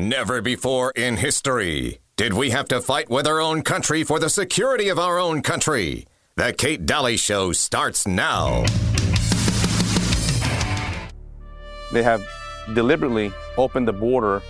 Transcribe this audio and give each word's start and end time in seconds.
Never 0.00 0.40
before 0.40 0.92
in 0.94 1.16
history 1.16 1.98
did 2.16 2.32
we 2.32 2.50
have 2.50 2.68
to 2.68 2.80
fight 2.80 3.10
with 3.10 3.26
our 3.26 3.40
own 3.40 3.62
country 3.62 4.04
for 4.04 4.20
the 4.20 4.30
security 4.30 4.90
of 4.90 4.96
our 4.96 5.18
own 5.18 5.42
country. 5.42 6.06
The 6.36 6.52
Kate 6.52 6.86
Dalley 6.86 7.16
Show 7.16 7.50
starts 7.50 8.06
now. 8.06 8.64
They 11.92 12.04
have 12.04 12.24
deliberately 12.74 13.32
opened 13.56 13.88
the 13.88 13.92
border 13.92 14.40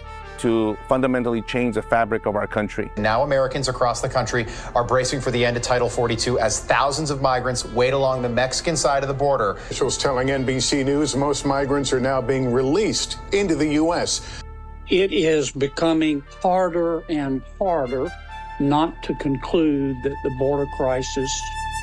to 0.41 0.77
fundamentally 0.87 1.41
change 1.41 1.77
the 1.77 1.83
fabric 1.83 2.27
of 2.27 2.37
our 2.37 2.47
country. 2.47 2.91
Now, 2.99 3.23
Americans 3.23 3.69
across 3.69 4.03
the 4.03 4.09
country 4.11 4.47
are 4.75 4.85
bracing 4.85 5.23
for 5.23 5.31
the 5.31 5.43
end 5.43 5.57
of 5.57 5.63
Title 5.63 5.89
42 5.89 6.39
as 6.41 6.61
thousands 6.61 7.11
of 7.11 7.23
migrants 7.23 7.65
wait 7.65 7.95
along 7.95 8.21
the 8.21 8.29
Mexican 8.29 8.77
side 8.77 9.03
of 9.03 9.09
the 9.09 9.15
border. 9.15 9.53
Officials 9.53 9.97
telling 9.97 10.29
NBC 10.29 10.85
News 10.85 11.17
most 11.17 11.47
migrants 11.47 11.91
are 11.95 12.01
now 12.01 12.21
being 12.21 12.53
released 12.53 13.17
into 13.33 13.55
the 13.55 13.69
U.S. 13.75 14.43
It 14.91 15.13
is 15.13 15.51
becoming 15.51 16.23
harder 16.41 17.03
and 17.11 17.43
harder 17.59 18.11
not 18.59 19.03
to 19.03 19.15
conclude 19.17 20.03
that 20.03 20.17
the 20.25 20.31
border 20.39 20.65
crisis 20.77 21.31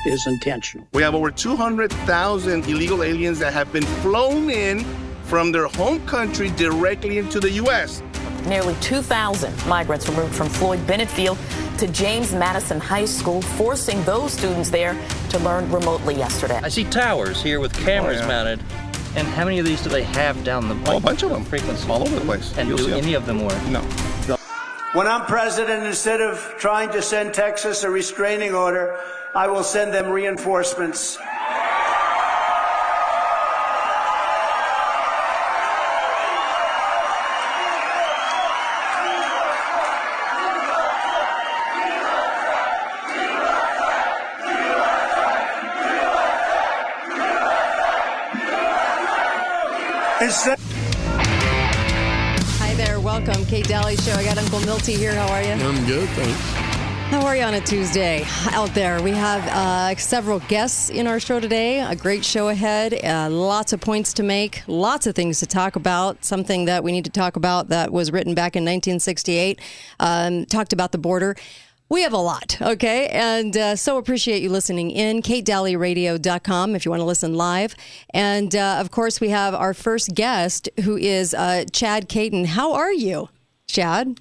is 0.06 0.26
intentional. 0.26 0.88
We 0.92 1.02
have 1.02 1.14
over 1.14 1.30
200,000 1.30 2.66
illegal 2.66 3.04
aliens 3.04 3.38
that 3.38 3.52
have 3.52 3.72
been 3.72 3.84
flown 4.02 4.50
in 4.50 4.84
from 5.22 5.52
their 5.52 5.68
home 5.68 6.04
country 6.06 6.50
directly 6.50 7.18
into 7.18 7.38
the 7.38 7.50
U.S. 7.52 8.02
Nearly 8.44 8.74
2,000 8.80 9.66
migrants 9.66 10.08
were 10.08 10.16
moved 10.16 10.34
from 10.34 10.48
Floyd 10.48 10.84
Bennett 10.84 11.08
Field 11.08 11.38
to 11.78 11.86
James 11.88 12.32
Madison 12.32 12.80
High 12.80 13.04
School, 13.04 13.40
forcing 13.40 14.02
those 14.02 14.32
students 14.32 14.70
there 14.70 14.96
to 15.30 15.38
learn 15.40 15.70
remotely 15.70 16.16
yesterday. 16.16 16.58
I 16.62 16.70
see 16.70 16.84
towers 16.84 17.40
here 17.40 17.60
with 17.60 17.72
cameras 17.72 18.18
oh, 18.18 18.22
yeah. 18.22 18.28
mounted. 18.28 18.60
And 19.16 19.26
how 19.26 19.46
many 19.46 19.58
of 19.58 19.64
these 19.64 19.82
do 19.82 19.88
they 19.88 20.02
have 20.02 20.44
down 20.44 20.68
the 20.68 20.92
oh, 20.92 20.98
a 20.98 21.00
bunch 21.00 21.22
of 21.22 21.30
them. 21.30 21.42
Frequency? 21.42 21.88
All 21.88 22.02
over 22.02 22.14
the 22.14 22.24
place. 22.24 22.56
And 22.58 22.68
You'll 22.68 22.76
do 22.76 22.92
any 22.92 23.12
them. 23.12 23.22
of 23.22 23.26
them 23.26 23.42
work? 23.42 23.62
No. 23.68 23.80
no. 24.28 24.36
When 24.92 25.06
I'm 25.06 25.24
president, 25.24 25.84
instead 25.84 26.20
of 26.20 26.38
trying 26.58 26.90
to 26.90 27.00
send 27.00 27.32
Texas 27.32 27.82
a 27.82 27.88
restraining 27.88 28.54
order, 28.54 29.00
I 29.34 29.46
will 29.46 29.64
send 29.64 29.94
them 29.94 30.10
reinforcements. 30.10 31.16
Hi 50.28 50.56
there, 52.74 52.98
welcome. 52.98 53.44
Kate 53.46 53.68
Dalley 53.68 53.94
Show. 53.96 54.10
I 54.14 54.24
got 54.24 54.36
Uncle 54.38 54.58
Milty 54.62 54.94
here. 54.94 55.14
How 55.14 55.32
are 55.32 55.40
you? 55.40 55.52
I'm 55.52 55.86
good, 55.86 56.08
thanks. 56.08 56.40
How 57.12 57.24
are 57.24 57.36
you 57.36 57.44
on 57.44 57.54
a 57.54 57.60
Tuesday 57.60 58.24
out 58.50 58.74
there? 58.74 59.00
We 59.00 59.12
have 59.12 59.46
uh, 59.46 59.94
several 59.94 60.40
guests 60.40 60.90
in 60.90 61.06
our 61.06 61.20
show 61.20 61.38
today. 61.38 61.78
A 61.78 61.94
great 61.94 62.24
show 62.24 62.48
ahead. 62.48 62.92
Uh, 63.04 63.30
lots 63.30 63.72
of 63.72 63.80
points 63.80 64.12
to 64.14 64.24
make. 64.24 64.64
Lots 64.66 65.06
of 65.06 65.14
things 65.14 65.38
to 65.38 65.46
talk 65.46 65.76
about. 65.76 66.24
Something 66.24 66.64
that 66.64 66.82
we 66.82 66.90
need 66.90 67.04
to 67.04 67.12
talk 67.12 67.36
about 67.36 67.68
that 67.68 67.92
was 67.92 68.10
written 68.10 68.34
back 68.34 68.56
in 68.56 68.64
1968. 68.64 69.60
Um, 70.00 70.44
talked 70.46 70.72
about 70.72 70.90
the 70.90 70.98
border. 70.98 71.36
We 71.88 72.02
have 72.02 72.12
a 72.12 72.18
lot, 72.18 72.60
okay? 72.60 73.08
And 73.08 73.56
uh, 73.56 73.76
so 73.76 73.96
appreciate 73.96 74.42
you 74.42 74.50
listening 74.50 74.90
in. 74.90 75.22
KateDalleyRadio.com 75.22 76.74
if 76.74 76.84
you 76.84 76.90
want 76.90 77.00
to 77.00 77.04
listen 77.04 77.34
live. 77.34 77.76
And 78.10 78.56
uh, 78.56 78.78
of 78.80 78.90
course, 78.90 79.20
we 79.20 79.28
have 79.28 79.54
our 79.54 79.72
first 79.72 80.14
guest 80.14 80.68
who 80.82 80.96
is 80.96 81.32
uh, 81.32 81.64
Chad 81.72 82.08
Caton. 82.08 82.46
How 82.46 82.72
are 82.72 82.92
you, 82.92 83.28
Chad? 83.68 84.20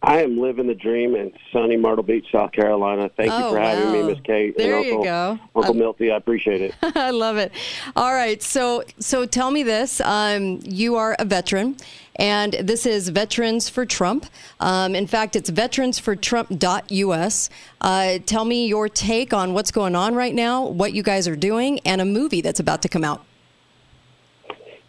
I 0.00 0.22
am 0.22 0.38
living 0.38 0.68
the 0.68 0.74
dream 0.74 1.16
in 1.16 1.32
sunny 1.52 1.76
Myrtle 1.76 2.04
Beach, 2.04 2.26
South 2.30 2.52
Carolina. 2.52 3.10
Thank 3.16 3.32
oh, 3.32 3.38
you 3.38 3.48
for 3.50 3.58
wow. 3.58 3.66
having 3.66 3.92
me, 3.92 4.12
Miss 4.12 4.20
Kate. 4.22 4.56
There 4.56 4.76
and 4.76 4.86
Uncle, 4.86 4.98
you 5.00 5.04
go, 5.04 5.38
Uncle 5.56 5.72
um, 5.72 5.78
Milty. 5.78 6.12
I 6.12 6.16
appreciate 6.16 6.60
it. 6.60 6.74
I 6.96 7.10
love 7.10 7.36
it. 7.36 7.50
All 7.96 8.14
right, 8.14 8.40
so 8.40 8.84
so 9.00 9.26
tell 9.26 9.50
me 9.50 9.64
this: 9.64 10.00
um, 10.02 10.60
you 10.62 10.94
are 10.94 11.16
a 11.18 11.24
veteran, 11.24 11.76
and 12.18 12.54
this 12.54 12.86
is 12.86 13.08
Veterans 13.08 13.68
for 13.68 13.86
Trump. 13.86 14.26
Um, 14.60 14.94
in 14.94 15.06
fact, 15.06 15.36
it's 15.36 15.50
veteransfortrump.us. 15.50 17.50
Uh, 17.80 18.18
tell 18.26 18.44
me 18.44 18.66
your 18.66 18.88
take 18.88 19.32
on 19.32 19.54
what's 19.54 19.70
going 19.70 19.94
on 19.94 20.14
right 20.14 20.34
now, 20.34 20.66
what 20.66 20.92
you 20.92 21.02
guys 21.02 21.28
are 21.28 21.36
doing, 21.36 21.80
and 21.84 22.00
a 22.00 22.04
movie 22.04 22.40
that's 22.40 22.60
about 22.60 22.82
to 22.82 22.88
come 22.88 23.04
out. 23.04 23.24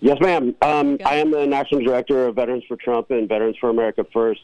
Yes, 0.01 0.17
ma'am. 0.21 0.55
Um, 0.61 0.97
I 1.05 1.15
am 1.15 1.31
the 1.31 1.45
national 1.45 1.83
director 1.83 2.27
of 2.27 2.35
Veterans 2.35 2.63
for 2.67 2.77
Trump 2.77 3.11
and 3.11 3.27
Veterans 3.27 3.57
for 3.59 3.69
America 3.69 4.05
First 4.13 4.41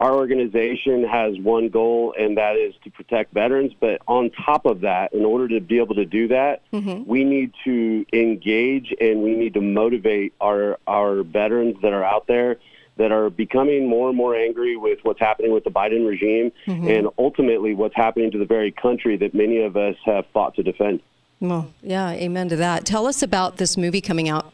our 0.00 0.14
organization 0.14 1.04
has 1.04 1.38
one 1.38 1.68
goal, 1.68 2.14
and 2.18 2.36
that 2.36 2.56
is 2.56 2.74
to 2.84 2.90
protect 2.90 3.32
veterans. 3.32 3.72
But 3.78 4.02
on 4.08 4.30
top 4.30 4.66
of 4.66 4.80
that, 4.80 5.12
in 5.12 5.24
order 5.24 5.48
to 5.48 5.60
be 5.60 5.78
able 5.78 5.94
to 5.94 6.04
do 6.04 6.28
that, 6.28 6.62
mm-hmm. 6.72 7.08
we 7.08 7.24
need 7.24 7.52
to 7.64 8.04
engage 8.12 8.92
and 9.00 9.22
we 9.22 9.34
need 9.34 9.54
to 9.54 9.60
motivate 9.60 10.34
our 10.40 10.78
our 10.86 11.22
veterans 11.22 11.76
that 11.82 11.92
are 11.92 12.04
out 12.04 12.26
there 12.26 12.58
that 12.96 13.10
are 13.10 13.30
becoming 13.30 13.88
more 13.88 14.08
and 14.08 14.16
more 14.16 14.34
angry 14.34 14.76
with 14.76 14.98
what's 15.02 15.20
happening 15.20 15.52
with 15.52 15.64
the 15.64 15.70
Biden 15.70 16.06
regime 16.06 16.52
mm-hmm. 16.66 16.88
and 16.88 17.08
ultimately 17.18 17.74
what's 17.74 17.96
happening 17.96 18.30
to 18.30 18.38
the 18.38 18.44
very 18.44 18.70
country 18.70 19.16
that 19.16 19.34
many 19.34 19.62
of 19.62 19.76
us 19.76 19.96
have 20.04 20.26
fought 20.32 20.54
to 20.56 20.62
defend. 20.62 21.00
Well, 21.40 21.72
yeah, 21.82 22.10
amen 22.10 22.50
to 22.50 22.56
that. 22.56 22.84
Tell 22.84 23.06
us 23.06 23.22
about 23.22 23.56
this 23.56 23.76
movie 23.76 24.00
coming 24.00 24.28
out. 24.28 24.52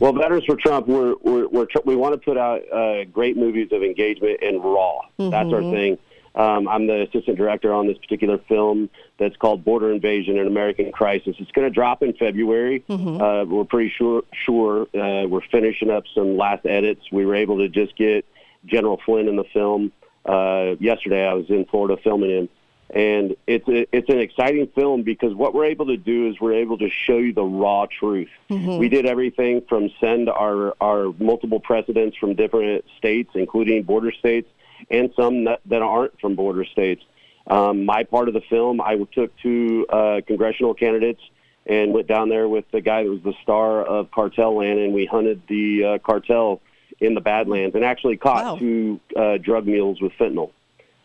Well, 0.00 0.12
Veterans 0.12 0.44
for 0.44 0.56
Trump, 0.56 0.86
we're, 0.86 1.14
we're, 1.22 1.48
we're 1.48 1.66
we 1.84 1.96
want 1.96 2.14
to 2.14 2.18
put 2.18 2.36
out 2.36 2.60
uh, 2.72 3.04
great 3.04 3.36
movies 3.36 3.68
of 3.72 3.82
engagement 3.82 4.40
and 4.42 4.62
raw. 4.62 5.00
Mm-hmm. 5.18 5.30
That's 5.30 5.52
our 5.52 5.62
thing. 5.62 5.98
Um, 6.34 6.68
I'm 6.68 6.86
the 6.86 7.02
assistant 7.02 7.38
director 7.38 7.72
on 7.72 7.86
this 7.86 7.96
particular 7.96 8.36
film 8.46 8.90
that's 9.18 9.36
called 9.36 9.64
Border 9.64 9.90
Invasion: 9.90 10.38
An 10.38 10.46
American 10.46 10.92
Crisis. 10.92 11.34
It's 11.38 11.50
going 11.52 11.66
to 11.66 11.72
drop 11.72 12.02
in 12.02 12.12
February. 12.12 12.84
Mm-hmm. 12.88 13.20
Uh, 13.20 13.44
we're 13.44 13.64
pretty 13.64 13.92
sure 13.96 14.22
sure 14.44 14.82
uh, 14.94 15.26
we're 15.26 15.46
finishing 15.50 15.90
up 15.90 16.04
some 16.14 16.36
last 16.36 16.66
edits. 16.66 17.00
We 17.10 17.24
were 17.24 17.34
able 17.34 17.58
to 17.58 17.68
just 17.68 17.96
get 17.96 18.26
General 18.66 19.00
Flynn 19.06 19.28
in 19.28 19.36
the 19.36 19.44
film 19.44 19.92
uh, 20.26 20.74
yesterday. 20.78 21.26
I 21.26 21.32
was 21.32 21.46
in 21.48 21.64
Florida 21.66 21.96
filming 22.04 22.30
him, 22.30 22.48
and 22.90 23.36
it's 23.46 23.68
a, 23.68 23.86
it's 23.94 24.08
an 24.08 24.20
exciting 24.20 24.68
film 24.68 25.02
because 25.02 25.34
what 25.34 25.54
we're 25.54 25.64
able 25.64 25.86
to 25.86 25.96
do 25.96 26.28
is 26.28 26.40
we're 26.40 26.54
able 26.54 26.78
to 26.78 26.88
show 26.88 27.18
you 27.18 27.32
the 27.32 27.42
raw 27.42 27.86
truth. 27.86 28.28
Mm-hmm. 28.48 28.78
We 28.78 28.88
did 28.88 29.06
everything 29.06 29.62
from 29.68 29.90
send 30.00 30.28
our 30.28 30.74
our 30.80 31.12
multiple 31.18 31.58
presidents 31.58 32.16
from 32.16 32.34
different 32.34 32.84
states, 32.96 33.30
including 33.34 33.82
border 33.82 34.12
states, 34.12 34.48
and 34.90 35.10
some 35.16 35.44
that, 35.44 35.60
that 35.66 35.82
aren't 35.82 36.18
from 36.20 36.36
border 36.36 36.64
states. 36.64 37.02
Um, 37.48 37.84
my 37.84 38.04
part 38.04 38.28
of 38.28 38.34
the 38.34 38.40
film, 38.40 38.80
I 38.80 38.96
took 39.12 39.36
two 39.38 39.86
uh, 39.88 40.20
congressional 40.26 40.74
candidates 40.74 41.20
and 41.64 41.92
went 41.92 42.06
down 42.06 42.28
there 42.28 42.48
with 42.48 42.64
the 42.70 42.80
guy 42.80 43.02
that 43.02 43.10
was 43.10 43.22
the 43.22 43.34
star 43.42 43.82
of 43.82 44.10
Cartel 44.12 44.56
Land, 44.56 44.78
and 44.78 44.94
we 44.94 45.06
hunted 45.06 45.42
the 45.48 45.84
uh, 45.84 45.98
cartel 45.98 46.60
in 47.00 47.14
the 47.14 47.20
Badlands 47.20 47.74
and 47.74 47.84
actually 47.84 48.16
caught 48.16 48.44
wow. 48.44 48.58
two 48.58 49.00
uh, 49.16 49.38
drug 49.38 49.66
mules 49.66 50.00
with 50.00 50.12
fentanyl. 50.12 50.52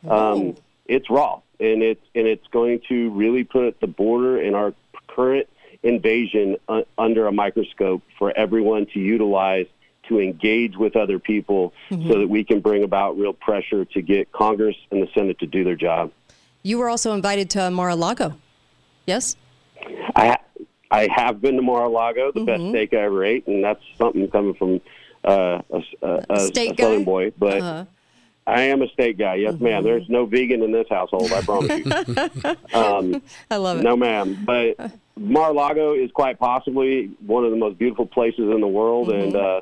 Um, 0.07 0.55
it's 0.87 1.09
raw 1.09 1.41
and 1.61 1.83
it's 1.83 2.05
and 2.15 2.27
it's 2.27 2.45
going 2.47 2.81
to 2.89 3.11
really 3.11 3.43
put 3.43 3.79
the 3.79 3.87
border 3.87 4.41
and 4.41 4.55
our 4.55 4.73
current 5.07 5.47
invasion 5.83 6.57
uh, 6.67 6.81
under 6.97 7.27
a 7.27 7.31
microscope 7.31 8.01
for 8.17 8.35
everyone 8.35 8.85
to 8.87 8.99
utilize 8.99 9.67
to 10.07 10.19
engage 10.19 10.75
with 10.75 10.95
other 10.95 11.19
people 11.19 11.73
mm-hmm. 11.89 12.09
so 12.09 12.19
that 12.19 12.27
we 12.27 12.43
can 12.43 12.59
bring 12.59 12.83
about 12.83 13.17
real 13.17 13.33
pressure 13.33 13.85
to 13.85 14.01
get 14.01 14.31
Congress 14.31 14.75
and 14.89 15.01
the 15.01 15.07
Senate 15.13 15.39
to 15.39 15.45
do 15.45 15.63
their 15.63 15.75
job. 15.75 16.11
You 16.63 16.79
were 16.79 16.89
also 16.89 17.13
invited 17.13 17.49
to 17.51 17.71
Mar-a-Lago. 17.71 18.35
Yes? 19.05 19.35
I 20.15 20.27
ha- 20.27 20.65
I 20.91 21.07
have 21.15 21.41
been 21.41 21.55
to 21.55 21.61
Mar-a-Lago, 21.61 22.31
the 22.31 22.41
mm-hmm. 22.41 22.45
best 22.45 22.69
steak 22.69 22.93
I 22.93 23.03
ever 23.03 23.23
ate, 23.23 23.47
and 23.47 23.63
that's 23.63 23.81
something 23.97 24.27
coming 24.29 24.53
from 24.55 24.81
uh, 25.23 25.61
a, 25.71 25.83
a, 26.01 26.07
a, 26.07 26.21
a 26.29 26.39
southern 26.75 27.03
boy. 27.03 27.31
But 27.37 27.61
uh-huh. 27.61 27.85
I 28.47 28.61
am 28.63 28.81
a 28.81 28.87
steak 28.89 29.17
guy. 29.17 29.35
Yes, 29.35 29.53
mm-hmm. 29.53 29.63
ma'am. 29.65 29.83
There's 29.83 30.09
no 30.09 30.25
vegan 30.25 30.63
in 30.63 30.71
this 30.71 30.87
household. 30.89 31.31
I 31.31 31.41
promise 31.41 31.85
you. 31.85 32.55
um, 32.79 33.21
I 33.49 33.57
love 33.57 33.79
it. 33.79 33.83
No, 33.83 33.95
ma'am. 33.95 34.43
But 34.43 34.91
Mar-a-Lago 35.15 35.93
is 35.93 36.11
quite 36.11 36.39
possibly 36.39 37.11
one 37.25 37.45
of 37.45 37.51
the 37.51 37.57
most 37.57 37.77
beautiful 37.77 38.05
places 38.05 38.49
in 38.49 38.61
the 38.61 38.67
world. 38.67 39.09
Mm-hmm. 39.09 39.21
And 39.21 39.35
uh, 39.35 39.61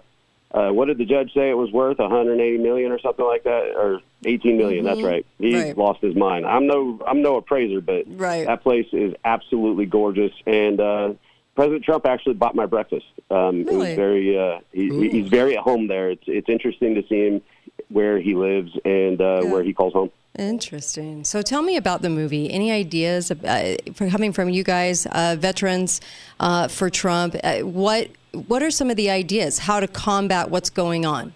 uh, 0.52 0.72
what 0.72 0.86
did 0.86 0.98
the 0.98 1.06
judge 1.06 1.34
say 1.34 1.50
it 1.50 1.58
was 1.58 1.72
worth? 1.72 2.00
180 2.00 2.58
million 2.58 2.92
or 2.92 3.00
something 3.00 3.26
like 3.26 3.44
that, 3.44 3.74
or 3.76 4.02
18 4.26 4.58
million. 4.58 4.86
Mm-hmm. 4.86 4.96
That's 4.96 5.06
right. 5.06 5.26
He 5.38 5.56
right. 5.56 5.78
lost 5.78 6.02
his 6.02 6.16
mind. 6.16 6.46
I'm 6.46 6.66
no, 6.66 7.02
I'm 7.06 7.22
no 7.22 7.36
appraiser, 7.36 7.82
but 7.82 8.06
right. 8.08 8.48
that 8.48 8.64
place 8.64 8.88
is 8.94 9.14
absolutely 9.26 9.86
gorgeous. 9.86 10.32
And 10.48 10.80
uh, 10.80 11.14
President 11.56 11.84
Trump 11.84 12.06
actually 12.06 12.36
bought 12.36 12.56
my 12.56 12.66
breakfast. 12.66 13.06
Um, 13.30 13.64
really? 13.66 13.74
It 13.74 13.78
was 13.78 13.96
very, 13.96 14.40
uh, 14.40 14.60
he, 14.72 15.10
he's 15.10 15.28
very 15.28 15.58
at 15.58 15.64
home 15.64 15.88
there. 15.88 16.10
It's 16.10 16.24
it's 16.26 16.50
interesting 16.50 16.96
to 16.96 17.06
see 17.08 17.28
him 17.28 17.42
where 17.90 18.20
he 18.20 18.36
lives 18.36 18.72
and 18.86 19.20
uh, 19.20 19.42
yeah. 19.44 19.52
where 19.52 19.64
he 19.64 19.74
calls 19.74 19.94
home. 19.94 20.12
Interesting. 20.38 21.24
So 21.24 21.42
tell 21.42 21.62
me 21.62 21.76
about 21.76 22.02
the 22.02 22.10
movie. 22.10 22.52
Any 22.52 22.72
ideas 22.72 23.32
uh, 23.32 23.76
for 23.94 24.10
coming 24.10 24.32
from 24.32 24.50
you 24.50 24.64
guys, 24.64 25.06
uh, 25.08 25.36
veterans 25.38 26.00
uh, 26.40 26.68
for 26.68 26.90
Trump? 26.90 27.36
Uh, 27.44 27.60
what 27.60 28.10
what 28.32 28.62
are 28.62 28.70
some 28.70 28.90
of 28.90 28.96
the 28.96 29.10
ideas? 29.10 29.60
How 29.60 29.80
to 29.80 29.88
combat 29.88 30.50
what's 30.50 30.70
going 30.70 31.06
on? 31.06 31.34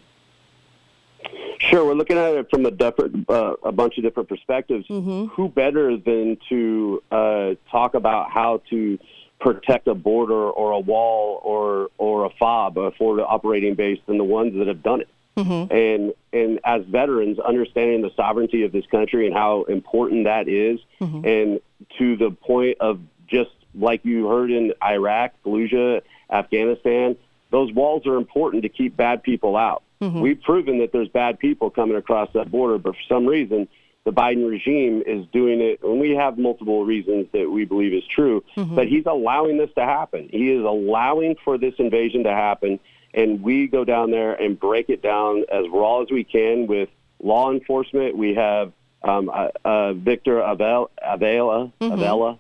Sure, 1.60 1.86
we're 1.86 1.96
looking 1.96 2.18
at 2.18 2.36
it 2.36 2.50
from 2.50 2.66
a 2.66 2.72
different, 2.72 3.28
uh, 3.30 3.56
a 3.64 3.72
bunch 3.72 3.98
of 3.98 4.04
different 4.04 4.30
perspectives. 4.30 4.86
Mm-hmm. 4.88 5.26
Who 5.28 5.50
better 5.50 5.98
than 5.98 6.38
to 6.50 7.02
uh, 7.10 7.56
talk 7.72 7.96
about 7.96 8.30
how 8.30 8.62
to 8.70 9.00
protect 9.40 9.88
a 9.88 9.96
border 9.96 10.50
or 10.52 10.72
a 10.72 10.80
wall 10.80 11.42
or 11.44 11.90
or 11.98 12.26
a 12.26 12.30
fob, 12.30 12.78
a 12.78 12.92
forward 12.92 13.24
operating 13.24 13.76
base, 13.76 14.00
than 14.06 14.18
the 14.18 14.24
ones 14.24 14.54
that 14.58 14.68
have 14.68 14.84
done 14.84 15.02
it? 15.02 15.10
Mm-hmm. 15.38 15.74
And 15.74 16.14
and 16.32 16.60
as 16.64 16.84
veterans, 16.86 17.40
understanding 17.40 18.02
the 18.02 18.12
sovereignty 18.16 18.64
of 18.64 18.72
this 18.72 18.86
country 18.88 19.26
and 19.28 19.36
how 19.36 19.64
important 19.64 20.26
that 20.26 20.48
is, 20.48 20.80
Mm-hmm. 21.02 21.26
and 21.28 21.60
to 21.98 22.16
the 22.18 22.32
point 22.32 22.78
of 22.80 23.00
just 23.28 23.52
like 23.76 24.06
you 24.06 24.28
heard 24.28 24.52
in 24.52 24.74
Iraq, 24.84 25.34
Fallujah, 25.44 26.02
Afghanistan, 26.32 27.16
those 27.52 27.72
walls 27.74 28.06
are 28.06 28.18
important 28.18 28.64
to 28.64 28.70
keep 28.70 28.96
bad 28.96 29.24
people 29.24 29.56
out. 29.56 29.84
Mm-hmm. 30.02 30.22
We've 30.22 30.42
proven 30.42 30.80
that 30.80 30.92
there's 30.92 31.08
bad 31.10 31.40
people 31.40 31.70
coming 31.70 31.96
across 31.98 32.30
that 32.34 32.52
border, 32.52 32.78
but 32.78 32.96
for 32.96 33.02
some 33.08 33.26
reason, 33.26 33.68
the 34.06 34.12
Biden 34.12 34.50
regime 34.50 35.02
is 35.06 35.26
doing 35.32 35.62
it, 35.62 35.82
and 35.82 36.00
we 36.00 36.12
have 36.12 36.38
multiple 36.38 36.84
reasons 36.84 37.28
that 37.32 37.50
we 37.50 37.64
believe 37.66 37.94
is 37.94 38.04
true, 38.06 38.44
Mm-hmm. 38.58 38.76
but 38.76 38.88
he's 38.88 39.06
allowing 39.06 39.58
this 39.58 39.70
to 39.76 39.84
happen. 39.86 40.28
He 40.32 40.52
is 40.52 40.64
allowing 40.64 41.36
for 41.44 41.58
this 41.58 41.74
invasion 41.78 42.24
to 42.26 42.32
happen, 42.32 42.80
and 43.14 43.42
we 43.44 43.68
go 43.68 43.84
down 43.84 44.12
there 44.12 44.34
and 44.34 44.60
break 44.60 44.90
it 44.90 45.02
down 45.02 45.44
as 45.52 45.66
raw 45.72 46.02
as 46.02 46.10
we 46.10 46.24
can 46.24 46.68
with 46.68 46.90
law 47.22 47.52
enforcement. 47.52 48.18
We 48.18 48.34
have 48.36 48.72
um, 49.04 49.30
uh, 49.30 49.50
uh, 49.66 49.94
Victor 49.94 50.40
Avila, 50.40 50.88
Avila, 51.02 51.72
Avila 51.94 52.40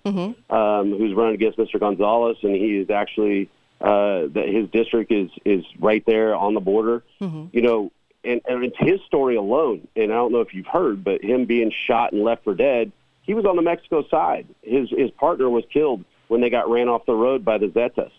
um, 0.50 0.92
who's 0.98 1.14
running 1.14 1.36
against 1.36 1.58
Mr. 1.58 1.80
Gonzales, 1.80 2.38
and 2.44 2.56
he 2.56 2.78
is 2.78 2.90
actually 2.90 3.50
uh, 3.82 4.28
that 4.34 4.48
his 4.48 4.70
district 4.70 5.12
is 5.12 5.30
is 5.46 5.66
right 5.80 6.04
there 6.06 6.36
on 6.36 6.54
the 6.54 6.62
border. 6.62 7.04
You 7.52 7.62
know, 7.62 7.92
and, 8.24 8.42
and 8.48 8.64
it's 8.64 8.78
his 8.80 9.02
story 9.06 9.36
alone. 9.36 9.88
And 9.96 10.12
I 10.12 10.16
don't 10.16 10.32
know 10.32 10.40
if 10.40 10.54
you've 10.54 10.68
heard, 10.68 11.04
but 11.04 11.22
him 11.22 11.46
being 11.46 11.72
shot 11.86 12.14
and 12.14 12.24
left 12.24 12.46
for 12.46 12.56
dead, 12.56 12.94
he 13.24 13.34
was 13.34 13.46
on 13.46 13.58
the 13.58 13.62
Mexico 13.62 14.08
side. 14.08 14.48
His 14.62 14.90
his 14.90 15.12
partner 15.12 15.50
was 15.50 15.66
killed 15.72 16.06
when 16.30 16.40
they 16.42 16.50
got 16.50 16.70
ran 16.70 16.88
off 16.88 17.06
the 17.06 17.14
road 17.16 17.44
by 17.44 17.58
the 17.58 17.68
Zetas. 17.68 18.12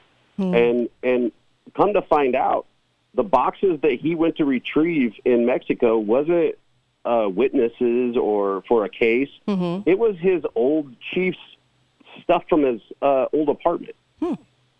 And 0.55 0.89
and 1.03 1.33
come 1.77 1.93
to 1.95 2.03
find 2.03 2.35
out, 2.35 2.67
the 3.15 3.23
boxes 3.23 3.81
that 3.83 3.93
he 4.01 4.15
went 4.15 4.37
to 4.39 4.45
retrieve 4.45 5.15
in 5.25 5.47
Mexico 5.47 5.99
wasn't 5.99 6.57
uh, 7.05 7.29
witnesses 7.29 8.17
or 8.17 8.63
for 8.67 8.85
a 8.85 8.89
case. 8.89 9.29
It 9.87 9.99
was 9.99 10.17
his 10.19 10.43
old 10.55 10.95
chief's 11.13 11.39
stuff 12.23 12.45
from 12.49 12.63
his 12.63 12.81
uh, 13.03 13.27
old 13.33 13.49
apartment. 13.49 13.95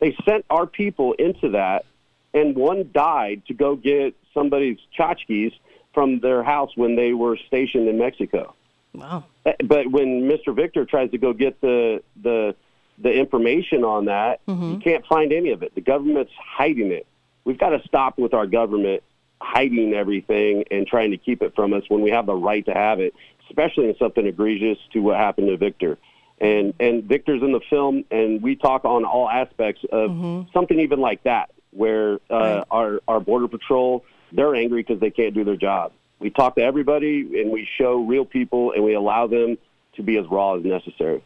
They 0.01 0.17
sent 0.25 0.45
our 0.51 0.67
people 0.67 1.13
into 1.15 1.51
that, 1.51 1.85
and 2.33 2.57
one 2.57 2.91
died 2.93 3.43
to 3.47 3.55
go 3.55 3.77
get 3.77 4.15
somebody's 4.33 4.79
tchotchkes 4.99 5.53
from 5.93 6.19
their 6.21 6.43
house 6.43 6.71
when 6.77 6.97
they 6.97 7.13
were 7.13 7.37
stationed 7.47 7.89
in 7.89 7.99
Mexico. 7.99 8.55
Wow. 8.93 9.25
Uh, 9.47 9.53
But 9.65 9.91
when 9.91 10.23
Mr. 10.23 10.55
Victor 10.55 10.85
tries 10.85 11.11
to 11.13 11.19
go 11.19 11.33
get 11.33 11.61
the 11.61 12.03
the 12.23 12.55
the 12.99 13.13
information 13.13 13.85
on 13.85 14.07
that, 14.07 14.41
you 14.47 14.79
can't 14.79 15.05
find 15.07 15.33
any 15.33 15.51
of 15.51 15.63
it. 15.63 15.75
The 15.75 15.81
government's 15.81 16.33
hiding 16.39 16.93
it. 16.93 17.07
We've 17.45 17.59
got 17.59 17.71
to 17.71 17.83
stop 17.87 18.19
with 18.19 18.35
our 18.35 18.47
government 18.47 19.03
hiding 19.41 19.93
everything 19.95 20.65
and 20.71 20.87
trying 20.87 21.11
to 21.11 21.19
keep 21.19 21.43
it 21.43 21.55
from 21.55 21.73
us 21.75 21.83
when 21.89 22.01
we 22.01 22.11
have 22.11 22.27
the 22.27 22.35
right 22.35 22.65
to 22.67 22.73
have 22.73 23.01
it, 23.01 23.15
especially 23.49 23.89
in 23.89 23.97
something 23.99 24.27
egregious 24.27 24.79
to 24.93 25.01
what 25.01 25.17
happened 25.17 25.49
to 25.49 25.57
Victor. 25.57 25.99
And 26.41 26.75
and 26.81 27.05
Victor's 27.05 27.43
in 27.43 27.53
the 27.53 27.61
film, 27.71 28.05
and 28.11 28.43
we 28.43 28.57
talk 28.57 28.85
on 28.85 29.05
all 29.05 29.29
aspects 29.29 29.85
of 29.93 30.11
something 30.53 30.81
even 30.81 31.01
like 31.01 31.23
that, 31.25 31.51
where 31.71 32.19
uh, 32.31 32.65
our 32.71 33.01
our 33.07 33.21
border 33.21 33.49
patrol 33.49 34.05
they're 34.33 34.55
angry 34.55 34.83
because 34.83 35.01
they 35.01 35.11
can't 35.11 35.33
do 35.35 35.45
their 35.45 35.57
job. 35.57 35.93
We 36.19 36.31
talk 36.31 36.57
to 36.57 36.63
everybody, 36.63 37.41
and 37.41 37.53
we 37.53 37.69
show 37.79 37.97
real 38.03 38.25
people, 38.25 38.73
and 38.73 38.83
we 38.83 38.95
allow 38.95 39.27
them 39.27 39.59
to 39.97 40.03
be 40.03 40.17
as 40.17 40.27
raw 40.27 40.55
as 40.55 40.65
necessary. 40.65 41.23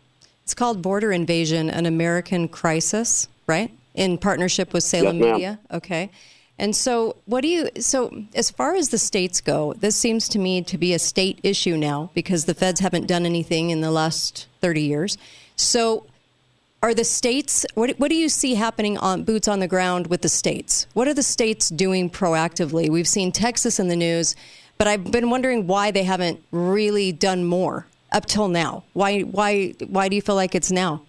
It's 0.49 0.55
called 0.55 0.81
Border 0.81 1.13
Invasion, 1.13 1.69
an 1.69 1.85
American 1.85 2.49
Crisis, 2.49 3.29
right? 3.47 3.71
In 3.95 4.17
partnership 4.17 4.73
with 4.73 4.83
Salem 4.83 5.19
Yes. 5.19 5.33
Media. 5.35 5.59
Okay. 5.71 6.11
And 6.59 6.75
so, 6.75 7.17
what 7.27 7.43
do 7.43 7.49
you, 7.49 7.69
so 7.79 8.25
as 8.35 8.51
far 8.51 8.75
as 8.75 8.89
the 8.89 8.97
states 8.97 9.43
go, 9.43 9.75
this 9.75 9.95
seems 9.95 10.27
to 10.31 10.39
me 10.39 10.63
to 10.63 10.79
be 10.79 10.95
a 10.95 10.99
state 10.99 11.39
issue 11.43 11.77
now 11.77 12.11
because 12.15 12.47
the 12.47 12.55
feds 12.55 12.81
haven't 12.81 13.07
done 13.07 13.27
anything 13.27 13.69
in 13.69 13.83
the 13.83 13.91
last 13.91 14.47
30 14.63 14.81
years. 14.81 15.19
So, 15.57 16.07
are 16.83 16.95
the 16.95 17.05
states, 17.05 17.67
what, 17.75 17.99
what 17.99 18.09
do 18.09 18.17
you 18.17 18.31
see 18.31 18.55
happening 18.55 18.97
on 18.97 19.25
boots 19.25 19.49
on 19.49 19.59
the 19.59 19.69
ground 19.69 20.07
with 20.07 20.23
the 20.23 20.31
states? 20.31 20.87
What 20.95 21.07
are 21.09 21.15
the 21.15 21.23
states 21.23 21.69
doing 21.69 22.09
proactively? 22.09 22.89
We've 22.89 23.07
seen 23.07 23.33
Texas 23.33 23.79
in 23.79 23.89
the 23.89 23.97
news, 23.97 24.35
but 24.79 24.89
I've 24.89 25.13
been 25.13 25.29
wondering 25.29 25.67
why 25.67 25.91
they 25.91 26.05
haven't 26.05 26.43
really 26.53 27.13
done 27.13 27.45
more 27.45 27.87
up 28.13 28.27
till 28.27 28.49
now. 28.49 28.85
Why, 28.93 29.21
why, 29.21 29.71
why 29.87 30.09
do 30.09 30.17
you 30.17 30.23
feel 30.23 30.35
like 30.35 30.55
it's 30.55 30.71
now? 30.71 31.03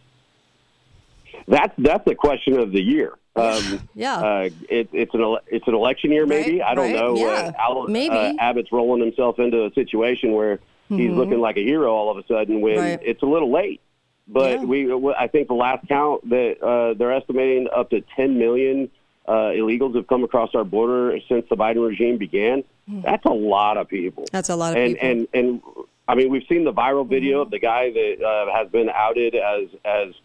That's 1.48 1.74
that's 1.78 2.06
the 2.06 2.16
question 2.16 2.60
of 2.60 2.72
the 2.72 2.82
year. 2.82 3.14
Um, 3.36 3.88
Yeah. 3.96 4.18
uh, 4.18 4.50
it, 4.70 4.90
it's 4.92 5.14
an 5.14 5.38
it's 5.48 5.66
an 5.68 5.74
election 5.74 6.12
year, 6.12 6.26
maybe. 6.26 6.60
Right, 6.60 6.68
I 6.72 6.76
don't 6.76 6.86
right, 6.92 6.96
know. 6.96 7.16
yeah, 7.16 7.54
Uh, 7.58 7.62
Al, 7.62 7.88
maybe. 7.88 8.14
Uh, 8.14 8.34
Abbott's 8.38 8.70
rolling 8.72 9.02
himself 9.02 9.40
into 9.40 9.66
a 9.66 9.74
situation 9.74 10.34
where 10.34 10.60
he's 10.90 11.12
looking 11.12 11.40
like 11.40 11.56
a 11.56 11.64
hero 11.64 11.94
all 11.94 12.10
of 12.12 12.18
a 12.18 12.28
sudden 12.28 12.60
when 12.60 12.74
Mm-hmm. 12.78 12.82
Right. 12.90 13.00
it's 13.02 13.22
a 13.22 13.26
little 13.28 13.50
late. 13.52 13.80
But 14.28 14.60
Yeah. 14.60 14.66
we, 14.66 15.14
I 15.14 15.28
think 15.28 15.48
the 15.48 15.54
last 15.54 15.88
count 15.88 16.28
that 16.32 16.62
uh, 16.62 16.96
they're 16.96 17.14
estimating 17.14 17.68
up 17.74 17.92
to 17.92 18.02
10 18.18 18.38
million 18.38 18.90
uh, 19.30 19.52
illegals 19.54 19.96
have 19.96 20.08
come 20.08 20.24
across 20.24 20.50
our 20.56 20.64
border 20.64 21.18
since 21.30 21.46
the 21.50 21.56
Biden 21.56 21.88
regime 21.88 22.18
began. 22.18 22.64
That's 22.88 23.26
a 23.26 23.30
lot 23.54 23.78
of 23.78 23.88
people. 23.88 24.24
Hmm. 24.24 24.34
That's 24.34 24.50
a 24.50 24.56
lot 24.56 24.72
of 24.72 24.78
and, 24.78 24.96
people. 24.96 25.08
Mm-hmm. 25.08 25.38
And 25.38 25.62
and 25.76 25.86
I 26.08 26.16
mean, 26.16 26.32
we've 26.32 26.48
seen 26.50 26.64
the 26.64 26.74
viral 26.74 27.08
video 27.08 27.42
of 27.42 27.52
the 27.52 27.60
guy 27.60 27.92
that 27.92 28.16
uh, 28.26 28.52
has 28.58 28.68
been 28.70 28.90
outed 28.90 29.36
as 29.36 29.68
as 29.86 30.16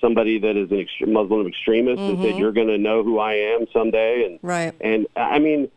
somebody 0.00 0.38
that 0.38 0.56
is 0.56 0.70
an 0.70 0.78
ext- 0.86 1.08
Muslim 1.08 1.46
extremist 1.48 2.00
and 2.00 2.22
said, 2.22 2.36
"You're 2.38 2.52
going 2.52 2.68
to 2.68 2.78
know 2.78 3.02
who 3.02 3.18
I 3.18 3.34
am 3.34 3.66
someday." 3.72 4.24
And 4.24 4.38
Mm-hmm. 4.38 4.46
Right. 4.46 4.74
and 4.80 5.06
I 5.16 5.40
mean, 5.40 5.68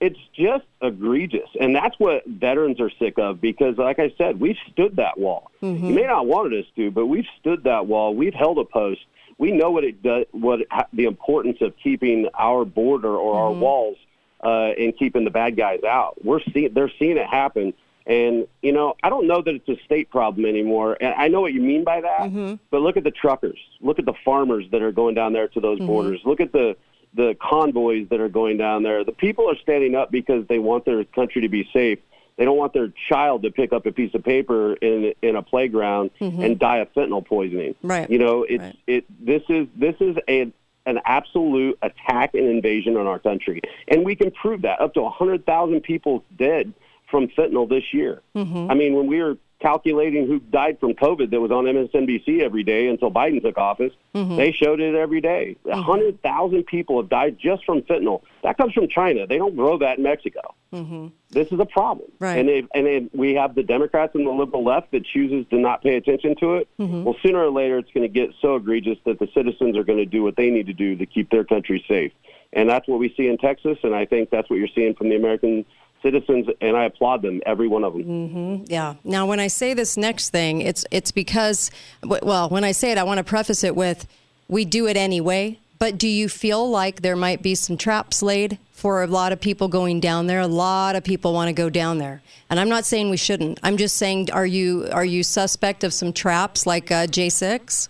it's 0.00 0.18
just 0.34 0.64
egregious, 0.80 1.48
and 1.60 1.74
that's 1.74 1.98
what 1.98 2.24
veterans 2.26 2.80
are 2.80 2.90
sick 3.00 3.18
of 3.18 3.40
because, 3.40 3.76
like 3.76 3.98
I 3.98 4.12
said, 4.16 4.38
we've 4.38 4.56
stood 4.70 4.96
that 4.96 5.18
wall. 5.18 5.50
Mm-hmm. 5.60 5.86
You 5.86 5.94
may 5.94 6.04
not 6.04 6.26
wanted 6.26 6.60
us 6.60 6.70
to, 6.76 6.92
but 6.92 7.06
we've 7.06 7.26
stood 7.40 7.64
that 7.64 7.86
wall. 7.86 8.14
We've 8.14 8.34
held 8.34 8.58
a 8.58 8.64
post. 8.64 9.00
We 9.38 9.52
know 9.52 9.70
what 9.70 9.84
it 9.84 10.02
does, 10.02 10.26
what 10.32 10.60
the 10.92 11.04
importance 11.04 11.58
of 11.60 11.74
keeping 11.82 12.28
our 12.34 12.64
border 12.64 13.16
or 13.16 13.40
our 13.40 13.50
mm-hmm. 13.50 13.60
walls 13.60 13.96
uh, 14.42 14.72
and 14.78 14.96
keeping 14.96 15.24
the 15.24 15.30
bad 15.30 15.56
guys 15.56 15.82
out. 15.84 16.22
We're 16.24 16.40
seeing 16.52 16.72
they're 16.74 16.92
seeing 16.98 17.16
it 17.16 17.26
happen. 17.26 17.72
And 18.06 18.48
you 18.62 18.72
know, 18.72 18.94
I 19.02 19.10
don't 19.10 19.26
know 19.26 19.42
that 19.42 19.54
it's 19.54 19.68
a 19.68 19.82
state 19.84 20.10
problem 20.10 20.46
anymore. 20.46 20.96
And 21.00 21.14
I 21.14 21.28
know 21.28 21.40
what 21.40 21.52
you 21.52 21.60
mean 21.60 21.84
by 21.84 22.00
that. 22.00 22.20
Mm-hmm. 22.22 22.54
But 22.70 22.80
look 22.80 22.96
at 22.96 23.04
the 23.04 23.10
truckers. 23.10 23.58
Look 23.80 23.98
at 23.98 24.06
the 24.06 24.14
farmers 24.24 24.64
that 24.72 24.82
are 24.82 24.92
going 24.92 25.14
down 25.14 25.32
there 25.32 25.48
to 25.48 25.60
those 25.60 25.78
mm-hmm. 25.78 25.86
borders. 25.86 26.20
Look 26.24 26.40
at 26.40 26.52
the 26.52 26.76
the 27.14 27.36
convoys 27.40 28.08
that 28.10 28.20
are 28.20 28.28
going 28.28 28.58
down 28.58 28.82
there. 28.82 29.04
The 29.04 29.12
people 29.12 29.48
are 29.50 29.56
standing 29.56 29.94
up 29.94 30.10
because 30.10 30.46
they 30.48 30.58
want 30.58 30.84
their 30.84 31.04
country 31.04 31.42
to 31.42 31.48
be 31.48 31.68
safe. 31.72 31.98
They 32.38 32.44
don't 32.44 32.56
want 32.56 32.72
their 32.72 32.92
child 33.08 33.42
to 33.42 33.50
pick 33.50 33.72
up 33.72 33.84
a 33.84 33.92
piece 33.92 34.14
of 34.14 34.22
paper 34.24 34.74
in 34.74 35.12
in 35.22 35.36
a 35.36 35.42
playground 35.42 36.10
mm-hmm. 36.20 36.40
and 36.40 36.58
die 36.58 36.78
of 36.78 36.92
fentanyl 36.94 37.26
poisoning. 37.26 37.74
Right. 37.82 38.08
You 38.08 38.18
know, 38.18 38.44
it's 38.48 38.62
Right. 38.62 38.78
it. 38.86 39.04
This 39.24 39.42
is 39.48 39.66
this 39.76 39.96
is 40.00 40.16
a 40.28 40.52
an 40.86 41.00
absolute 41.04 41.78
attack 41.82 42.34
and 42.34 42.48
invasion 42.48 42.96
on 42.96 43.06
our 43.06 43.18
country, 43.18 43.60
and 43.88 44.04
we 44.04 44.14
can 44.14 44.30
prove 44.30 44.62
that. 44.62 44.80
Up 44.80 44.94
to 44.94 45.08
hundred 45.08 45.44
thousand 45.44 45.82
people 45.82 46.24
dead 46.38 46.72
from 47.10 47.26
fentanyl 47.28 47.68
this 47.68 47.92
year. 47.92 48.22
Mm-hmm. 48.36 48.70
I 48.70 48.74
mean, 48.74 48.94
when 48.94 49.08
we 49.08 49.20
were 49.20 49.36
calculating 49.60 50.26
who 50.26 50.38
died 50.38 50.78
from 50.78 50.94
COVID 50.94 51.30
that 51.30 51.40
was 51.40 51.50
on 51.50 51.64
MSNBC 51.64 52.40
every 52.42 52.62
day 52.62 52.86
until 52.86 53.10
Biden 53.10 53.42
took 53.42 53.58
office, 53.58 53.92
mm-hmm. 54.14 54.36
they 54.36 54.52
showed 54.52 54.80
it 54.80 54.94
every 54.94 55.20
day. 55.20 55.56
Mm-hmm. 55.64 55.78
A 55.78 55.82
hundred 55.82 56.22
thousand 56.22 56.64
people 56.64 57.00
have 57.00 57.10
died 57.10 57.38
just 57.40 57.64
from 57.64 57.82
fentanyl. 57.82 58.22
That 58.42 58.56
comes 58.56 58.72
from 58.72 58.88
China. 58.88 59.26
They 59.26 59.38
don't 59.38 59.56
grow 59.56 59.78
that 59.78 59.98
in 59.98 60.04
Mexico. 60.04 60.54
Mm-hmm. 60.72 61.08
This 61.30 61.50
is 61.50 61.58
a 61.58 61.66
problem, 61.66 62.10
Right. 62.20 62.38
and 62.38 62.68
and 62.74 63.10
we 63.12 63.34
have 63.34 63.54
the 63.54 63.62
Democrats 63.62 64.14
and 64.14 64.26
the 64.26 64.30
liberal 64.30 64.64
left 64.64 64.92
that 64.92 65.04
chooses 65.04 65.46
to 65.50 65.56
not 65.56 65.82
pay 65.82 65.96
attention 65.96 66.36
to 66.40 66.56
it. 66.56 66.68
Well, 67.04 67.16
sooner 67.22 67.40
or 67.40 67.50
later, 67.50 67.78
it's 67.78 67.90
going 67.92 68.02
to 68.02 68.12
get 68.12 68.30
so 68.40 68.56
egregious 68.56 68.98
that 69.06 69.18
the 69.18 69.28
citizens 69.34 69.76
are 69.76 69.84
going 69.84 69.98
to 69.98 70.06
do 70.06 70.22
what 70.22 70.36
they 70.36 70.50
need 70.50 70.66
to 70.66 70.72
do 70.72 70.96
to 70.96 71.06
keep 71.06 71.30
their 71.30 71.44
country 71.44 71.84
safe, 71.88 72.12
and 72.52 72.68
that's 72.68 72.86
what 72.86 72.98
we 72.98 73.12
see 73.16 73.26
in 73.28 73.38
Texas, 73.38 73.78
and 73.82 73.94
I 73.94 74.04
think 74.04 74.30
that's 74.30 74.48
what 74.48 74.56
you're 74.56 74.68
seeing 74.74 74.94
from 74.94 75.08
the 75.08 75.16
American 75.16 75.64
citizens, 76.02 76.46
and 76.60 76.76
I 76.76 76.84
applaud 76.84 77.22
them, 77.22 77.40
every 77.46 77.68
one 77.68 77.84
of 77.84 77.92
them. 77.94 78.64
Yeah. 78.66 78.94
Now, 79.04 79.26
when 79.26 79.40
I 79.40 79.48
say 79.48 79.74
this 79.74 79.96
next 79.96 80.30
thing, 80.30 80.60
it's 80.60 80.84
it's 80.90 81.10
because, 81.10 81.70
well, 82.04 82.48
when 82.48 82.64
I 82.64 82.72
say 82.72 82.92
it, 82.92 82.98
I 82.98 83.02
want 83.02 83.18
to 83.18 83.24
preface 83.24 83.64
it 83.64 83.74
with, 83.76 84.06
we 84.48 84.64
do 84.64 84.86
it 84.86 84.96
anyway. 84.96 85.58
But 85.78 85.96
do 85.96 86.08
you 86.08 86.28
feel 86.28 86.68
like 86.68 87.02
there 87.02 87.14
might 87.14 87.40
be 87.40 87.54
some 87.54 87.76
traps 87.76 88.20
laid 88.20 88.58
for 88.72 89.02
a 89.04 89.06
lot 89.06 89.30
of 89.32 89.40
people 89.40 89.68
going 89.68 90.00
down 90.00 90.26
there? 90.26 90.40
A 90.40 90.48
lot 90.48 90.96
of 90.96 91.04
people 91.04 91.32
want 91.32 91.48
to 91.48 91.52
go 91.52 91.70
down 91.70 91.98
there, 91.98 92.20
and 92.50 92.58
I'm 92.58 92.68
not 92.68 92.84
saying 92.84 93.10
we 93.10 93.16
shouldn't. 93.16 93.60
I'm 93.62 93.76
just 93.76 93.96
saying, 93.96 94.30
are 94.32 94.46
you 94.46 94.88
are 94.92 95.04
you 95.04 95.22
suspect 95.22 95.84
of 95.84 95.92
some 95.94 96.12
traps 96.12 96.66
like 96.66 96.90
uh, 96.90 97.06
J6? 97.06 97.88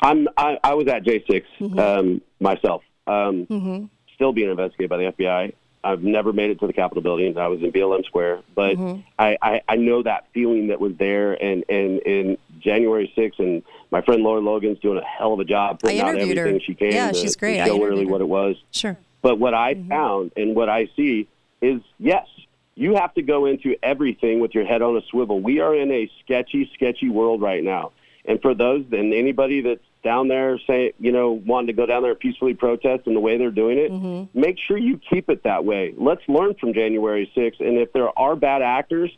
I'm 0.00 0.28
I, 0.36 0.58
I 0.62 0.74
was 0.74 0.86
at 0.86 1.02
J6 1.04 1.78
um, 1.78 2.20
myself, 2.38 2.82
um, 3.08 3.90
still 4.14 4.32
being 4.32 4.50
investigated 4.50 4.90
by 4.90 4.98
the 4.98 5.12
FBI. 5.12 5.52
I've 5.86 6.02
never 6.02 6.32
made 6.32 6.50
it 6.50 6.60
to 6.60 6.66
the 6.66 6.72
Capitol 6.72 7.02
building. 7.02 7.38
I 7.38 7.48
was 7.48 7.62
in 7.62 7.70
BLM 7.72 8.04
Square, 8.04 8.40
but 8.54 8.76
Mm-hmm. 8.76 9.00
I, 9.18 9.36
I, 9.40 9.60
I 9.68 9.76
know 9.76 10.02
that 10.02 10.26
feeling 10.34 10.68
that 10.68 10.80
was 10.80 10.94
there. 10.98 11.32
And 11.42 11.64
and 11.68 12.00
in 12.00 12.38
January 12.60 13.12
6th, 13.16 13.38
and 13.38 13.62
my 13.90 14.00
friend 14.02 14.22
Lara 14.22 14.40
Logan's 14.40 14.78
doing 14.80 14.98
a 14.98 15.04
hell 15.04 15.32
of 15.32 15.40
a 15.40 15.44
job 15.44 15.80
putting 15.80 16.00
out 16.00 16.14
interviewed 16.14 16.36
her. 16.38 16.46
everything 16.48 16.60
she 16.66 16.74
can. 16.74 16.92
Yeah, 16.92 17.12
to, 17.12 17.18
she's 17.18 17.36
great. 17.36 17.60
I 17.60 17.66
show 17.68 17.82
really 17.82 18.04
her. 18.04 18.10
what 18.10 18.20
it 18.20 18.28
was. 18.28 18.56
Sure. 18.72 18.96
But 19.22 19.38
what 19.38 19.54
I 19.54 19.74
Mm-hmm. 19.74 19.88
found 19.88 20.32
and 20.36 20.54
what 20.56 20.68
I 20.68 20.88
see 20.96 21.28
is 21.62 21.80
yes, 21.98 22.26
you 22.74 22.96
have 22.96 23.14
to 23.14 23.22
go 23.22 23.46
into 23.46 23.76
everything 23.82 24.40
with 24.40 24.54
your 24.54 24.64
head 24.66 24.82
on 24.82 24.96
a 24.96 25.02
swivel. 25.10 25.40
We 25.40 25.60
are 25.60 25.74
in 25.74 25.90
a 25.90 26.10
sketchy, 26.24 26.70
sketchy 26.74 27.08
world 27.08 27.40
right 27.40 27.62
now. 27.64 27.92
And 28.24 28.42
for 28.42 28.54
those 28.54 28.84
and 28.90 29.14
anybody 29.14 29.60
that's 29.60 29.85
down 30.06 30.28
there 30.28 30.58
saying, 30.66 30.92
you 30.98 31.12
know, 31.12 31.32
wanting 31.32 31.66
to 31.66 31.72
go 31.74 31.84
down 31.84 32.00
there 32.02 32.12
and 32.12 32.20
peacefully 32.20 32.54
protest 32.54 33.06
and 33.06 33.14
the 33.14 33.20
way 33.20 33.36
they're 33.36 33.50
doing 33.50 33.76
it, 33.78 33.90
Mm-hmm. 33.92 34.38
make 34.40 34.56
sure 34.58 34.78
you 34.78 34.98
keep 35.10 35.28
it 35.28 35.42
that 35.42 35.64
way. 35.64 35.92
Let's 35.98 36.22
learn 36.28 36.54
from 36.54 36.72
January 36.72 37.30
6th. 37.36 37.60
And 37.60 37.76
if 37.76 37.92
there 37.92 38.16
are 38.18 38.34
bad 38.36 38.62
actors, 38.62 39.10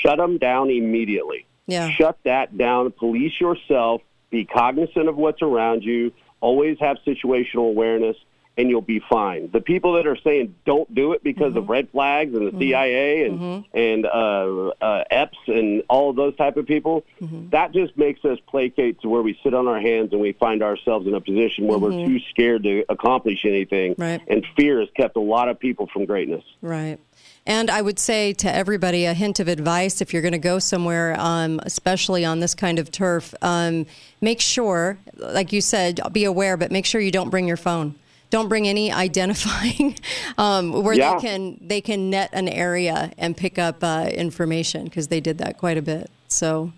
shut 0.00 0.16
them 0.16 0.38
down 0.38 0.70
immediately. 0.70 1.40
Mm-hmm. 1.40 1.72
Yeah. 1.72 1.90
Shut 1.90 2.18
that 2.24 2.56
down. 2.56 2.90
Police 2.92 3.38
yourself. 3.40 4.00
Be 4.30 4.44
cognizant 4.46 5.08
of 5.08 5.16
what's 5.16 5.42
around 5.42 5.82
you. 5.84 6.12
Always 6.40 6.78
have 6.80 6.98
situational 7.06 7.68
awareness, 7.68 8.16
and 8.58 8.68
you'll 8.68 8.82
be 8.82 9.00
fine. 9.08 9.48
The 9.52 9.60
people 9.62 9.94
that 9.94 10.06
are 10.06 10.16
saying 10.16 10.54
don't 10.66 10.92
do 10.94 11.12
it 11.14 11.22
because 11.22 11.50
Mm-hmm. 11.52 11.58
of 11.58 11.68
red 11.70 11.88
flags 11.90 12.34
and 12.34 12.52
the 12.52 12.58
CIA 12.58 13.24
and 13.26 13.64
and 13.72 14.04
uh, 14.04 14.68
uh, 14.80 15.04
EPS 15.10 15.28
and 15.46 15.82
all 15.88 16.10
of 16.10 16.16
those 16.16 16.36
type 16.36 16.56
of 16.58 16.66
people, 16.66 17.04
Mm-hmm. 17.22 17.50
that 17.50 17.72
just 17.72 17.96
makes 17.96 18.24
us 18.24 18.38
placate 18.48 19.00
to 19.02 19.08
where 19.08 19.22
we 19.22 19.38
sit 19.42 19.54
on 19.54 19.66
our 19.68 19.80
hands 19.80 20.12
and 20.12 20.20
we 20.20 20.32
find 20.32 20.62
ourselves 20.62 21.06
in 21.06 21.14
a 21.14 21.20
position 21.20 21.66
where 21.66 21.78
we're 21.78 21.90
too 22.06 22.18
scared 22.30 22.64
to 22.64 22.84
accomplish 22.88 23.44
anything. 23.44 23.92
Mm-hmm. 23.92 24.02
Right. 24.02 24.20
And 24.28 24.44
fear 24.56 24.80
has 24.80 24.88
kept 24.96 25.16
a 25.16 25.20
lot 25.20 25.48
of 25.48 25.58
people 25.58 25.86
from 25.92 26.04
greatness. 26.04 26.44
Right. 26.60 26.98
And 27.46 27.70
I 27.70 27.80
would 27.80 27.98
say 27.98 28.34
to 28.34 28.54
everybody 28.54 29.06
a 29.06 29.14
hint 29.14 29.40
of 29.40 29.48
advice 29.48 30.00
if 30.02 30.12
you're 30.12 30.20
going 30.22 30.32
to 30.32 30.38
go 30.38 30.58
somewhere, 30.58 31.16
um, 31.18 31.60
especially 31.64 32.24
on 32.24 32.40
this 32.40 32.54
kind 32.54 32.78
of 32.78 32.90
turf, 32.90 33.34
um, 33.40 33.86
make 34.20 34.40
sure, 34.40 34.98
like 35.16 35.52
you 35.52 35.60
said, 35.62 35.98
be 36.12 36.24
aware, 36.24 36.56
but 36.58 36.70
make 36.70 36.84
sure 36.84 37.00
you 37.00 37.10
don't 37.10 37.30
bring 37.30 37.48
your 37.48 37.56
phone. 37.56 37.94
Don't 38.30 38.48
bring 38.48 38.68
any 38.68 38.92
identifying 38.92 39.96
um, 40.38 40.82
where 40.84 40.94
Yeah. 40.94 41.14
they 41.14 41.20
can 41.20 41.58
they 41.62 41.80
can 41.80 42.10
net 42.10 42.30
an 42.32 42.48
area 42.48 43.10
and 43.18 43.36
pick 43.36 43.58
up 43.58 43.82
uh, 43.82 44.08
information 44.12 44.84
because 44.84 45.08
they 45.08 45.20
did 45.20 45.38
that 45.38 45.58
quite 45.58 45.78
a 45.78 45.82
bit. 45.82 46.10
So 46.28 46.72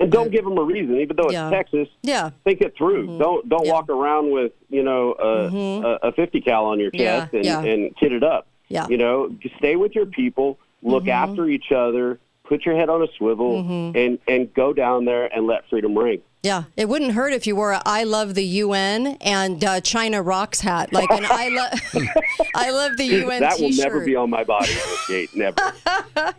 And 0.00 0.10
don't 0.10 0.30
give 0.32 0.44
them 0.44 0.58
a 0.58 0.62
reason, 0.62 0.98
even 0.98 1.16
though 1.16 1.24
it's 1.24 1.34
Yeah. 1.34 1.50
Texas. 1.50 1.88
yeah, 2.02 2.30
think 2.44 2.60
it 2.60 2.74
through. 2.76 3.18
Don't 3.18 3.48
don't 3.48 3.64
Yeah. 3.66 3.72
walk 3.72 3.88
around 3.88 4.32
with 4.32 4.52
you 4.70 4.82
know 4.82 5.14
a, 5.18 6.06
a, 6.06 6.08
a 6.08 6.12
fifty 6.12 6.40
cal 6.40 6.64
on 6.66 6.80
your 6.80 6.90
chest 6.90 7.32
and, 7.32 7.46
and 7.46 7.96
kit 7.96 8.12
it 8.12 8.24
up. 8.24 8.46
Yeah. 8.68 8.86
You 8.88 8.96
know, 8.96 9.30
stay 9.58 9.76
with 9.76 9.94
your 9.94 10.06
people. 10.06 10.58
Look 10.82 11.06
after 11.06 11.46
each 11.48 11.70
other. 11.70 12.18
Put 12.44 12.66
your 12.66 12.74
head 12.74 12.88
on 12.88 13.02
a 13.02 13.06
swivel 13.16 13.92
and 13.94 14.18
and 14.26 14.52
go 14.52 14.72
down 14.72 15.04
there 15.04 15.26
and 15.32 15.46
let 15.46 15.68
freedom 15.70 15.96
ring. 15.96 16.22
Yeah, 16.42 16.64
it 16.76 16.88
wouldn't 16.88 17.12
hurt 17.12 17.32
if 17.32 17.46
you 17.46 17.54
wore 17.54 17.70
a 17.70 17.80
"I 17.86 18.02
love 18.02 18.34
the 18.34 18.42
UN" 18.44 19.16
and 19.20 19.62
uh, 19.62 19.80
China 19.80 20.20
rocks 20.22 20.60
hat, 20.60 20.92
like 20.92 21.08
an 21.12 21.24
"I 21.24 21.48
love 21.50 22.08
I 22.56 22.70
love 22.72 22.96
the 22.96 23.04
UN" 23.04 23.40
that 23.42 23.60
will 23.60 23.68
T-shirt. 23.68 23.84
never 23.84 24.04
be 24.04 24.16
on 24.16 24.28
my 24.28 24.42
body, 24.42 24.72
Kate. 25.06 25.34
Never. 25.36 25.56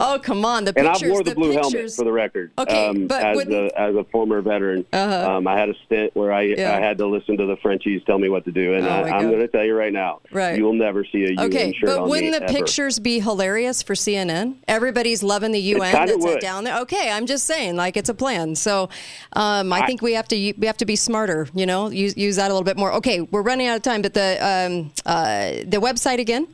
Oh, 0.00 0.18
come 0.22 0.44
on, 0.44 0.64
the 0.64 0.72
pictures. 0.72 1.02
and 1.02 1.10
I 1.10 1.12
wore 1.12 1.22
the, 1.24 1.34
blue 1.34 1.52
helmet 1.52 1.92
for 1.92 2.04
the 2.04 2.12
record. 2.12 2.50
Okay, 2.58 2.86
um, 2.86 3.06
but 3.06 3.22
as 3.24 3.38
a 3.48 3.80
as 3.80 3.94
a 3.96 4.04
former 4.04 4.40
veteran, 4.42 4.84
um, 4.92 5.46
I 5.46 5.58
had 5.58 5.68
a 5.68 5.74
stint 5.86 6.14
where 6.14 6.32
I 6.32 6.42
Yeah. 6.42 6.76
I 6.76 6.80
had 6.80 6.98
to 6.98 7.06
listen 7.06 7.36
to 7.38 7.46
the 7.46 7.56
Frenchies 7.56 8.02
tell 8.06 8.18
me 8.18 8.28
what 8.28 8.44
to 8.44 8.52
do, 8.52 8.74
and 8.74 8.86
Oh, 8.86 8.90
I, 8.90 9.10
I'm 9.18 9.28
going 9.28 9.40
to 9.40 9.48
tell 9.48 9.64
you 9.64 9.74
right 9.76 9.92
now, 9.92 10.20
Right. 10.30 10.56
you 10.56 10.64
will 10.64 10.72
never 10.74 11.04
see 11.04 11.24
a 11.24 11.30
UN 11.32 11.40
Okay, 11.46 11.72
shirt 11.72 11.86
but 11.86 11.98
on 12.00 12.08
wouldn't 12.08 12.32
me 12.32 12.38
the 12.38 12.44
ever. 12.44 12.52
pictures 12.52 12.98
be 12.98 13.18
hilarious 13.20 13.82
for 13.82 13.94
CNN? 13.94 14.56
Everybody's 14.68 15.22
loving 15.22 15.50
the 15.52 15.60
UN 15.60 15.92
that's 15.92 16.36
down 16.36 16.64
there. 16.64 16.78
Okay, 16.80 17.10
I'm 17.10 17.26
just 17.26 17.44
saying, 17.44 17.76
like 17.76 17.96
it's 17.96 18.08
a 18.08 18.14
plan. 18.14 18.54
So, 18.54 18.88
um, 19.32 19.47
I, 19.48 19.80
I- 19.82 19.86
think 19.86 20.02
we 20.02 20.12
have 20.14 20.28
to 20.28 20.36
we 20.58 20.66
have 20.66 20.76
to 20.78 20.86
be 20.86 20.96
smarter. 20.96 21.48
You 21.54 21.66
know, 21.66 21.88
use 21.90 22.16
use 22.16 22.36
that 22.36 22.50
a 22.50 22.54
little 22.54 22.64
bit 22.64 22.76
more. 22.76 22.92
Okay, 22.94 23.20
we're 23.22 23.42
running 23.42 23.66
out 23.66 23.76
of 23.76 23.82
time, 23.82 24.02
but 24.02 24.14
the 24.14 24.38
um, 24.44 24.92
uh, 25.06 25.50
the 25.66 25.78
website 25.80 26.18
again. 26.20 26.46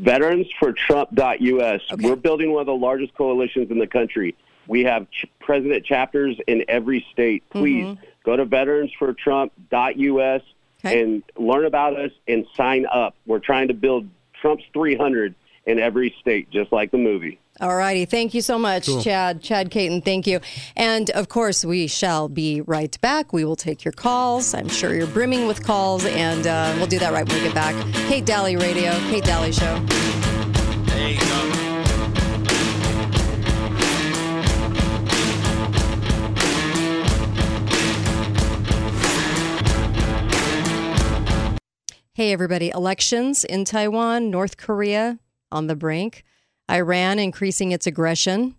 veteransfortrump.us. 0.00 1.80
Okay. 1.92 2.08
We're 2.08 2.16
building 2.16 2.52
one 2.52 2.60
of 2.60 2.66
the 2.66 2.74
largest 2.74 3.14
coalitions 3.14 3.70
in 3.70 3.78
the 3.78 3.86
country. 3.86 4.34
We 4.66 4.84
have 4.84 5.10
ch- 5.10 5.26
president 5.40 5.84
chapters 5.84 6.36
in 6.46 6.64
every 6.68 7.04
state. 7.12 7.42
Please 7.50 7.96
go 8.24 8.36
to 8.36 8.44
veteransfortrump.us 8.46 10.42
Okay. 10.84 11.02
and 11.02 11.24
learn 11.36 11.64
about 11.64 11.98
us 11.98 12.12
and 12.28 12.46
sign 12.54 12.86
up. 12.86 13.16
We're 13.26 13.40
trying 13.40 13.66
to 13.68 13.74
build 13.74 14.08
Trump's 14.40 14.62
300 14.72 15.34
in 15.66 15.80
every 15.80 16.14
state, 16.20 16.50
just 16.50 16.70
like 16.70 16.92
the 16.92 16.98
movie. 16.98 17.40
All 17.60 17.76
righty. 17.76 18.04
Thank 18.04 18.34
you 18.34 18.40
so 18.40 18.58
much, 18.58 18.88
Chad. 19.02 19.42
Chad 19.42 19.70
Caton, 19.70 20.00
thank 20.00 20.26
you. 20.26 20.40
And 20.76 21.10
of 21.10 21.28
course, 21.28 21.64
we 21.64 21.88
shall 21.88 22.28
be 22.28 22.60
right 22.60 22.98
back. 23.00 23.32
We 23.32 23.44
will 23.44 23.56
take 23.56 23.84
your 23.84 23.92
calls. 23.92 24.54
I'm 24.54 24.68
sure 24.68 24.94
you're 24.94 25.08
brimming 25.08 25.48
with 25.48 25.64
calls, 25.64 26.04
and 26.04 26.46
uh, 26.46 26.72
we'll 26.76 26.86
do 26.86 26.98
that 27.00 27.12
right 27.12 27.26
when 27.26 27.36
we 27.36 27.42
get 27.42 27.54
back. 27.54 27.74
Kate 28.06 28.24
Dalley 28.24 28.56
Radio, 28.56 28.92
Kate 29.10 29.24
Dalley 29.24 29.52
Show. 29.52 29.78
There 30.86 31.08
you 31.10 31.18
go. 31.18 31.58
Hey, 42.18 42.32
everybody. 42.32 42.70
Elections 42.70 43.44
in 43.44 43.64
Taiwan, 43.64 44.28
North 44.28 44.56
Korea 44.56 45.20
on 45.52 45.68
the 45.68 45.76
brink, 45.76 46.24
Iran 46.70 47.18
increasing 47.18 47.72
its 47.72 47.86
aggression. 47.86 48.54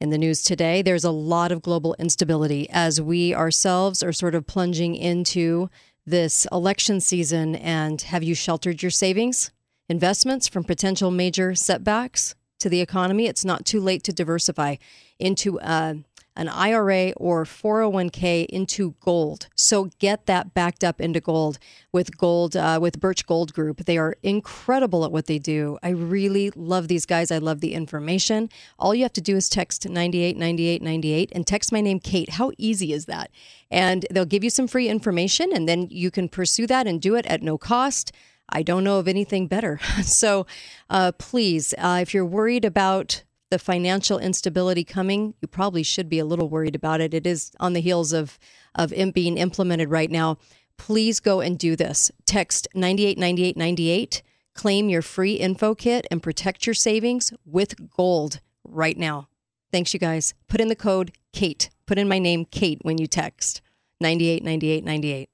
In 0.00 0.10
the 0.10 0.18
news 0.18 0.42
today, 0.42 0.82
there's 0.82 1.04
a 1.04 1.10
lot 1.10 1.50
of 1.50 1.62
global 1.62 1.96
instability 1.98 2.68
as 2.70 3.00
we 3.00 3.34
ourselves 3.34 4.02
are 4.02 4.12
sort 4.12 4.34
of 4.34 4.46
plunging 4.46 4.94
into 4.94 5.70
this 6.06 6.46
election 6.52 7.00
season. 7.00 7.56
And 7.56 8.00
have 8.02 8.22
you 8.22 8.34
sheltered 8.34 8.82
your 8.82 8.90
savings, 8.90 9.50
investments 9.88 10.46
from 10.46 10.64
potential 10.64 11.10
major 11.10 11.54
setbacks 11.54 12.34
to 12.60 12.68
the 12.68 12.80
economy? 12.80 13.26
It's 13.26 13.44
not 13.44 13.64
too 13.64 13.80
late 13.80 14.04
to 14.04 14.12
diversify 14.12 14.76
into 15.18 15.58
uh, 15.60 15.94
an 16.38 16.48
IRA 16.48 17.12
or 17.16 17.44
401k 17.44 18.46
into 18.46 18.94
gold. 19.00 19.48
So 19.56 19.90
get 19.98 20.26
that 20.26 20.54
backed 20.54 20.84
up 20.84 21.00
into 21.00 21.20
gold 21.20 21.58
with 21.92 22.16
gold 22.16 22.56
uh, 22.56 22.78
with 22.80 23.00
Birch 23.00 23.26
Gold 23.26 23.52
Group. 23.52 23.84
They 23.84 23.98
are 23.98 24.16
incredible 24.22 25.04
at 25.04 25.10
what 25.10 25.26
they 25.26 25.38
do. 25.38 25.78
I 25.82 25.90
really 25.90 26.50
love 26.54 26.86
these 26.86 27.06
guys. 27.06 27.32
I 27.32 27.38
love 27.38 27.60
the 27.60 27.74
information. 27.74 28.48
All 28.78 28.94
you 28.94 29.02
have 29.02 29.12
to 29.14 29.20
do 29.20 29.36
is 29.36 29.48
text 29.48 29.88
989898 29.88 31.32
and 31.32 31.46
text 31.46 31.72
my 31.72 31.80
name 31.80 31.98
Kate. 31.98 32.30
How 32.30 32.52
easy 32.56 32.92
is 32.92 33.06
that? 33.06 33.32
And 33.68 34.06
they'll 34.10 34.24
give 34.24 34.44
you 34.44 34.50
some 34.50 34.68
free 34.68 34.88
information 34.88 35.50
and 35.52 35.68
then 35.68 35.88
you 35.90 36.12
can 36.12 36.28
pursue 36.28 36.68
that 36.68 36.86
and 36.86 37.02
do 37.02 37.16
it 37.16 37.26
at 37.26 37.42
no 37.42 37.58
cost. 37.58 38.12
I 38.48 38.62
don't 38.62 38.84
know 38.84 38.98
of 38.98 39.08
anything 39.08 39.48
better. 39.48 39.80
So 40.02 40.46
uh, 40.88 41.12
please, 41.18 41.74
uh, 41.76 41.98
if 42.00 42.14
you're 42.14 42.24
worried 42.24 42.64
about 42.64 43.24
the 43.50 43.58
financial 43.58 44.18
instability 44.18 44.84
coming, 44.84 45.34
you 45.40 45.48
probably 45.48 45.82
should 45.82 46.08
be 46.08 46.18
a 46.18 46.24
little 46.24 46.48
worried 46.48 46.74
about 46.74 47.00
it. 47.00 47.14
It 47.14 47.26
is 47.26 47.52
on 47.60 47.72
the 47.72 47.80
heels 47.80 48.12
of 48.12 48.38
of 48.74 48.92
being 49.14 49.38
implemented 49.38 49.90
right 49.90 50.10
now. 50.10 50.38
Please 50.76 51.18
go 51.20 51.40
and 51.40 51.58
do 51.58 51.74
this. 51.74 52.10
Text 52.24 52.68
989898, 52.74 54.22
claim 54.54 54.88
your 54.88 55.02
free 55.02 55.34
info 55.34 55.74
kit 55.74 56.06
and 56.10 56.22
protect 56.22 56.66
your 56.66 56.74
savings 56.74 57.32
with 57.44 57.90
gold 57.90 58.40
right 58.64 58.96
now. 58.96 59.28
Thanks 59.72 59.92
you 59.92 60.00
guys. 60.00 60.34
Put 60.48 60.60
in 60.60 60.68
the 60.68 60.76
code 60.76 61.12
Kate. 61.32 61.70
Put 61.86 61.98
in 61.98 62.08
my 62.08 62.18
name 62.18 62.44
Kate 62.44 62.78
when 62.82 62.98
you 62.98 63.06
text 63.06 63.60
989898. 64.00 65.28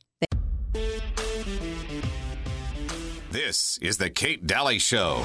This 3.30 3.78
is 3.78 3.98
the 3.98 4.10
Kate 4.10 4.46
Dalley 4.46 4.78
Show. 4.78 5.24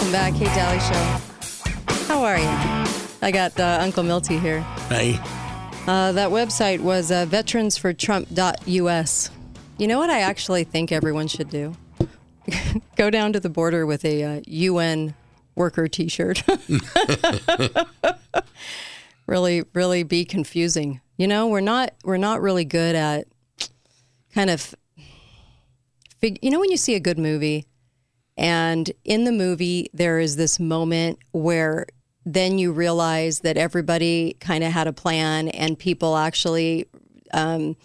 Welcome 0.00 0.12
back, 0.12 0.32
Hey, 0.32 0.46
Dalley 0.46 0.80
Show. 0.80 1.18
How 2.06 2.24
are 2.24 2.38
you? 2.38 2.48
I 3.20 3.30
got 3.30 3.60
uh, 3.60 3.80
Uncle 3.82 4.02
Milty 4.02 4.38
here. 4.38 4.62
Hey. 4.88 5.18
Uh, 5.86 6.12
that 6.12 6.30
website 6.30 6.80
was 6.80 7.10
uh, 7.10 7.26
veteransfortrump.us. 7.26 9.30
You 9.76 9.86
know 9.86 9.98
what 9.98 10.08
I 10.08 10.20
actually 10.20 10.64
think 10.64 10.90
everyone 10.90 11.28
should 11.28 11.50
do? 11.50 11.76
Go 12.96 13.10
down 13.10 13.34
to 13.34 13.40
the 13.40 13.50
border 13.50 13.84
with 13.84 14.02
a 14.06 14.24
uh, 14.24 14.40
UN 14.46 15.12
worker 15.54 15.86
T-shirt. 15.86 16.44
really, 19.26 19.64
really 19.74 20.02
be 20.02 20.24
confusing. 20.24 21.02
You 21.18 21.28
know, 21.28 21.46
we're 21.46 21.60
not 21.60 21.92
we're 22.04 22.16
not 22.16 22.40
really 22.40 22.64
good 22.64 22.96
at 22.96 23.26
kind 24.34 24.48
of. 24.48 24.74
Fig- 26.20 26.38
you 26.40 26.50
know, 26.50 26.58
when 26.58 26.70
you 26.70 26.78
see 26.78 26.94
a 26.94 27.00
good 27.00 27.18
movie, 27.18 27.66
and 28.40 28.90
in 29.04 29.24
the 29.24 29.32
movie 29.32 29.88
there 29.92 30.18
is 30.18 30.34
this 30.34 30.58
moment 30.58 31.18
where 31.30 31.86
then 32.26 32.58
you 32.58 32.72
realize 32.72 33.40
that 33.40 33.56
everybody 33.56 34.36
kind 34.40 34.64
of 34.64 34.72
had 34.72 34.86
a 34.86 34.92
plan 34.92 35.48
and 35.48 35.78
people 35.78 36.16
actually 36.16 36.86
um, 37.32 37.76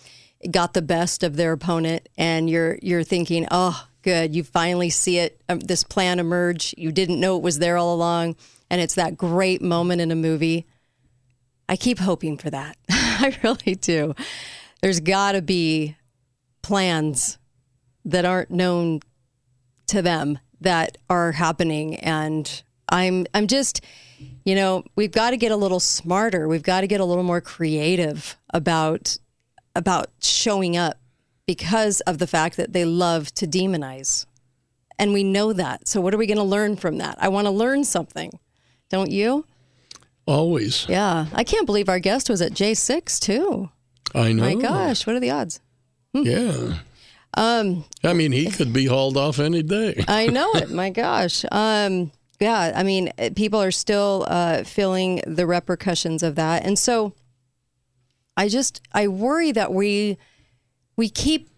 got 0.52 0.74
the 0.74 0.82
best 0.82 1.24
of 1.24 1.36
their 1.36 1.52
opponent, 1.52 2.08
and 2.18 2.50
you're 2.50 2.78
you're 2.82 3.04
thinking, 3.04 3.48
oh, 3.52 3.88
good, 4.02 4.36
you 4.36 4.44
finally 4.44 4.90
see 4.90 5.18
it, 5.20 5.42
um, 5.50 5.60
this 5.60 5.84
plan 5.84 6.20
emerge. 6.20 6.76
You 6.78 6.92
didn't 6.92 7.20
know 7.20 7.38
it 7.38 7.44
was 7.44 7.60
there 7.60 7.78
all 7.78 7.94
along, 7.94 8.36
and 8.70 8.82
it's 8.82 8.96
that 8.96 9.18
great 9.18 9.62
moment 9.62 10.02
in 10.02 10.12
a 10.12 10.16
movie. 10.16 10.66
I 11.68 11.76
keep 11.76 12.00
hoping 12.00 12.38
for 12.38 12.50
that. 12.50 12.78
I 12.90 13.38
really 13.44 13.76
do. 13.76 14.14
There's 14.82 15.00
got 15.00 15.32
to 15.32 15.42
be 15.42 15.96
plans 16.62 17.38
that 18.04 18.26
aren't 18.26 18.52
known 18.52 19.00
to 19.88 20.02
them 20.02 20.40
that 20.66 20.98
are 21.10 21.32
happening 21.32 21.96
and 21.96 22.64
I'm 22.90 23.26
I'm 23.34 23.48
just 23.48 23.82
you 24.44 24.56
know, 24.56 24.84
we've 24.96 25.12
got 25.12 25.32
to 25.32 25.38
get 25.38 25.52
a 25.52 25.56
little 25.56 25.80
smarter. 25.80 26.48
We've 26.48 26.64
got 26.64 26.82
to 26.82 26.88
get 26.88 27.02
a 27.02 27.06
little 27.06 27.24
more 27.24 27.42
creative 27.42 28.38
about 28.54 29.18
about 29.76 30.10
showing 30.22 30.78
up 30.78 30.98
because 31.46 32.02
of 32.02 32.18
the 32.18 32.28
fact 32.28 32.58
that 32.58 32.74
they 32.74 32.86
love 32.86 33.34
to 33.36 33.48
demonize. 33.48 34.26
And 34.98 35.12
we 35.14 35.24
know 35.24 35.52
that. 35.52 35.88
So 35.88 36.00
what 36.00 36.14
are 36.14 36.18
we 36.18 36.28
going 36.28 36.38
to 36.38 36.44
learn 36.44 36.78
from 36.78 37.00
that? 37.00 37.18
I 37.20 37.28
want 37.28 37.46
to 37.46 37.52
learn 37.52 37.84
something. 37.84 38.32
Don't 38.90 39.12
you? 39.12 39.46
Always. 40.26 40.88
Yeah. 40.88 41.26
I 41.34 41.44
can't 41.44 41.66
believe 41.66 41.90
our 41.90 42.00
guest 42.00 42.30
was 42.30 42.42
at 42.42 42.54
J6 42.54 43.20
too. 43.20 43.70
I 44.14 44.32
know. 44.32 44.44
My 44.44 44.56
gosh, 44.56 45.06
what 45.06 45.16
are 45.16 45.20
the 45.20 45.32
odds? 45.32 45.60
Hmm. 46.14 46.24
Yeah. 46.24 46.78
Um, 47.36 47.84
I 48.04 48.14
mean, 48.14 48.32
he 48.32 48.50
could 48.50 48.74
be 48.74 48.86
hauled 48.86 49.18
off 49.18 49.40
any 49.40 49.62
day. 49.62 50.04
I 50.08 50.28
know 50.28 50.52
it. 50.54 50.70
My 50.72 50.90
gosh. 50.90 51.46
Um, 51.52 52.12
yeah, 52.40 52.74
I 52.76 52.84
mean, 52.84 53.12
people 53.36 53.62
are 53.62 53.72
still 53.72 54.26
uh, 54.28 54.64
feeling 54.64 55.22
the 55.28 55.46
repercussions 55.46 56.24
of 56.24 56.36
that, 56.36 56.66
and 56.66 56.78
so 56.78 57.14
I 58.38 58.50
just 58.50 58.82
I 58.94 59.08
worry 59.08 59.52
that 59.54 59.74
we 59.74 60.18
we 60.96 61.10
keep 61.10 61.50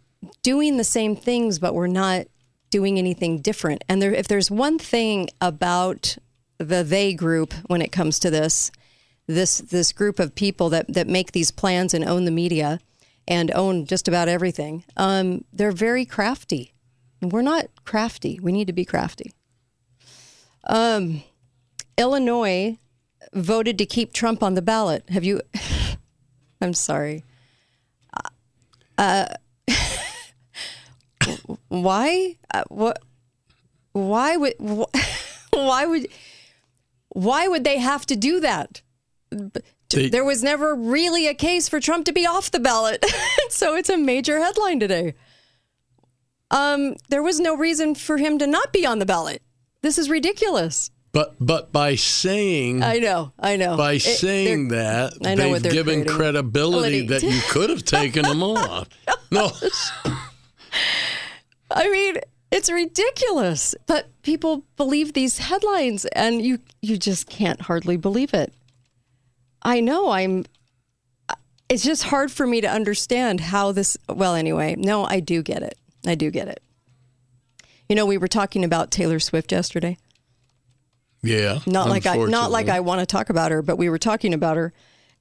doing 0.43 0.77
the 0.77 0.83
same 0.83 1.15
things, 1.15 1.59
but 1.59 1.73
we're 1.73 1.87
not 1.87 2.27
doing 2.69 2.97
anything 2.97 3.39
different. 3.39 3.83
And 3.87 4.01
there, 4.01 4.13
if 4.13 4.27
there's 4.27 4.51
one 4.51 4.77
thing 4.77 5.29
about 5.41 6.17
the 6.57 6.83
they 6.83 7.13
group 7.13 7.53
when 7.67 7.81
it 7.81 7.91
comes 7.91 8.19
to 8.19 8.29
this, 8.29 8.71
this 9.25 9.57
this 9.59 9.91
group 9.91 10.19
of 10.19 10.35
people 10.35 10.69
that 10.69 10.93
that 10.93 11.07
make 11.07 11.31
these 11.31 11.51
plans 11.51 11.93
and 11.93 12.03
own 12.03 12.25
the 12.25 12.31
media 12.31 12.79
and 13.27 13.51
own 13.51 13.85
just 13.85 14.07
about 14.07 14.27
everything, 14.27 14.83
um, 14.95 15.43
they're 15.51 15.71
very 15.71 16.05
crafty. 16.05 16.73
We're 17.21 17.41
not 17.41 17.67
crafty. 17.83 18.39
We 18.41 18.51
need 18.51 18.67
to 18.67 18.73
be 18.73 18.85
crafty. 18.85 19.33
Um, 20.65 21.23
Illinois 21.97 22.77
voted 23.33 23.77
to 23.77 23.85
keep 23.85 24.13
Trump 24.13 24.43
on 24.43 24.53
the 24.53 24.61
ballot. 24.61 25.09
Have 25.09 25.23
you? 25.23 25.41
I'm 26.61 26.73
sorry. 26.73 27.23
Uh, 28.97 29.27
why? 31.67 32.37
Uh, 32.53 32.63
what? 32.69 32.99
Why 33.93 34.37
would? 34.37 34.53
Why 35.53 35.85
would? 35.85 36.07
Why 37.09 37.47
would 37.47 37.63
they 37.63 37.77
have 37.79 38.05
to 38.07 38.15
do 38.15 38.39
that? 38.41 38.81
They- 39.89 40.09
there 40.09 40.25
was 40.25 40.43
never 40.43 40.75
really 40.75 41.27
a 41.27 41.33
case 41.33 41.69
for 41.69 41.79
Trump 41.79 42.05
to 42.05 42.13
be 42.13 42.25
off 42.25 42.51
the 42.51 42.59
ballot, 42.59 43.05
so 43.49 43.75
it's 43.75 43.89
a 43.89 43.97
major 43.97 44.39
headline 44.39 44.79
today. 44.79 45.13
Um, 46.51 46.95
there 47.09 47.23
was 47.23 47.39
no 47.39 47.55
reason 47.55 47.95
for 47.95 48.17
him 48.17 48.37
to 48.39 48.47
not 48.47 48.71
be 48.73 48.85
on 48.85 48.99
the 48.99 49.05
ballot. 49.05 49.41
This 49.81 49.97
is 49.97 50.09
ridiculous. 50.09 50.91
But 51.13 51.35
but 51.39 51.71
by 51.71 51.95
saying 51.95 52.83
I 52.83 52.99
know, 52.99 53.31
I 53.39 53.55
know. 53.55 53.75
by 53.77 53.93
It- 53.93 54.01
saying 54.01 54.67
that 54.69 55.13
I 55.25 55.35
know 55.35 55.53
they've 55.53 55.63
they're 55.63 55.71
given 55.71 56.01
creating. 56.03 56.15
credibility 56.15 57.07
that 57.07 57.23
you 57.23 57.39
could 57.49 57.69
have 57.69 57.83
taken 57.85 58.25
him 58.25 58.43
off. 58.43 58.87
No, 59.31 59.51
I 61.71 61.89
mean, 61.89 62.17
it's 62.51 62.69
ridiculous. 62.71 63.75
But 63.87 64.07
people 64.21 64.63
believe 64.75 65.13
these 65.13 65.37
headlines 65.37 66.05
and 66.07 66.41
you 66.45 66.59
you 66.81 66.97
just 66.97 67.27
can't 67.29 67.61
hardly 67.61 67.97
believe 67.97 68.33
it. 68.33 68.53
I 69.61 69.81
know 69.81 70.11
I'm 70.11 70.45
it's 71.69 71.83
just 71.83 72.03
hard 72.03 72.31
for 72.31 72.47
me 72.47 72.61
to 72.61 72.67
understand 72.67 73.41
how 73.41 73.71
this 73.71 73.97
well 74.07 74.35
anyway, 74.35 74.75
no, 74.77 75.05
I 75.05 75.19
do 75.19 75.41
get 75.41 75.63
it. 75.63 75.77
I 76.05 76.15
do 76.15 76.31
get 76.31 76.47
it. 76.47 76.61
You 77.89 77.95
know, 77.95 78.05
we 78.05 78.17
were 78.17 78.27
talking 78.27 78.63
about 78.63 78.91
Taylor 78.91 79.19
Swift 79.19 79.51
yesterday. 79.51 79.97
yeah, 81.21 81.59
Not 81.65 81.89
like 81.89 82.05
I 82.05 82.17
not 82.17 82.51
like. 82.51 82.69
I 82.69 82.79
want 82.79 82.99
to 82.99 83.05
talk 83.05 83.29
about 83.29 83.51
her, 83.51 83.61
but 83.61 83.77
we 83.77 83.89
were 83.89 83.97
talking 83.97 84.33
about 84.33 84.57
her. 84.57 84.73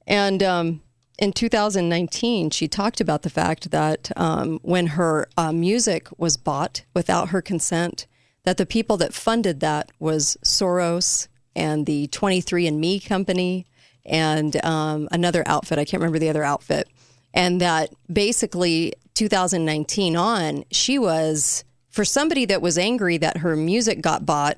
And 0.05 0.41
um, 0.41 0.81
in 1.17 1.33
2019, 1.33 2.49
she 2.51 2.67
talked 2.67 3.01
about 3.01 3.23
the 3.23 3.29
fact 3.29 3.71
that 3.71 4.11
um, 4.15 4.59
when 4.61 4.87
her 4.87 5.27
uh, 5.35 5.51
music 5.51 6.07
was 6.17 6.37
bought 6.37 6.83
without 6.93 7.29
her 7.29 7.41
consent, 7.41 8.07
that 8.43 8.57
the 8.57 8.65
people 8.65 8.95
that 8.97 9.13
funded 9.13 9.59
that 9.59 9.91
was 9.99 10.37
Soros 10.43 11.27
and 11.55 11.85
the 11.85 12.07
23andMe 12.09 13.05
company 13.05 13.65
and 14.07 14.63
um, 14.65 15.07
another 15.11 15.43
outfit. 15.45 15.77
I 15.79 15.85
can't 15.85 16.01
remember 16.01 16.19
the 16.19 16.29
other 16.29 16.43
outfit. 16.43 16.87
And 17.33 17.61
that 17.61 17.93
basically 18.11 18.93
2019 19.13 20.15
on, 20.15 20.63
she 20.71 20.97
was 20.97 21.63
for 21.89 22.05
somebody 22.05 22.45
that 22.45 22.61
was 22.61 22.77
angry 22.77 23.17
that 23.17 23.37
her 23.37 23.55
music 23.55 24.01
got 24.01 24.25
bought 24.25 24.57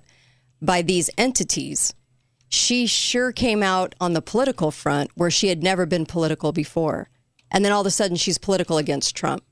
by 0.62 0.82
these 0.82 1.10
entities 1.18 1.94
she 2.50 2.88
sure 2.88 3.32
came 3.32 3.62
out 3.62 3.94
on 4.02 4.14
the 4.14 4.22
political 4.22 4.72
front 4.72 5.12
where 5.14 5.32
she 5.32 5.48
had 5.48 5.64
never 5.64 5.86
been 5.86 6.06
political 6.06 6.52
before. 6.52 7.10
And 7.52 7.64
then 7.64 7.72
all 7.72 7.82
of 7.82 7.88
a 7.88 7.92
sudden 7.92 8.18
she's 8.18 8.38
political 8.38 8.78
against 8.78 9.16
Trump. 9.16 9.44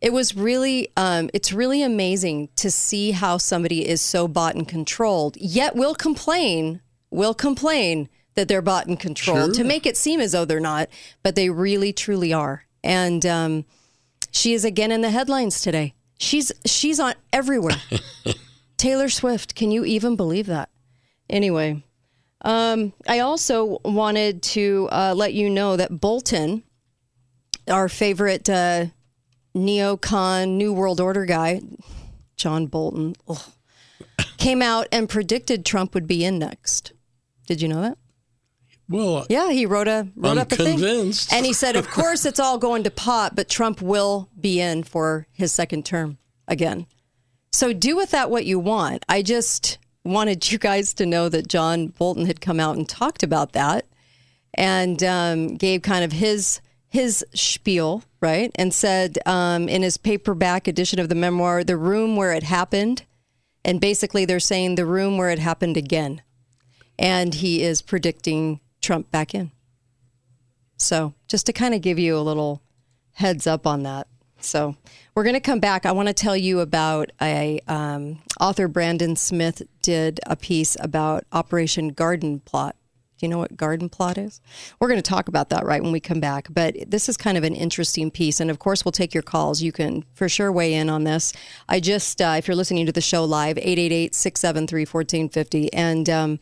It 0.00 0.12
was 0.12 0.36
really, 0.36 0.88
um, 0.96 1.28
it's 1.34 1.52
really 1.52 1.82
amazing 1.82 2.50
to 2.56 2.70
see 2.70 3.10
how 3.10 3.36
somebody 3.36 3.86
is 3.86 4.00
so 4.00 4.28
bought 4.28 4.54
and 4.54 4.66
controlled, 4.66 5.36
yet 5.36 5.74
will 5.74 5.96
complain, 5.96 6.80
will 7.10 7.34
complain 7.34 8.08
that 8.38 8.46
they're 8.46 8.62
bought 8.62 8.86
and 8.86 9.00
controlled 9.00 9.52
to 9.54 9.64
make 9.64 9.84
it 9.84 9.96
seem 9.96 10.20
as 10.20 10.30
though 10.30 10.44
they're 10.44 10.60
not, 10.60 10.88
but 11.24 11.34
they 11.34 11.50
really, 11.50 11.92
truly 11.92 12.32
are. 12.32 12.62
And 12.84 13.26
um, 13.26 13.64
she 14.30 14.52
is 14.52 14.64
again 14.64 14.92
in 14.92 15.00
the 15.00 15.10
headlines 15.10 15.60
today. 15.60 15.94
She's 16.18 16.52
she's 16.64 17.00
on 17.00 17.14
everywhere. 17.32 17.74
Taylor 18.76 19.08
Swift, 19.08 19.56
can 19.56 19.72
you 19.72 19.84
even 19.84 20.14
believe 20.14 20.46
that? 20.46 20.68
Anyway, 21.28 21.82
um, 22.42 22.92
I 23.08 23.18
also 23.18 23.80
wanted 23.84 24.40
to 24.54 24.88
uh, 24.92 25.14
let 25.16 25.34
you 25.34 25.50
know 25.50 25.76
that 25.76 26.00
Bolton, 26.00 26.62
our 27.68 27.88
favorite 27.88 28.48
uh, 28.48 28.86
neocon 29.52 30.50
New 30.50 30.72
World 30.72 31.00
Order 31.00 31.24
guy, 31.24 31.60
John 32.36 32.66
Bolton, 32.68 33.16
ugh, 33.26 33.50
came 34.36 34.62
out 34.62 34.86
and 34.92 35.08
predicted 35.08 35.66
Trump 35.66 35.92
would 35.92 36.06
be 36.06 36.24
in 36.24 36.38
next. 36.38 36.92
Did 37.48 37.60
you 37.60 37.66
know 37.66 37.82
that? 37.82 37.98
Well, 38.88 39.26
Yeah, 39.28 39.50
he 39.50 39.66
wrote 39.66 39.88
a 39.88 40.08
wrote 40.16 40.32
I'm 40.32 40.38
up 40.38 40.52
a 40.52 40.56
thing, 40.56 40.80
and 41.30 41.44
he 41.46 41.52
said, 41.52 41.76
"Of 41.76 41.88
course, 41.90 42.24
it's 42.24 42.40
all 42.40 42.58
going 42.58 42.84
to 42.84 42.90
pot, 42.90 43.36
but 43.36 43.48
Trump 43.48 43.82
will 43.82 44.28
be 44.38 44.60
in 44.60 44.82
for 44.82 45.26
his 45.32 45.52
second 45.52 45.84
term 45.84 46.18
again." 46.46 46.86
So 47.52 47.72
do 47.72 47.96
with 47.96 48.10
that 48.10 48.30
what 48.30 48.44
you 48.46 48.58
want. 48.58 49.04
I 49.08 49.22
just 49.22 49.78
wanted 50.04 50.50
you 50.50 50.58
guys 50.58 50.94
to 50.94 51.06
know 51.06 51.28
that 51.28 51.48
John 51.48 51.88
Bolton 51.88 52.26
had 52.26 52.40
come 52.40 52.60
out 52.60 52.76
and 52.76 52.88
talked 52.88 53.22
about 53.22 53.52
that, 53.52 53.86
and 54.54 55.02
um, 55.02 55.56
gave 55.56 55.82
kind 55.82 56.04
of 56.04 56.12
his 56.12 56.60
his 56.88 57.24
spiel, 57.34 58.02
right? 58.20 58.50
And 58.54 58.72
said 58.72 59.18
um, 59.26 59.68
in 59.68 59.82
his 59.82 59.98
paperback 59.98 60.66
edition 60.66 60.98
of 60.98 61.10
the 61.10 61.14
memoir, 61.14 61.62
"The 61.62 61.76
room 61.76 62.16
where 62.16 62.32
it 62.32 62.42
happened," 62.42 63.04
and 63.64 63.80
basically 63.80 64.24
they're 64.24 64.40
saying 64.40 64.76
the 64.76 64.86
room 64.86 65.18
where 65.18 65.30
it 65.30 65.38
happened 65.38 65.76
again, 65.76 66.22
and 66.98 67.34
he 67.34 67.62
is 67.62 67.82
predicting 67.82 68.60
Trump 68.80 69.10
back 69.10 69.34
in. 69.34 69.50
So 70.76 71.14
just 71.26 71.46
to 71.46 71.52
kind 71.52 71.74
of 71.74 71.82
give 71.82 71.98
you 71.98 72.16
a 72.16 72.20
little 72.20 72.62
heads 73.12 73.46
up 73.46 73.66
on 73.66 73.82
that. 73.82 74.06
So 74.40 74.76
we're 75.14 75.24
going 75.24 75.34
to 75.34 75.40
come 75.40 75.58
back. 75.58 75.84
I 75.84 75.92
want 75.92 76.08
to 76.08 76.14
tell 76.14 76.36
you 76.36 76.60
about 76.60 77.10
a 77.20 77.60
um, 77.66 78.20
author 78.40 78.68
Brandon 78.68 79.16
Smith 79.16 79.62
did 79.82 80.20
a 80.26 80.36
piece 80.36 80.76
about 80.80 81.24
Operation 81.32 81.88
Garden 81.88 82.40
Plot. 82.40 82.76
Do 83.18 83.26
you 83.26 83.30
know 83.30 83.38
what 83.38 83.56
Garden 83.56 83.88
Plot 83.88 84.16
is? 84.16 84.40
We're 84.78 84.86
going 84.86 85.02
to 85.02 85.10
talk 85.10 85.26
about 85.26 85.48
that 85.48 85.64
right 85.64 85.82
when 85.82 85.90
we 85.90 85.98
come 85.98 86.20
back. 86.20 86.46
But 86.50 86.76
this 86.86 87.08
is 87.08 87.16
kind 87.16 87.36
of 87.36 87.42
an 87.42 87.56
interesting 87.56 88.12
piece, 88.12 88.38
and 88.38 88.48
of 88.48 88.60
course, 88.60 88.84
we'll 88.84 88.92
take 88.92 89.12
your 89.12 89.24
calls. 89.24 89.60
You 89.60 89.72
can 89.72 90.04
for 90.14 90.28
sure 90.28 90.52
weigh 90.52 90.74
in 90.74 90.88
on 90.88 91.02
this. 91.02 91.32
I 91.68 91.80
just, 91.80 92.22
uh, 92.22 92.36
if 92.38 92.46
you're 92.46 92.54
listening 92.54 92.86
to 92.86 92.92
the 92.92 93.00
show 93.00 93.24
live, 93.24 93.56
888-673-1450, 93.56 95.70
and. 95.72 96.08
Um, 96.08 96.38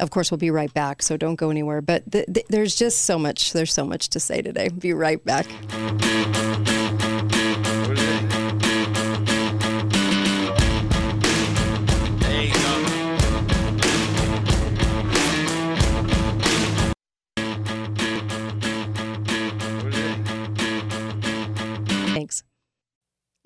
of 0.00 0.10
course, 0.10 0.30
we'll 0.30 0.38
be 0.38 0.50
right 0.50 0.72
back, 0.72 1.02
so 1.02 1.16
don't 1.16 1.36
go 1.36 1.50
anywhere. 1.50 1.82
But 1.82 2.10
th- 2.10 2.26
th- 2.32 2.46
there's 2.48 2.74
just 2.74 3.04
so 3.04 3.18
much. 3.18 3.52
There's 3.52 3.72
so 3.72 3.84
much 3.84 4.08
to 4.10 4.20
say 4.20 4.42
today. 4.42 4.68
Be 4.68 4.92
right 4.92 5.22
back. 5.24 5.46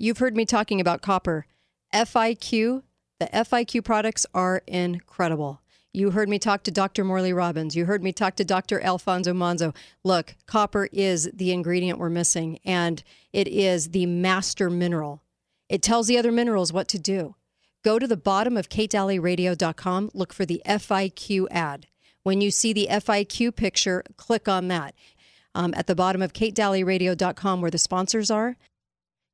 You've 0.05 0.19
heard 0.19 0.37
me 0.37 0.45
talking 0.45 0.83
about 0.83 1.01
copper. 1.01 1.47
FIQ, 1.95 2.83
the 3.19 3.27
FIQ 3.27 3.83
products 3.85 4.27
are 4.35 4.61
incredible. 4.67 5.62
You 5.96 6.11
heard 6.11 6.28
me 6.28 6.40
talk 6.40 6.64
to 6.64 6.72
Dr. 6.72 7.04
Morley 7.04 7.33
Robbins. 7.33 7.76
You 7.76 7.85
heard 7.85 8.02
me 8.02 8.12
talk 8.12 8.35
to 8.37 8.44
Dr. 8.44 8.80
Alfonso 8.80 9.33
Manzo. 9.33 9.72
Look, 10.02 10.35
copper 10.44 10.88
is 10.92 11.30
the 11.33 11.52
ingredient 11.52 12.00
we're 12.00 12.11
missing, 12.11 12.59
and 12.64 13.00
it 13.33 13.46
is 13.46 13.90
the 13.90 14.04
master 14.04 14.68
mineral. 14.68 15.22
It 15.68 15.83
tells 15.83 16.09
the 16.09 16.18
other 16.18 16.33
minerals 16.33 16.72
what 16.72 16.88
to 16.88 16.98
do. 16.98 17.37
Go 17.85 18.00
to 18.00 18.09
the 18.09 18.16
bottom 18.16 18.57
of 18.57 18.68
katedalleyradio.com, 18.68 20.11
look 20.14 20.33
for 20.33 20.44
the 20.44 20.61
FIQ 20.66 21.46
ad. 21.52 21.87
When 22.24 22.40
you 22.40 22.50
see 22.50 22.72
the 22.72 22.88
FIQ 22.90 23.54
picture, 23.54 24.02
click 24.16 24.48
on 24.48 24.66
that. 24.68 24.96
Um, 25.54 25.74
at 25.76 25.87
the 25.87 25.94
bottom 25.94 26.22
of 26.22 26.33
katedalleyradio.com, 26.33 27.61
where 27.61 27.70
the 27.70 27.78
sponsors 27.78 28.33
are, 28.33 28.57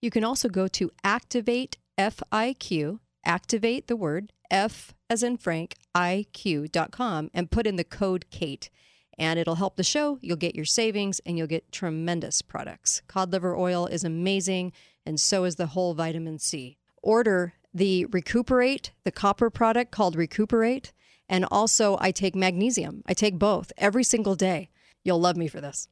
you 0.03 0.11
can 0.11 0.25
also 0.25 0.51
go 0.51 0.69
to 0.69 0.91
Activate 1.03 1.79
FIQ, 1.99 2.99
activate 3.25 3.87
the 3.87 3.97
word 3.97 4.35
F 4.51 4.93
as 5.11 5.25
in 5.25 5.37
Frank, 5.37 5.75
IQ.com, 5.95 7.31
and 7.35 7.51
put 7.51 7.67
in 7.67 7.77
the 7.77 7.85
code 7.85 8.31
Kate. 8.31 8.71
And 9.19 9.39
it'll 9.39 9.57
help 9.57 9.77
the 9.77 9.83
show. 9.83 10.19
You'll 10.23 10.37
get 10.37 10.55
your 10.55 10.65
savings 10.65 11.21
and 11.27 11.37
you'll 11.37 11.49
get 11.49 11.73
tremendous 11.73 12.41
products. 12.41 13.03
Cod 13.09 13.33
liver 13.33 13.55
oil 13.55 13.87
is 13.87 14.05
amazing, 14.05 14.73
and 15.05 15.21
so 15.21 15.45
is 15.45 15.57
the 15.57 15.67
whole 15.67 15.93
vitamin 15.93 16.39
C. 16.39 16.79
Order 17.03 17.55
the 17.75 18.07
Recuperate, 18.07 18.93
the 19.05 19.11
copper 19.11 19.51
product 19.51 19.91
called 19.91 20.17
Recuperate. 20.17 20.93
And 21.29 21.45
also, 21.51 21.97
I 22.01 22.11
take 22.11 22.35
magnesium. 22.35 23.03
I 23.07 23.15
take 23.15 23.39
both 23.39 23.73
every 23.77 24.05
single 24.05 24.35
day. 24.35 24.71
You'll 25.05 25.21
love 25.21 25.37
me 25.37 25.49
for 25.49 25.61
this. 25.61 25.89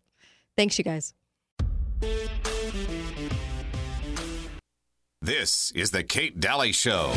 Thanks, 0.57 0.79
you 0.79 0.85
guys. 0.85 1.15
This 5.23 5.71
is 5.73 5.91
the 5.91 6.03
Kate 6.03 6.41
Dalley 6.41 6.73
Show. 6.73 7.13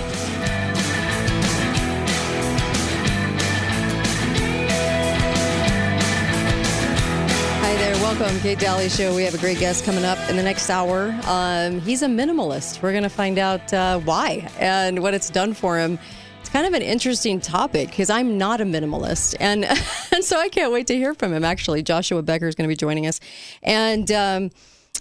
Welcome, 8.19 8.41
Kate 8.41 8.59
Dalley 8.59 8.89
Show. 8.89 9.15
We 9.15 9.23
have 9.23 9.35
a 9.35 9.37
great 9.37 9.57
guest 9.57 9.85
coming 9.85 10.03
up 10.03 10.17
in 10.29 10.35
the 10.35 10.43
next 10.43 10.69
hour. 10.69 11.17
Um, 11.23 11.79
he's 11.79 12.01
a 12.01 12.07
minimalist. 12.07 12.81
We're 12.81 12.91
going 12.91 13.03
to 13.03 13.09
find 13.09 13.39
out 13.39 13.73
uh, 13.73 13.99
why 13.99 14.49
and 14.59 15.01
what 15.01 15.13
it's 15.13 15.29
done 15.29 15.53
for 15.53 15.79
him. 15.79 15.97
It's 16.41 16.49
kind 16.49 16.67
of 16.67 16.73
an 16.73 16.81
interesting 16.81 17.39
topic 17.39 17.87
because 17.87 18.09
I'm 18.09 18.37
not 18.37 18.59
a 18.59 18.65
minimalist, 18.65 19.37
and 19.39 19.63
and 20.11 20.25
so 20.25 20.37
I 20.37 20.49
can't 20.49 20.73
wait 20.73 20.87
to 20.87 20.95
hear 20.95 21.13
from 21.13 21.31
him. 21.31 21.45
Actually, 21.45 21.83
Joshua 21.83 22.21
Becker 22.21 22.49
is 22.49 22.53
going 22.53 22.67
to 22.67 22.71
be 22.71 22.75
joining 22.75 23.07
us, 23.07 23.21
and. 23.63 24.11
Um, 24.11 24.51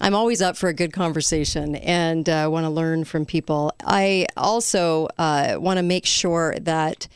I'm 0.02 0.14
always 0.14 0.40
up 0.40 0.56
for 0.56 0.70
a 0.70 0.72
good 0.72 0.94
conversation 0.94 1.76
and 1.76 2.26
uh, 2.26 2.48
want 2.50 2.64
to 2.64 2.70
learn 2.70 3.04
from 3.04 3.26
people. 3.26 3.74
I 3.84 4.28
also 4.34 5.08
uh, 5.18 5.56
want 5.58 5.76
to 5.76 5.82
make 5.82 6.06
sure 6.06 6.54
that 6.60 7.06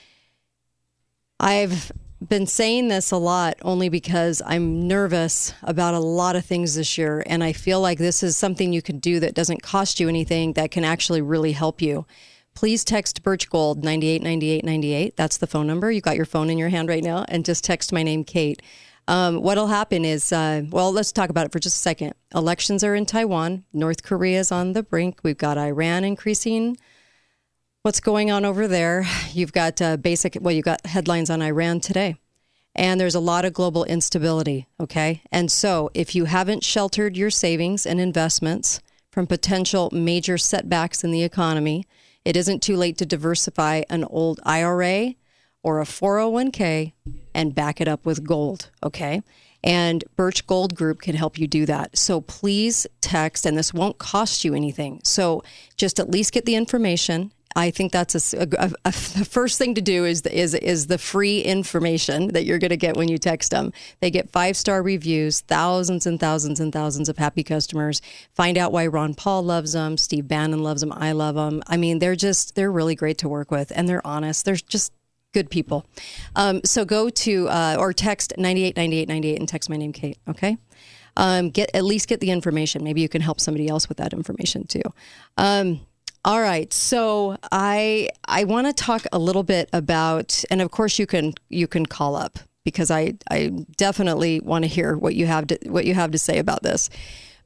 I've 1.40 1.90
been 2.28 2.46
saying 2.46 2.88
this 2.88 3.10
a 3.10 3.16
lot 3.16 3.54
only 3.62 3.88
because 3.88 4.42
I'm 4.44 4.87
nervous 4.87 5.52
about 5.62 5.94
a 5.94 5.98
lot 5.98 6.37
of 6.37 6.44
things 6.44 6.74
this 6.74 6.96
year. 6.96 7.22
And 7.26 7.42
I 7.42 7.52
feel 7.52 7.80
like 7.80 7.98
this 7.98 8.22
is 8.22 8.37
something 8.37 8.72
you 8.72 8.82
can 8.82 8.98
do 8.98 9.20
that 9.20 9.34
doesn't 9.34 9.62
cost 9.62 10.00
you 10.00 10.08
anything 10.08 10.54
that 10.54 10.70
can 10.70 10.84
actually 10.84 11.22
really 11.22 11.52
help 11.52 11.82
you. 11.82 12.06
Please 12.54 12.84
text 12.84 13.22
Birch 13.22 13.50
Gold 13.50 13.82
989898. 13.82 15.16
That's 15.16 15.38
the 15.38 15.46
phone 15.46 15.66
number. 15.66 15.90
You 15.90 16.00
got 16.00 16.16
your 16.16 16.24
phone 16.24 16.50
in 16.50 16.58
your 16.58 16.68
hand 16.68 16.88
right 16.88 17.02
now, 17.02 17.24
and 17.28 17.44
just 17.44 17.64
text 17.64 17.92
my 17.92 18.04
name, 18.04 18.22
Kate. 18.22 18.62
Um, 19.08 19.42
what'll 19.42 19.66
happen 19.66 20.04
is, 20.04 20.32
uh, 20.32 20.62
well, 20.70 20.92
let's 20.92 21.12
talk 21.12 21.30
about 21.30 21.46
it 21.46 21.52
for 21.52 21.58
just 21.58 21.76
a 21.76 21.80
second. 21.80 22.14
Elections 22.34 22.84
are 22.84 22.94
in 22.94 23.06
Taiwan. 23.06 23.64
North 23.72 24.02
Korea 24.02 24.38
is 24.38 24.52
on 24.52 24.72
the 24.72 24.82
brink. 24.82 25.18
We've 25.22 25.37
got 25.37 25.58
Iran 25.58 26.04
increasing 26.04 26.76
what's 27.84 28.00
going 28.00 28.30
on 28.30 28.46
over 28.46 28.66
there. 28.66 29.06
You've 29.32 29.52
got 29.52 29.82
uh, 29.82 29.98
basic, 29.98 30.38
well, 30.40 30.54
you've 30.54 30.64
got 30.64 30.86
headlines 30.86 31.28
on 31.28 31.42
Iran 31.42 31.80
today. 31.80 32.16
And 32.74 32.98
there's 32.98 33.14
a 33.14 33.20
lot 33.20 33.44
of 33.44 33.52
global 33.52 33.84
instability, 33.84 34.66
okay? 34.80 35.20
And 35.30 35.52
so 35.52 35.90
if 35.92 36.14
you 36.14 36.24
haven't 36.24 36.64
sheltered 36.64 37.14
your 37.14 37.28
savings 37.28 37.84
and 37.84 38.00
investments 38.00 38.80
from 39.10 39.26
potential 39.26 39.90
major 39.92 40.38
setbacks 40.38 41.04
in 41.04 41.10
the 41.10 41.24
economy, 41.24 41.84
it 42.24 42.38
isn't 42.38 42.62
too 42.62 42.78
late 42.78 42.96
to 42.98 43.06
diversify 43.06 43.82
an 43.90 44.04
old 44.04 44.40
IRA 44.44 45.14
or 45.62 45.78
a 45.78 45.84
401k 45.84 46.94
and 47.34 47.54
back 47.54 47.82
it 47.82 47.86
up 47.86 48.06
with 48.06 48.26
gold, 48.26 48.70
okay? 48.82 49.22
And 49.62 50.04
Birch 50.16 50.46
Gold 50.46 50.74
Group 50.74 51.02
can 51.02 51.16
help 51.16 51.38
you 51.38 51.46
do 51.46 51.66
that. 51.66 51.98
So 51.98 52.22
please 52.22 52.86
text, 53.02 53.44
and 53.44 53.58
this 53.58 53.74
won't 53.74 53.98
cost 53.98 54.42
you 54.42 54.54
anything. 54.54 55.02
So 55.04 55.42
just 55.76 56.00
at 56.00 56.10
least 56.10 56.32
get 56.32 56.46
the 56.46 56.54
information. 56.54 57.30
I 57.56 57.70
think 57.70 57.92
that's 57.92 58.34
a, 58.34 58.42
a, 58.42 58.72
a, 58.84 58.90
the 58.90 59.28
first 59.28 59.58
thing 59.58 59.74
to 59.74 59.80
do 59.80 60.04
is 60.04 60.22
is 60.22 60.54
is 60.54 60.86
the 60.88 60.98
free 60.98 61.40
information 61.40 62.28
that 62.28 62.44
you're 62.44 62.58
going 62.58 62.70
to 62.70 62.76
get 62.76 62.96
when 62.96 63.08
you 63.08 63.18
text 63.18 63.50
them. 63.50 63.72
They 64.00 64.10
get 64.10 64.30
five 64.30 64.56
star 64.56 64.82
reviews, 64.82 65.40
thousands 65.42 66.06
and 66.06 66.18
thousands 66.18 66.60
and 66.60 66.72
thousands 66.72 67.08
of 67.08 67.18
happy 67.18 67.44
customers. 67.44 68.02
Find 68.34 68.58
out 68.58 68.72
why 68.72 68.86
Ron 68.86 69.14
Paul 69.14 69.42
loves 69.42 69.72
them, 69.72 69.96
Steve 69.96 70.26
Bannon 70.26 70.62
loves 70.62 70.80
them, 70.80 70.92
I 70.92 71.12
love 71.12 71.36
them. 71.36 71.62
I 71.66 71.76
mean, 71.76 71.98
they're 72.00 72.16
just 72.16 72.54
they're 72.54 72.72
really 72.72 72.94
great 72.94 73.18
to 73.18 73.28
work 73.28 73.50
with, 73.50 73.72
and 73.74 73.88
they're 73.88 74.06
honest. 74.06 74.44
They're 74.44 74.56
just 74.56 74.92
good 75.32 75.50
people. 75.50 75.84
Um, 76.34 76.60
so 76.64 76.84
go 76.84 77.10
to 77.10 77.48
uh, 77.48 77.76
or 77.78 77.92
text 77.92 78.32
989898 78.38 79.38
and 79.38 79.48
text 79.48 79.68
my 79.68 79.76
name, 79.76 79.92
Kate. 79.92 80.18
Okay. 80.28 80.56
Um, 81.16 81.50
get 81.50 81.70
at 81.74 81.84
least 81.84 82.08
get 82.08 82.20
the 82.20 82.30
information. 82.30 82.82
Maybe 82.82 83.00
you 83.00 83.08
can 83.08 83.20
help 83.20 83.40
somebody 83.40 83.68
else 83.68 83.88
with 83.88 83.98
that 83.98 84.12
information 84.12 84.66
too. 84.66 84.82
Um, 85.36 85.80
all 86.24 86.40
right, 86.40 86.72
so 86.72 87.37
I 87.52 88.08
I 88.26 88.44
want 88.44 88.66
to 88.66 88.72
talk 88.72 89.04
a 89.12 89.18
little 89.18 89.42
bit 89.42 89.68
about, 89.72 90.42
and 90.50 90.62
of 90.62 90.70
course 90.70 90.98
you 90.98 91.06
can 91.06 91.34
you 91.50 91.66
can 91.66 91.84
call 91.84 92.16
up 92.16 92.38
because 92.64 92.90
I 92.90 93.14
I 93.30 93.50
definitely 93.76 94.40
want 94.40 94.64
to 94.64 94.68
hear 94.68 94.96
what 94.96 95.14
you 95.14 95.26
have 95.26 95.46
to 95.48 95.58
what 95.66 95.84
you 95.84 95.94
have 95.94 96.12
to 96.12 96.18
say 96.18 96.38
about 96.38 96.62
this. 96.62 96.88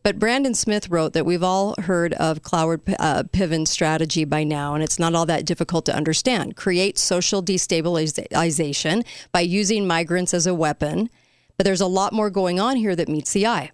But 0.04 0.20
Brandon 0.20 0.54
Smith 0.54 0.88
wrote 0.90 1.12
that 1.14 1.26
we've 1.26 1.42
all 1.42 1.74
heard 1.80 2.12
of 2.14 2.42
Cloward 2.42 2.94
uh, 3.00 3.24
Piven's 3.32 3.70
strategy 3.70 4.24
by 4.24 4.44
now, 4.44 4.74
and 4.74 4.82
it's 4.82 4.98
not 4.98 5.14
all 5.14 5.26
that 5.26 5.44
difficult 5.44 5.84
to 5.86 5.94
understand. 5.94 6.54
Create 6.54 6.98
social 6.98 7.42
destabilization 7.42 9.04
by 9.32 9.40
using 9.40 9.88
migrants 9.88 10.32
as 10.32 10.46
a 10.46 10.54
weapon. 10.54 11.10
But 11.56 11.64
there's 11.64 11.80
a 11.80 11.88
lot 11.88 12.12
more 12.12 12.30
going 12.30 12.60
on 12.60 12.76
here 12.76 12.94
that 12.94 13.08
meets 13.08 13.32
the 13.32 13.48
eye. 13.48 13.72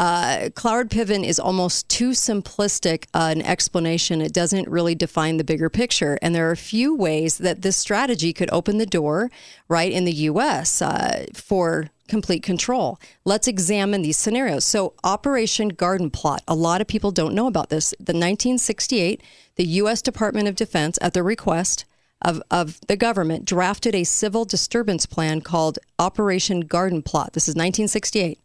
Uh, 0.00 0.48
Cloward 0.54 0.88
Piven 0.88 1.26
is 1.26 1.38
almost 1.38 1.86
too 1.90 2.12
simplistic 2.12 3.04
uh, 3.12 3.34
an 3.36 3.42
explanation. 3.42 4.22
It 4.22 4.32
doesn't 4.32 4.66
really 4.66 4.94
define 4.94 5.36
the 5.36 5.44
bigger 5.44 5.68
picture. 5.68 6.18
And 6.22 6.34
there 6.34 6.48
are 6.48 6.52
a 6.52 6.56
few 6.56 6.96
ways 6.96 7.36
that 7.36 7.60
this 7.60 7.76
strategy 7.76 8.32
could 8.32 8.48
open 8.50 8.78
the 8.78 8.86
door, 8.86 9.30
right, 9.68 9.92
in 9.92 10.06
the 10.06 10.12
U.S. 10.12 10.80
Uh, 10.80 11.26
for 11.34 11.90
complete 12.08 12.42
control. 12.42 12.98
Let's 13.26 13.46
examine 13.46 14.00
these 14.00 14.16
scenarios. 14.16 14.64
So, 14.64 14.94
Operation 15.04 15.68
Garden 15.68 16.08
Plot. 16.10 16.42
A 16.48 16.54
lot 16.54 16.80
of 16.80 16.86
people 16.86 17.10
don't 17.10 17.34
know 17.34 17.46
about 17.46 17.68
this. 17.68 17.90
The 17.98 18.14
1968, 18.14 19.22
the 19.56 19.66
U.S. 19.66 20.00
Department 20.00 20.48
of 20.48 20.56
Defense, 20.56 20.98
at 21.02 21.12
the 21.12 21.22
request 21.22 21.84
of, 22.22 22.42
of 22.50 22.80
the 22.88 22.96
government, 22.96 23.44
drafted 23.44 23.94
a 23.94 24.04
civil 24.04 24.46
disturbance 24.46 25.04
plan 25.04 25.42
called 25.42 25.78
Operation 25.98 26.60
Garden 26.60 27.02
Plot. 27.02 27.34
This 27.34 27.48
is 27.48 27.54
1968 27.54 28.38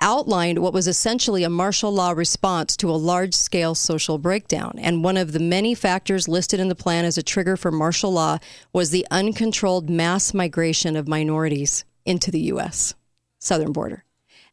outlined 0.00 0.58
what 0.58 0.72
was 0.72 0.88
essentially 0.88 1.44
a 1.44 1.50
martial 1.50 1.92
law 1.92 2.10
response 2.10 2.76
to 2.76 2.90
a 2.90 2.92
large 2.92 3.34
scale 3.34 3.74
social 3.74 4.18
breakdown. 4.18 4.74
And 4.78 5.04
one 5.04 5.16
of 5.16 5.32
the 5.32 5.40
many 5.40 5.74
factors 5.74 6.28
listed 6.28 6.60
in 6.60 6.68
the 6.68 6.74
plan 6.74 7.04
as 7.04 7.18
a 7.18 7.22
trigger 7.22 7.56
for 7.56 7.70
martial 7.70 8.12
law 8.12 8.38
was 8.72 8.90
the 8.90 9.06
uncontrolled 9.10 9.90
mass 9.90 10.32
migration 10.34 10.96
of 10.96 11.08
minorities 11.08 11.84
into 12.04 12.30
the 12.30 12.40
U.S. 12.40 12.94
southern 13.38 13.72
border, 13.72 14.04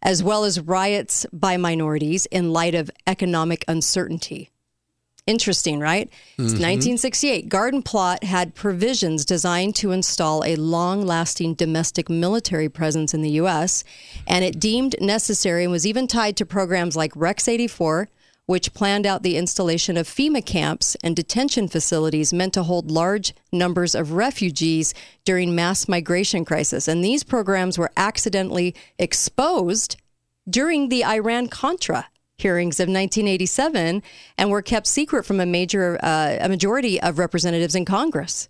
as 0.02 0.22
well 0.24 0.44
as 0.44 0.60
riots 0.60 1.26
by 1.32 1.58
minorities 1.58 2.26
in 2.28 2.52
light 2.54 2.76
of 2.76 2.92
economic 3.06 3.64
uncertainty. 3.68 4.52
Interesting, 5.28 5.82
right? 5.82 6.10
Mm-hmm. 6.40 6.44
1968. 6.44 7.50
Garden 7.50 7.84
Plot 7.84 8.24
had 8.24 8.56
provisions 8.56 9.26
designed 9.26 9.76
to 9.76 9.92
install 9.92 10.42
a 10.46 10.56
long 10.56 11.06
lasting 11.06 11.56
domestic 11.56 12.10
military 12.10 12.70
presence 12.70 13.14
in 13.14 13.22
the 13.22 13.32
U.S., 13.32 13.84
and 14.26 14.46
it 14.46 14.58
deemed 14.58 14.96
necessary 15.02 15.64
and 15.64 15.72
was 15.72 15.86
even 15.86 16.08
tied 16.08 16.38
to 16.38 16.46
programs 16.46 16.96
like 16.96 17.12
Rex 17.14 17.50
84, 17.50 18.08
which 18.46 18.74
planned 18.74 19.06
out 19.06 19.22
the 19.22 19.36
installation 19.36 19.98
of 19.98 20.08
FEMA 20.08 20.44
camps 20.44 20.96
and 21.04 21.14
detention 21.14 21.68
facilities 21.68 22.32
meant 22.32 22.54
to 22.54 22.64
hold 22.64 22.90
large 22.90 23.34
numbers 23.52 23.94
of 23.94 24.14
refugees 24.14 24.94
during 25.26 25.54
mass 25.54 25.90
migration 25.90 26.46
crisis. 26.46 26.88
And 26.88 27.04
these 27.04 27.26
programs 27.26 27.78
were 27.78 27.92
accidentally 27.98 28.74
exposed 28.98 29.98
during 30.50 30.88
the 30.88 31.04
Iran 31.04 31.50
Contra 31.50 32.08
hearings 32.38 32.80
of 32.80 32.84
1987 32.84 34.04
and 34.38 34.50
were 34.50 34.62
kept 34.62 34.88
secret 34.88 35.26
from 35.26 35.40
a 35.40 35.46
major 35.46 36.00
uh, 36.04 36.38
a 36.40 36.50
majority 36.50 37.02
of 37.02 37.18
representatives 37.18 37.76
in 37.76 37.86
Congress. 37.86 38.50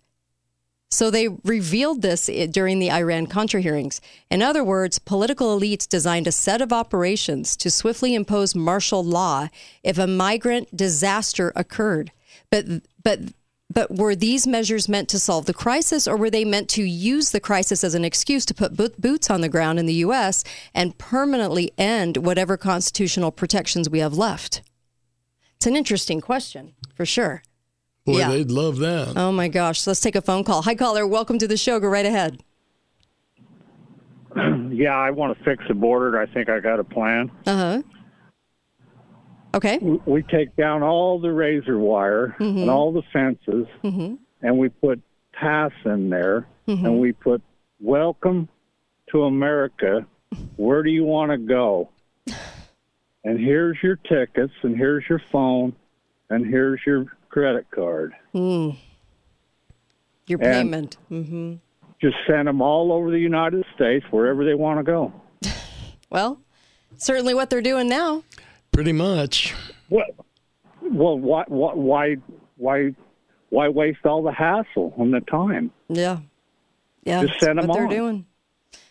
So 0.89 1.11
they 1.11 1.27
revealed 1.43 2.01
this 2.01 2.27
during 2.49 2.79
the 2.79 2.91
Iran 2.91 3.27
Contra 3.27 3.59
hearings. 3.59 3.99
In 4.31 4.41
other 4.41 4.63
words, 4.63 4.99
political 4.99 5.57
elites 5.57 5.87
designed 5.87 6.27
a 6.27 6.31
set 6.31 6.61
of 6.61 6.71
operations 6.71 7.57
to 7.57 7.69
swiftly 7.69 8.15
impose 8.15 8.55
martial 8.55 9.03
law 9.03 9.49
if 9.83 9.97
a 9.97 10.07
migrant 10.07 10.75
disaster 10.75 11.51
occurred. 11.55 12.11
But 12.49 12.65
but 13.03 13.19
but 13.69 13.95
were 13.97 14.15
these 14.15 14.47
measures 14.47 14.87
meant 14.87 15.09
to 15.09 15.19
solve 15.19 15.45
the 15.45 15.53
crisis 15.53 16.07
or 16.07 16.15
were 16.15 16.29
they 16.29 16.45
meant 16.45 16.69
to 16.69 16.83
use 16.83 17.31
the 17.31 17.39
crisis 17.39 17.83
as 17.83 17.93
an 17.95 18.05
excuse 18.05 18.45
to 18.45 18.53
put 18.53 18.75
bo- 18.77 18.89
boots 18.97 19.29
on 19.29 19.41
the 19.41 19.49
ground 19.49 19.77
in 19.79 19.85
the 19.85 19.95
US 19.95 20.43
and 20.73 20.97
permanently 20.97 21.71
end 21.77 22.17
whatever 22.17 22.55
constitutional 22.57 23.31
protections 23.31 23.89
we 23.89 23.99
have 23.99 24.13
left? 24.17 24.61
It's 25.57 25.67
an 25.67 25.75
interesting 25.75 26.21
question, 26.21 26.73
for 26.95 27.05
sure. 27.05 27.43
Boy, 28.05 28.19
Yeah. 28.19 28.29
they'd 28.29 28.51
love 28.51 28.77
that. 28.77 29.17
Oh 29.17 29.31
my 29.33 29.47
gosh. 29.49 29.85
Let's 29.85 29.99
take 29.99 30.15
a 30.15 30.21
phone 30.21 30.43
call. 30.45 30.61
Hi, 30.61 30.73
caller. 30.75 31.05
Welcome 31.05 31.37
to 31.39 31.47
the 31.47 31.57
show. 31.57 31.79
Go 31.79 31.87
right 31.89 32.05
ahead. 32.05 32.41
yeah, 34.71 34.95
I 34.95 35.11
want 35.11 35.37
to 35.37 35.43
fix 35.43 35.63
the 35.67 35.73
border. 35.73 36.17
I 36.19 36.25
think 36.27 36.47
I 36.47 36.59
got 36.59 36.79
a 36.79 36.83
plan. 36.83 37.31
Uh 37.45 37.57
huh. 37.57 37.81
Okay. 39.55 39.77
We- 39.79 39.99
We 40.05 40.23
take 40.23 40.55
down 40.55 40.83
all 40.83 41.19
the 41.19 41.31
razor 41.31 41.77
wire 41.79 42.35
Mhm. 42.39 42.61
and 42.63 42.69
all 42.69 42.91
the 42.91 43.01
fences, 43.13 43.67
Mm-hmm. 43.83 44.15
and 44.41 44.57
we 44.57 44.69
put 44.69 45.01
paths 45.33 45.75
in 45.85 46.09
there, 46.09 46.47
Mhm. 46.67 46.85
and 46.85 46.99
we 46.99 47.11
put 47.13 47.41
"Welcome 47.79 48.49
to 49.11 49.23
America." 49.23 50.05
Where 50.57 50.83
do 50.83 50.89
you 50.91 51.05
want 51.05 51.31
to 51.31 51.37
go? 51.37 51.89
And 53.23 53.39
here's 53.39 53.81
your 53.83 53.95
tickets, 53.97 54.53
and 54.61 54.75
here's 54.77 55.07
your 55.09 55.19
phone, 55.31 55.73
and 56.29 56.45
here's 56.45 56.79
your 56.85 57.05
credit 57.29 57.69
card. 57.71 58.13
Mm. 58.33 58.75
Your 60.27 60.39
payment. 60.39 60.97
Mm-hmm. 61.11 61.55
Just 61.99 62.15
send 62.27 62.47
them 62.47 62.61
all 62.61 62.91
over 62.91 63.09
the 63.11 63.19
United 63.19 63.65
States, 63.75 64.05
wherever 64.11 64.45
they 64.45 64.53
want 64.55 64.79
to 64.79 64.83
go. 64.83 65.11
Well, 66.09 66.39
certainly 66.95 67.33
what 67.33 67.49
they're 67.49 67.61
doing 67.61 67.89
now. 67.89 68.23
Pretty 68.77 68.93
much. 68.93 69.55
Well, 69.89 70.05
well, 70.83 71.17
why, 71.17 71.45
why, 71.47 71.73
why, 71.73 72.15
why, 72.57 72.93
why 73.49 73.69
waste 73.69 74.05
all 74.05 74.21
the 74.21 74.31
hassle 74.31 74.93
and 74.99 75.11
the 75.11 75.21
time? 75.21 75.71
Yeah. 75.89 76.19
Yeah. 77.03 77.21
Just 77.23 77.33
it's 77.37 77.43
send 77.43 77.57
'em 77.57 77.65
what 77.65 77.73
they're 77.73 77.87
doing. 77.87 78.27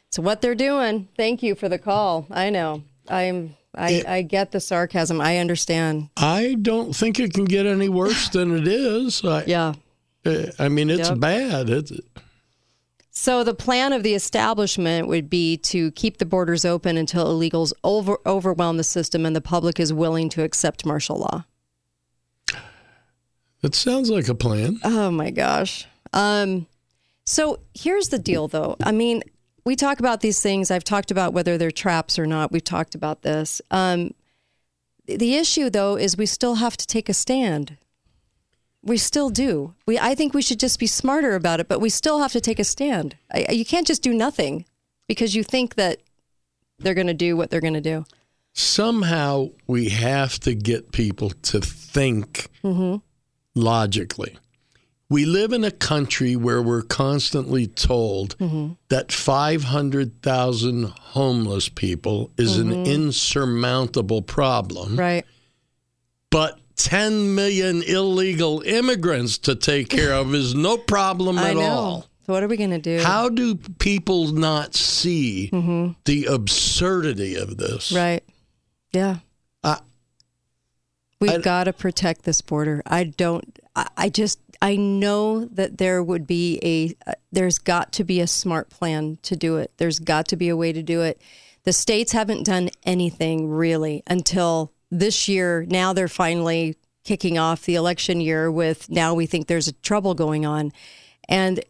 It's 0.08 0.18
what 0.18 0.40
they're 0.42 0.56
doing. 0.56 1.06
Thank 1.16 1.40
you 1.44 1.54
for 1.54 1.68
the 1.68 1.78
call. 1.78 2.26
I 2.32 2.50
know. 2.50 2.82
I'm. 3.08 3.54
I, 3.76 4.02
I 4.08 4.22
get 4.22 4.50
the 4.50 4.58
sarcasm. 4.58 5.20
I 5.20 5.38
understand. 5.38 6.08
I 6.16 6.56
don't 6.60 6.92
think 6.92 7.20
it 7.20 7.32
can 7.32 7.44
get 7.44 7.64
any 7.64 7.88
worse 7.88 8.28
than 8.30 8.56
it 8.58 8.66
is. 8.66 9.24
I, 9.24 9.44
yeah. 9.44 9.74
I 10.58 10.68
mean, 10.68 10.90
it's 10.90 11.10
Yep. 11.10 11.20
bad. 11.20 11.70
It's, 11.70 11.92
So 13.18 13.42
the 13.42 13.54
plan 13.54 13.94
of 13.94 14.02
the 14.02 14.14
establishment 14.14 15.08
would 15.08 15.30
be 15.30 15.56
to 15.56 15.90
keep 15.92 16.18
the 16.18 16.26
borders 16.26 16.66
open 16.66 16.98
until 16.98 17.24
illegals 17.24 17.72
over, 17.82 18.18
overwhelm 18.26 18.76
the 18.76 18.84
system 18.84 19.24
and 19.24 19.34
the 19.34 19.40
public 19.40 19.80
is 19.80 19.90
willing 19.90 20.28
to 20.28 20.42
accept 20.42 20.84
martial 20.84 21.20
law. 21.20 21.46
That 23.62 23.74
sounds 23.74 24.10
like 24.10 24.28
a 24.28 24.34
plan. 24.34 24.80
Oh 24.84 25.10
my 25.10 25.30
gosh. 25.30 25.86
Um, 26.12 26.66
so 27.24 27.60
here's 27.72 28.10
the 28.10 28.18
deal, 28.18 28.48
though. 28.48 28.76
I 28.84 28.92
mean, 28.92 29.22
we 29.64 29.76
talk 29.76 29.98
about 29.98 30.20
these 30.20 30.42
things. 30.42 30.70
I've 30.70 30.84
talked 30.84 31.10
about 31.10 31.32
whether 31.32 31.56
they're 31.56 31.70
traps 31.70 32.18
or 32.18 32.26
not. 32.26 32.52
We've 32.52 32.62
talked 32.62 32.94
about 32.94 33.22
this. 33.22 33.62
Um, 33.70 34.12
the 35.06 35.36
issue, 35.36 35.70
though, 35.70 35.96
is 35.96 36.18
we 36.18 36.26
still 36.26 36.56
have 36.56 36.76
to 36.76 36.86
take 36.86 37.08
a 37.08 37.14
stand. 37.14 37.78
We 38.86 38.96
still 38.98 39.30
do. 39.30 39.74
We, 39.84 39.98
I 39.98 40.14
think 40.14 40.32
we 40.32 40.40
should 40.42 40.60
just 40.60 40.78
be 40.78 40.86
smarter 40.86 41.34
about 41.34 41.58
it, 41.60 41.66
but 41.68 41.80
we 41.80 41.88
still 41.90 42.20
have 42.20 42.32
to 42.32 42.40
take 42.40 42.58
a 42.60 42.64
stand. 42.64 43.16
I, 43.34 43.46
you 43.50 43.64
can't 43.64 43.86
just 43.86 44.00
do 44.02 44.14
nothing 44.14 44.64
because 45.08 45.34
you 45.34 45.42
think 45.42 45.74
that 45.74 45.98
they're 46.78 46.94
going 46.94 47.08
to 47.08 47.14
do 47.14 47.36
what 47.36 47.50
they're 47.50 47.60
going 47.60 47.74
to 47.74 47.80
do. 47.80 48.04
Somehow 48.52 49.48
we 49.66 49.88
have 49.90 50.38
to 50.40 50.54
get 50.54 50.92
people 50.92 51.30
to 51.30 51.60
think 51.60 52.48
Mm-hmm. 52.64 52.96
logically. 53.54 54.36
We 55.08 55.24
live 55.24 55.52
in 55.52 55.62
a 55.62 55.70
country 55.70 56.34
where 56.36 56.60
we're 56.62 56.82
constantly 56.82 57.66
told 57.66 58.36
Mm-hmm. 58.38 58.72
that 58.88 59.10
500,000 59.12 60.84
homeless 60.84 61.68
people 61.68 62.30
is 62.38 62.56
an 62.58 62.70
Mhm. 62.70 62.86
insurmountable 62.86 64.22
problem. 64.22 64.96
Right. 64.96 65.24
But 66.30 66.58
10 66.76 67.34
million 67.34 67.82
illegal 67.82 68.60
immigrants 68.62 69.38
to 69.38 69.54
take 69.54 69.88
care 69.88 70.12
of 70.12 70.34
is 70.34 70.54
no 70.54 70.76
problem 70.76 71.38
I 71.38 71.50
at 71.50 71.56
know. 71.56 71.60
all. 71.62 72.06
So 72.26 72.32
what 72.32 72.42
are 72.42 72.48
we 72.48 72.56
going 72.56 72.70
to 72.70 72.78
do? 72.78 73.00
How 73.02 73.28
do 73.28 73.54
people 73.78 74.32
not 74.32 74.74
see 74.74 75.48
Mhm. 75.52 75.94
the 76.04 76.24
absurdity 76.26 77.36
of 77.36 77.56
this? 77.56 77.92
Right. 77.92 78.22
Yeah. 78.92 79.18
I- 79.62 79.80
We've 81.20 81.42
got 81.42 81.64
to 81.64 81.72
protect 81.72 82.24
this 82.24 82.40
border. 82.42 82.82
I 82.86 83.04
don't. 83.04 83.58
I, 83.74 83.88
I 83.96 84.08
just. 84.10 84.38
I 84.60 84.76
know 84.76 85.44
that 85.46 85.78
there 85.78 86.02
would 86.02 86.26
be 86.26 86.58
a. 86.62 86.94
Uh, 87.10 87.14
there's 87.32 87.58
got 87.58 87.92
to 87.94 88.04
be 88.04 88.20
a 88.20 88.26
smart 88.26 88.68
plan 88.70 89.18
to 89.22 89.34
do 89.36 89.56
it. 89.56 89.70
There's 89.78 89.98
got 89.98 90.28
to 90.28 90.36
be 90.36 90.48
a 90.50 90.56
way 90.56 90.72
to 90.72 90.82
do 90.82 91.00
it. 91.02 91.20
The 91.64 91.72
states 91.72 92.12
haven't 92.12 92.44
done 92.44 92.68
anything 92.84 93.48
really 93.48 94.02
until 94.06 94.72
this 94.90 95.28
year. 95.28 95.64
Now 95.68 95.92
they're 95.92 96.08
finally 96.08 96.76
kicking 97.04 97.38
off 97.38 97.62
the 97.64 97.74
election 97.76 98.20
year 98.20 98.50
with. 98.50 98.88
Now 98.90 99.14
we 99.14 99.26
think 99.26 99.46
there's 99.46 99.68
a 99.68 99.72
trouble 99.72 100.14
going 100.14 100.44
on, 100.46 100.72
and 101.28 101.60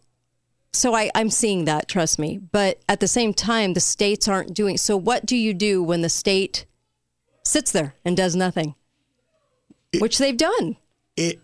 so 0.72 0.94
I, 0.94 1.10
I'm 1.14 1.30
seeing 1.30 1.64
that, 1.64 1.88
trust 1.88 2.18
me. 2.18 2.36
But 2.38 2.80
at 2.88 3.00
the 3.00 3.08
same 3.08 3.32
time, 3.32 3.72
the 3.74 3.80
states 3.80 4.28
aren't 4.28 4.52
doing. 4.54 4.76
So 4.76 4.96
what 4.96 5.24
do 5.24 5.34
you 5.36 5.54
do 5.54 5.82
when 5.82 6.02
the 6.02 6.10
state 6.10 6.66
sits 7.44 7.72
there 7.72 7.94
and 8.04 8.14
does 8.16 8.36
nothing? 8.36 8.74
Which 9.98 10.18
they've 10.18 10.36
done. 10.36 10.76
It, 11.16 11.40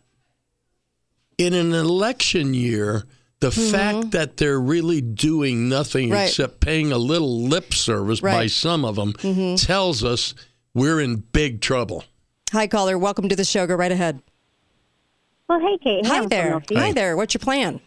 in 1.38 1.54
an 1.54 1.72
election 1.72 2.52
year, 2.52 3.04
the 3.40 3.50
fact 3.50 4.10
that 4.10 4.36
they're 4.36 4.60
really 4.60 5.00
doing 5.00 5.68
nothing 5.70 6.08
Mm-hmm. 6.08 6.12
Right. 6.14 6.28
except 6.28 6.60
paying 6.60 6.92
a 6.92 6.98
little 6.98 7.42
lip 7.44 7.72
service 7.72 8.20
by 8.20 8.46
some 8.48 8.84
of 8.84 8.96
them 8.96 9.14
Mhm. 9.14 9.64
tells 9.66 10.04
us 10.04 10.34
we're 10.74 11.00
in 11.00 11.16
big 11.16 11.60
trouble. 11.60 12.04
Hi, 12.52 12.66
caller. 12.66 12.98
Welcome 12.98 13.28
to 13.28 13.36
the 13.36 13.44
show. 13.44 13.66
Go 13.66 13.74
right 13.74 13.92
ahead. 13.92 14.22
Well, 15.48 15.60
hey, 15.60 15.78
Kate. 15.78 16.06
Hey, 16.06 16.12
Hi 16.18 16.26
there. 16.26 16.50
Milty. 16.50 16.74
Hi 16.74 16.92
there. 16.92 17.16
What's 17.16 17.34
your 17.34 17.40
plan? 17.40 17.80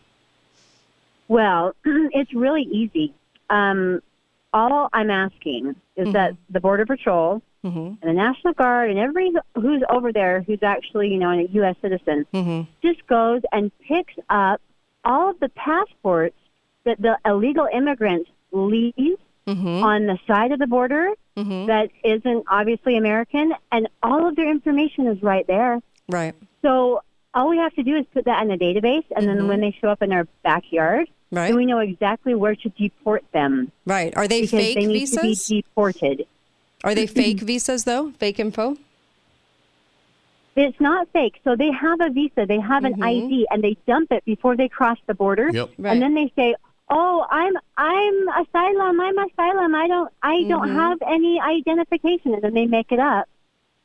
Well, 1.28 1.74
it's 1.86 2.34
really 2.34 2.64
easy. 2.64 3.14
Um, 3.50 4.02
all 4.54 4.90
I'm 4.94 5.10
asking 5.12 5.76
is 5.96 6.14
that 6.14 6.32
Mm-hmm. 6.34 6.54
the 6.54 6.60
Border 6.60 6.86
Patrol 6.86 7.42
and 7.64 7.98
the 8.04 8.14
National 8.14 8.54
Guard 8.54 8.92
and 8.92 9.00
every 9.00 9.32
who's 9.56 9.82
over 9.90 10.14
there 10.14 10.42
who's 10.42 10.62
actually, 10.62 11.08
you 11.10 11.18
know, 11.18 11.32
a 11.32 11.44
U.S. 11.54 11.76
citizen 11.82 12.26
Mm-hmm. 12.32 12.70
just 12.88 13.06
goes 13.08 13.42
and 13.52 13.72
picks 13.80 14.14
up 14.30 14.62
all 15.04 15.32
of 15.32 15.40
the 15.40 15.50
passports 15.50 16.36
that 16.84 17.02
the 17.02 17.18
illegal 17.26 17.68
immigrants 17.74 18.30
leave 18.52 19.18
Mm-hmm. 19.48 19.84
on 19.84 20.06
the 20.08 20.18
side 20.28 20.52
of 20.52 20.58
the 20.60 20.66
border 20.68 21.10
that 21.36 21.90
isn't 22.04 22.46
obviously 22.50 22.98
American, 22.98 23.54
and 23.72 23.90
all 24.02 24.28
of 24.28 24.36
their 24.36 24.50
information 24.50 25.08
is 25.08 25.22
right 25.22 25.46
there. 25.48 25.82
Right. 26.08 26.34
So 26.62 27.02
all 27.34 27.50
we 27.50 27.58
have 27.58 27.74
to 27.76 27.84
do 27.84 27.98
is 27.98 28.06
put 28.14 28.26
that 28.26 28.42
in 28.44 28.52
a 28.52 28.58
database, 28.58 29.04
and 29.16 29.28
then 29.28 29.48
when 29.48 29.60
they 29.60 29.76
show 29.82 29.90
up 29.90 30.02
in 30.02 30.12
our 30.12 30.28
backyard, 30.44 31.08
Mm-hmm. 31.32 31.38
Right. 31.38 31.48
then 31.48 31.56
we 31.58 31.66
know 31.66 31.80
exactly 31.80 32.36
where 32.36 32.56
to 32.56 32.70
deport 32.70 33.24
them. 33.34 33.72
Right. 33.86 34.16
Are 34.16 34.28
they 34.28 34.42
because 34.42 34.60
fake 34.60 34.76
they 34.76 34.86
need 34.86 34.94
visas? 35.10 35.48
to 35.48 35.54
be 35.56 35.62
deported. 35.64 36.28
Are 36.84 36.94
they 36.94 37.08
fake 37.20 37.40
visas, 37.40 37.84
though? 37.84 38.12
Fake 38.12 38.40
info? 38.40 38.78
It's 40.56 40.80
not 40.80 41.10
fake. 41.12 41.42
So 41.44 41.56
they 41.56 41.72
have 41.72 42.00
a 42.00 42.10
visa, 42.12 42.46
they 42.48 42.60
have 42.60 42.86
an 42.86 42.94
Mhm. 42.94 43.04
ID, 43.06 43.48
and 43.50 43.64
they 43.64 43.76
dump 43.88 44.12
it 44.12 44.24
before 44.24 44.56
they 44.56 44.70
cross 44.70 44.98
the 45.08 45.16
border. 45.16 45.50
Yep. 45.52 45.72
Right. 45.80 45.94
And 45.94 46.02
then 46.02 46.14
they 46.14 46.32
say, 46.36 46.56
"Oh, 46.90 47.26
I'm 47.30 47.54
I'm 47.78 48.30
asylum. 48.46 49.00
I'm 49.02 49.18
asylum. 49.18 49.76
I 49.76 49.88
don't 49.88 50.12
I 50.24 50.44
don't 50.44 50.70
Mhm. 50.70 50.76
have 50.76 50.98
any 51.08 51.40
identification." 51.40 52.34
And 52.34 52.42
then 52.44 52.54
they 52.54 52.66
make 52.66 52.92
it 52.92 53.00
up, 53.00 53.28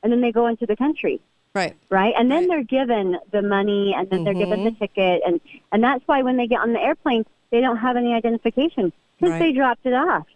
and 0.03 0.13
then 0.13 0.21
they 0.21 0.33
go 0.33 0.47
into 0.47 0.67
the 0.67 0.77
country. 0.77 1.21
Right. 1.53 1.75
right? 1.89 2.15
And 2.17 2.31
then 2.31 2.47
they're 2.47 2.63
given 2.63 3.19
the 3.33 3.43
money, 3.43 3.93
and 3.97 4.09
then 4.09 4.23
they're 4.23 4.35
given 4.35 4.63
the 4.63 4.71
ticket, 4.71 5.21
and 5.27 5.41
and 5.73 5.83
that's 5.83 6.07
why 6.07 6.23
when 6.23 6.37
they 6.37 6.47
get 6.47 6.61
on 6.61 6.73
the 6.73 6.81
airplane, 6.81 7.25
they 7.51 7.61
don't 7.61 7.79
have 7.79 7.97
any 7.97 8.13
identification 8.15 8.93
because 9.19 9.33
Right. 9.33 9.39
they 9.41 9.53
dropped 9.53 9.85
it 9.85 9.93
off. 9.93 10.27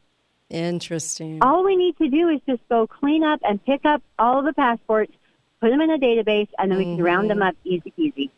Interesting. 0.51 1.39
All 1.41 1.63
we 1.65 1.77
need 1.77 1.97
to 1.99 2.09
do 2.09 2.29
is 2.29 2.41
just 2.49 2.69
go 2.69 2.87
clean 2.87 3.23
up 3.25 3.41
and 3.45 3.65
pick 3.65 3.85
up 3.85 4.03
all 4.19 4.41
of 4.41 4.45
the 4.45 4.53
passports, 4.53 5.13
put 5.61 5.71
them 5.71 5.81
in 5.81 5.91
a 5.91 5.99
database, 5.99 6.49
and 6.59 6.71
then 6.71 6.79
we 6.79 6.85
can 6.85 7.03
round 7.03 7.31
them 7.31 7.43
up 7.43 7.55
easy 7.65 7.93
peasy. 7.97 8.31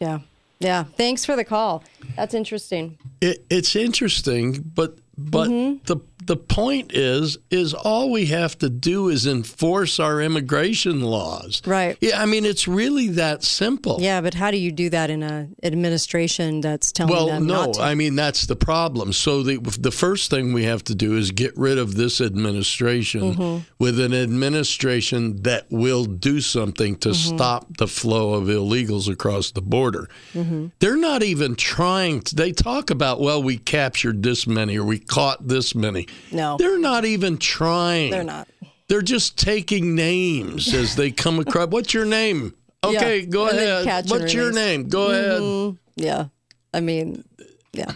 Yeah. 0.00 0.20
Yeah. 0.62 0.84
Thanks 0.96 1.24
for 1.24 1.36
the 1.36 1.44
call. 1.44 1.82
That's 2.16 2.34
interesting. 2.34 2.98
It, 3.20 3.44
it's 3.50 3.74
interesting, 3.76 4.62
but 4.74 4.98
but 5.18 5.48
Mm-hmm. 5.48 5.84
the 5.84 5.96
the 6.26 6.36
point 6.36 6.92
is 6.94 7.38
is 7.50 7.74
all 7.74 8.10
we 8.10 8.26
have 8.26 8.56
to 8.58 8.68
do 8.70 9.08
is 9.08 9.26
enforce 9.26 9.98
our 10.00 10.20
immigration 10.20 11.00
laws. 11.02 11.62
Right. 11.66 11.96
Yeah, 12.00 12.20
I 12.22 12.26
mean 12.26 12.44
it's 12.44 12.66
really 12.68 13.08
that 13.08 13.42
simple. 13.44 13.98
Yeah, 14.00 14.20
but 14.20 14.34
how 14.34 14.50
do 14.50 14.56
you 14.56 14.72
do 14.72 14.90
that 14.90 15.10
in 15.10 15.22
a 15.22 15.48
administration 15.62 16.60
that's 16.60 16.92
telling 16.92 17.12
Well, 17.12 17.26
them 17.26 17.46
no, 17.46 17.66
not 17.66 17.74
to? 17.74 17.82
I 17.82 17.94
mean 17.94 18.14
that's 18.16 18.46
the 18.46 18.56
problem. 18.56 19.12
So 19.12 19.42
the 19.42 19.58
the 19.78 19.90
first 19.90 20.30
thing 20.30 20.52
we 20.52 20.64
have 20.64 20.84
to 20.84 20.94
do 20.94 21.16
is 21.16 21.30
get 21.30 21.56
rid 21.56 21.78
of 21.78 21.94
this 21.96 22.20
administration 22.20 23.34
Mhm. 23.34 23.64
with 23.78 23.98
an 24.00 24.14
administration 24.14 25.42
that 25.42 25.66
will 25.70 26.04
do 26.04 26.40
something 26.40 26.96
to 26.96 27.10
Mhm. 27.10 27.14
stop 27.34 27.76
the 27.78 27.86
flow 27.88 28.34
of 28.34 28.44
illegals 28.48 29.08
across 29.08 29.50
the 29.50 29.60
border. 29.62 30.08
Mhm. 30.34 30.70
They're 30.78 30.96
not 30.96 31.22
even 31.22 31.54
trying. 31.56 32.20
To, 32.22 32.34
they 32.34 32.52
talk 32.52 32.90
about, 32.90 33.20
well, 33.20 33.42
we 33.42 33.56
captured 33.58 34.22
this 34.22 34.46
many 34.46 34.78
or 34.78 34.84
we 34.84 34.98
caught 34.98 35.48
this 35.48 35.74
many. 35.74 36.06
No. 36.30 36.56
They're 36.58 36.78
not 36.78 37.04
even 37.04 37.38
trying. 37.38 38.10
They're 38.10 38.24
not. 38.24 38.48
They're 38.88 39.02
just 39.02 39.38
taking 39.38 39.94
names 39.94 40.72
as 40.74 40.96
they 40.96 41.10
come 41.10 41.38
across. 41.38 41.68
What's 41.68 41.94
your 41.94 42.04
name? 42.04 42.54
Okay, 42.84 43.20
Yeah, 43.20 43.26
go 43.26 43.48
and 43.48 43.58
ahead. 43.58 44.10
What's 44.10 44.34
your 44.34 44.52
name? 44.52 44.88
Go 44.88 45.10
ahead. 45.10 45.40
Mhm. 45.40 45.78
Yeah, 45.96 46.26
I 46.74 46.80
mean, 46.80 47.24
yeah, 47.72 47.92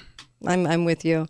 I'm 0.46 0.66
I'm 0.66 0.85
with 0.85 1.05
you. 1.05 1.26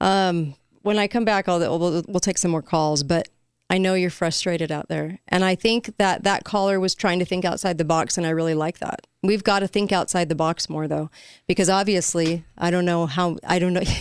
Um, 0.00 0.54
when 0.82 0.98
I 0.98 1.08
come 1.08 1.24
back, 1.24 1.48
I'll 1.48 1.58
we'll, 1.60 2.04
we'll 2.06 2.20
take 2.20 2.36
some 2.38 2.50
more 2.50 2.62
calls, 2.62 3.02
but 3.02 3.28
I 3.70 3.78
know 3.78 3.94
you're 3.94 4.10
frustrated 4.10 4.70
out 4.70 4.88
there, 4.88 5.18
and 5.28 5.42
I 5.44 5.54
think 5.54 5.96
that 5.96 6.24
that 6.24 6.44
caller 6.44 6.78
was 6.78 6.94
trying 6.94 7.18
to 7.20 7.24
think 7.24 7.44
outside 7.44 7.78
the 7.78 7.84
box, 7.84 8.18
and 8.18 8.26
I 8.26 8.30
really 8.30 8.54
like 8.54 8.78
that. 8.80 9.06
We've 9.22 9.42
got 9.42 9.60
to 9.60 9.66
think 9.66 9.90
outside 9.90 10.28
the 10.28 10.34
box 10.34 10.68
more, 10.68 10.86
though, 10.86 11.10
because 11.48 11.70
obviously, 11.70 12.44
I 12.58 12.70
don't 12.70 12.84
know 12.84 13.06
how. 13.06 13.38
I 13.46 13.58
don't 13.58 13.72
know. 13.72 13.82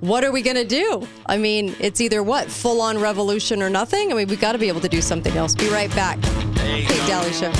What 0.00 0.24
are 0.24 0.32
we 0.32 0.40
going 0.40 0.56
to 0.56 0.64
do? 0.64 1.06
I 1.26 1.36
mean, 1.36 1.76
it's 1.78 2.00
either 2.00 2.22
what, 2.22 2.50
full 2.50 2.80
on 2.80 2.98
revolution 2.98 3.62
or 3.62 3.68
nothing? 3.68 4.10
I 4.10 4.14
mean, 4.14 4.28
we've 4.28 4.40
got 4.40 4.52
to 4.52 4.58
be 4.58 4.68
able 4.68 4.80
to 4.80 4.88
do 4.88 5.02
something 5.02 5.36
else. 5.36 5.54
Be 5.54 5.68
right 5.68 5.94
back. 5.94 6.18
Kate 6.56 6.86
Dalley 7.06 7.32
Show. 7.32 7.52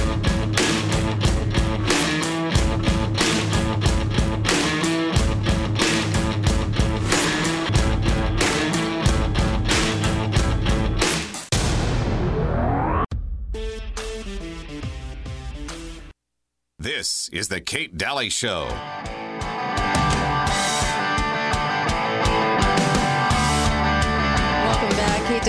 This 16.78 17.28
is 17.28 17.48
the 17.48 17.60
Kate 17.60 17.98
Dalley 17.98 18.30
Show. 18.30 18.66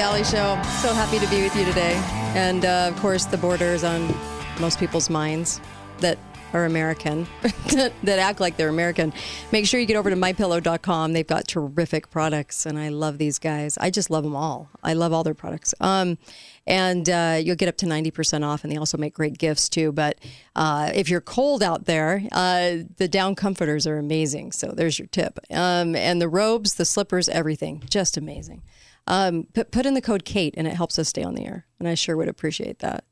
Dalley 0.02 0.24
Show. 0.24 0.60
So 0.82 0.96
happy 0.96 1.20
to 1.20 1.30
be 1.30 1.44
with 1.44 1.56
you 1.56 1.64
today. 1.64 1.94
And 2.34 2.66
uh, 2.66 2.90
of 2.92 3.00
course, 3.00 3.26
the 3.26 3.38
border 3.38 3.66
is 3.66 3.84
on 3.84 4.12
most 4.60 4.80
people's 4.80 5.12
minds 5.12 5.62
that 6.00 6.18
are 6.54 6.66
American, 6.66 7.28
that, 7.68 7.94
act 8.08 8.40
like 8.40 8.58
they're 8.58 8.70
American. 8.70 9.14
Make 9.52 9.68
sure 9.68 9.80
you 9.80 9.86
get 9.86 9.98
over 9.98 10.10
to 10.10 10.16
mypillow.com. 10.16 11.14
They've 11.14 11.28
got 11.28 11.48
terrific 11.48 12.10
products, 12.10 12.66
and 12.66 12.80
I 12.80 12.90
love 12.90 13.20
these 13.20 13.38
guys. 13.38 13.78
I 13.78 13.92
just 13.92 14.10
love 14.10 14.24
them 14.24 14.36
all. 14.36 14.72
I 14.82 14.94
love 14.94 15.14
all 15.14 15.24
their 15.24 15.36
products. 15.36 15.76
Um, 15.80 16.18
and 16.66 17.08
uh, 17.08 17.38
you'll 17.40 17.56
get 17.56 17.70
up 17.70 17.78
to 17.78 17.86
90% 17.86 18.44
off, 18.44 18.64
and 18.64 18.74
they 18.74 18.78
also 18.78 18.98
make 18.98 19.14
great 19.14 19.38
gifts 19.38 19.70
too. 19.70 19.92
But 19.92 20.18
uh, 20.56 20.90
if 20.96 21.12
you're 21.12 21.22
cold 21.22 21.62
out 21.62 21.86
there, 21.86 22.24
uh, 22.32 22.78
the 22.98 23.08
down 23.08 23.36
comforters 23.36 23.86
are 23.86 24.00
amazing. 24.00 24.54
So 24.54 24.72
there's 24.72 24.98
your 24.98 25.10
tip. 25.10 25.38
Um, 25.52 25.96
and 25.96 26.20
the 26.20 26.28
robes, 26.28 26.74
the 26.74 26.86
slippers, 26.86 27.30
everything, 27.30 27.84
just 27.88 28.18
amazing. 28.18 28.64
Um, 29.08 29.48
put, 29.54 29.72
put 29.72 29.86
in 29.86 29.94
the 29.94 30.02
code 30.02 30.26
Kate, 30.26 30.54
and 30.58 30.68
it 30.68 30.76
helps 30.76 31.00
us 31.00 31.10
stay 31.10 31.24
on 31.24 31.36
the 31.36 31.46
air. 31.46 31.66
And 31.80 31.88
I 31.88 31.96
sure 31.96 32.16
would 32.16 32.28
appreciate 32.28 32.80
that. 32.80 33.04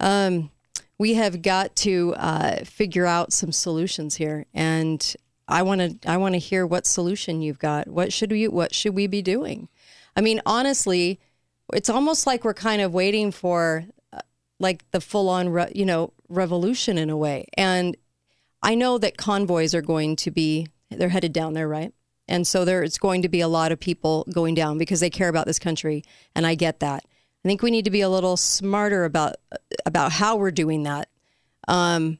Um, 0.00 0.50
we 0.98 1.14
have 1.14 1.42
got 1.42 1.76
to 1.76 2.14
uh, 2.16 2.64
figure 2.64 3.06
out 3.06 3.32
some 3.32 3.52
solutions 3.52 4.16
here, 4.16 4.46
and 4.52 5.14
I 5.46 5.62
want 5.62 6.02
to 6.02 6.10
I 6.10 6.16
want 6.16 6.34
to 6.34 6.38
hear 6.38 6.66
what 6.66 6.86
solution 6.86 7.40
you've 7.40 7.58
got. 7.58 7.88
What 7.88 8.12
should 8.12 8.30
we 8.30 8.48
What 8.48 8.74
should 8.74 8.94
we 8.94 9.06
be 9.06 9.22
doing? 9.22 9.68
I 10.16 10.20
mean, 10.20 10.40
honestly, 10.44 11.20
it's 11.72 11.88
almost 11.88 12.26
like 12.26 12.44
we're 12.44 12.54
kind 12.54 12.82
of 12.82 12.92
waiting 12.92 13.30
for 13.30 13.84
uh, 14.12 14.20
like 14.58 14.90
the 14.90 15.00
full 15.00 15.28
on 15.28 15.48
re- 15.48 15.72
you 15.74 15.86
know 15.86 16.12
revolution 16.28 16.98
in 16.98 17.10
a 17.10 17.16
way. 17.16 17.46
And 17.56 17.96
I 18.62 18.74
know 18.74 18.98
that 18.98 19.16
convoys 19.16 19.74
are 19.74 19.82
going 19.82 20.16
to 20.16 20.30
be 20.30 20.66
they're 20.90 21.08
headed 21.10 21.32
down 21.32 21.54
there, 21.54 21.68
right? 21.68 21.92
And 22.28 22.46
so 22.46 22.64
there's 22.64 22.98
going 22.98 23.22
to 23.22 23.28
be 23.28 23.40
a 23.40 23.48
lot 23.48 23.72
of 23.72 23.80
people 23.80 24.26
going 24.32 24.54
down 24.54 24.78
because 24.78 25.00
they 25.00 25.10
care 25.10 25.28
about 25.28 25.46
this 25.46 25.58
country, 25.58 26.04
and 26.34 26.46
I 26.46 26.54
get 26.54 26.80
that. 26.80 27.04
I 27.44 27.48
think 27.48 27.62
we 27.62 27.70
need 27.70 27.84
to 27.86 27.90
be 27.90 28.00
a 28.00 28.08
little 28.08 28.36
smarter 28.36 29.04
about 29.04 29.36
about 29.86 30.12
how 30.12 30.36
we're 30.36 30.50
doing 30.50 30.82
that. 30.82 31.08
Um, 31.66 32.18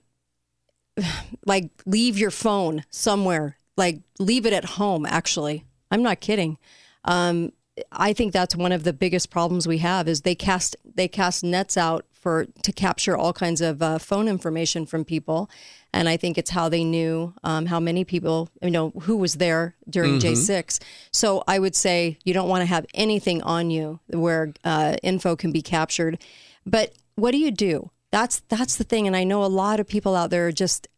like 1.47 1.71
leave 1.87 2.19
your 2.19 2.31
phone 2.31 2.85
somewhere. 2.91 3.59
Like 3.77 4.01
leave 4.19 4.47
it 4.47 4.53
at 4.53 4.65
home. 4.65 5.07
Actually, 5.07 5.65
I'm 5.91 6.03
not 6.03 6.21
kidding. 6.21 6.59
Um, 7.05 7.53
I 7.93 8.13
think 8.13 8.33
that's 8.33 8.57
one 8.57 8.73
of 8.73 8.85
the 8.85 8.93
biggest 8.93 9.31
problems 9.31 9.69
we 9.69 9.79
have 9.79 10.09
is 10.09 10.23
they 10.23 10.35
cast 10.35 10.77
they 10.85 11.09
cast 11.09 11.45
nets 11.45 11.77
out 11.77 12.07
for 12.21 12.47
to 12.63 12.73
capture 12.73 13.17
all 13.17 13.33
kinds 13.33 13.61
of 13.61 13.81
uh, 13.83 13.99
phone 13.99 14.29
information 14.29 14.87
from 14.87 15.05
people, 15.05 15.49
and 15.93 16.09
I 16.09 16.17
think 16.17 16.37
it's 16.39 16.51
how 16.51 16.69
they 16.69 16.85
knew 16.85 17.35
um, 17.43 17.67
how 17.67 17.81
many 17.81 18.05
people 18.05 18.49
you 18.63 18.71
know 18.71 18.91
who 19.03 19.17
was 19.17 19.35
there 19.35 19.77
during 19.89 20.19
Mhm. 20.19 20.23
J6. 20.23 20.81
So 21.13 21.43
I 21.47 21.59
would 21.59 21.75
say 21.77 22.19
you 22.25 22.35
don't 22.35 22.49
want 22.49 22.63
to 22.63 22.67
have 22.67 22.87
anything 22.95 23.43
on 23.43 23.71
you 23.71 24.01
where 24.09 24.53
uh, 24.65 24.97
info 25.03 25.37
can 25.37 25.53
be 25.53 25.63
captured. 25.63 26.19
But 26.67 26.93
what 27.15 27.31
do 27.33 27.39
you 27.39 27.51
do? 27.51 27.91
That's 28.11 28.41
that's 28.49 28.77
the 28.77 28.85
thing, 28.85 29.07
and 29.07 29.17
I 29.17 29.25
know 29.25 29.45
a 29.45 29.47
lot 29.47 29.81
of 29.81 29.87
people 29.89 30.15
out 30.17 30.31
there 30.31 30.47
are 30.47 30.53
just 30.53 30.89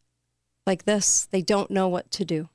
like 0.66 0.84
this. 0.84 1.26
They 1.30 1.42
don't 1.42 1.70
know 1.70 1.88
what 1.88 2.10
to 2.12 2.24
do. 2.24 2.48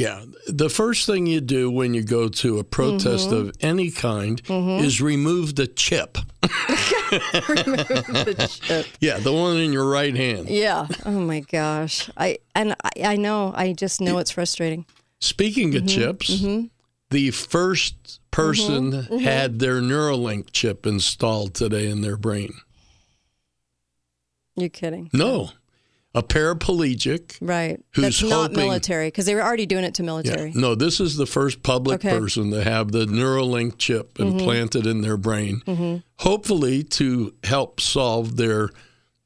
Yeah. 0.00 0.24
The 0.48 0.70
first 0.70 1.04
thing 1.06 1.26
you 1.26 1.42
do 1.42 1.70
when 1.70 1.92
you 1.92 2.02
go 2.02 2.28
to 2.28 2.58
a 2.58 2.64
protest 2.64 3.28
Mhm. 3.30 3.38
of 3.38 3.52
any 3.60 3.90
kind 3.90 4.42
Mhm. 4.44 4.80
is 4.82 5.00
remove 5.00 5.56
the 5.56 5.66
chip. 5.66 6.16
Remove 7.48 7.86
the 8.28 8.46
chip. 8.62 8.86
Yeah, 9.00 9.18
the 9.18 9.32
one 9.32 9.56
in 9.58 9.72
your 9.72 9.84
right 9.88 10.14
hand. 10.16 10.48
Yeah. 10.48 10.86
Oh 11.04 11.20
my 11.20 11.40
gosh. 11.40 12.08
I 12.16 12.38
and 12.54 12.74
I, 12.82 12.90
I 13.12 13.16
know. 13.16 13.52
I 13.54 13.72
just 13.74 14.00
know 14.00 14.18
it's 14.18 14.30
frustrating. 14.30 14.86
Speaking 15.20 15.74
of 15.76 15.82
Mhm, 15.82 15.88
chips, 15.88 16.30
mhm. 16.30 16.70
the 17.10 17.30
first 17.32 18.20
person 18.30 18.92
Mhm, 18.92 19.08
mhm. 19.08 19.20
had 19.20 19.58
their 19.58 19.80
Neuralink 19.82 20.46
chip 20.52 20.86
installed 20.86 21.52
today 21.54 21.90
in 21.90 22.00
their 22.00 22.16
brain. 22.16 22.52
You're 24.56 24.68
kidding, 24.70 25.10
No, 25.12 25.50
a 26.14 26.22
paraplegic. 26.22 27.36
right? 27.40 27.80
Who's 27.94 28.02
That's 28.02 28.22
not 28.22 28.50
hoping- 28.50 28.56
military 28.56 29.08
because 29.08 29.26
they 29.26 29.34
were 29.34 29.42
already 29.44 29.66
doing 29.66 29.84
it 29.84 29.94
to 29.94 30.02
Yeah, 30.02 30.06
military. 30.06 30.52
no, 30.54 30.74
this 30.74 30.98
is 31.00 31.16
the 31.16 31.26
first 31.26 31.62
public 31.62 32.04
Okay. 32.04 32.18
person 32.18 32.50
to 32.50 32.64
have 32.64 32.90
the 32.92 33.06
Neuralink 33.06 33.78
chip 33.78 34.14
Mhm. 34.18 34.32
implanted 34.32 34.86
in 34.86 35.02
their 35.02 35.16
brain, 35.16 35.62
Mhm. 35.66 36.02
hopefully 36.18 36.82
to 36.84 37.34
help 37.44 37.80
solve 37.80 38.36
their 38.36 38.70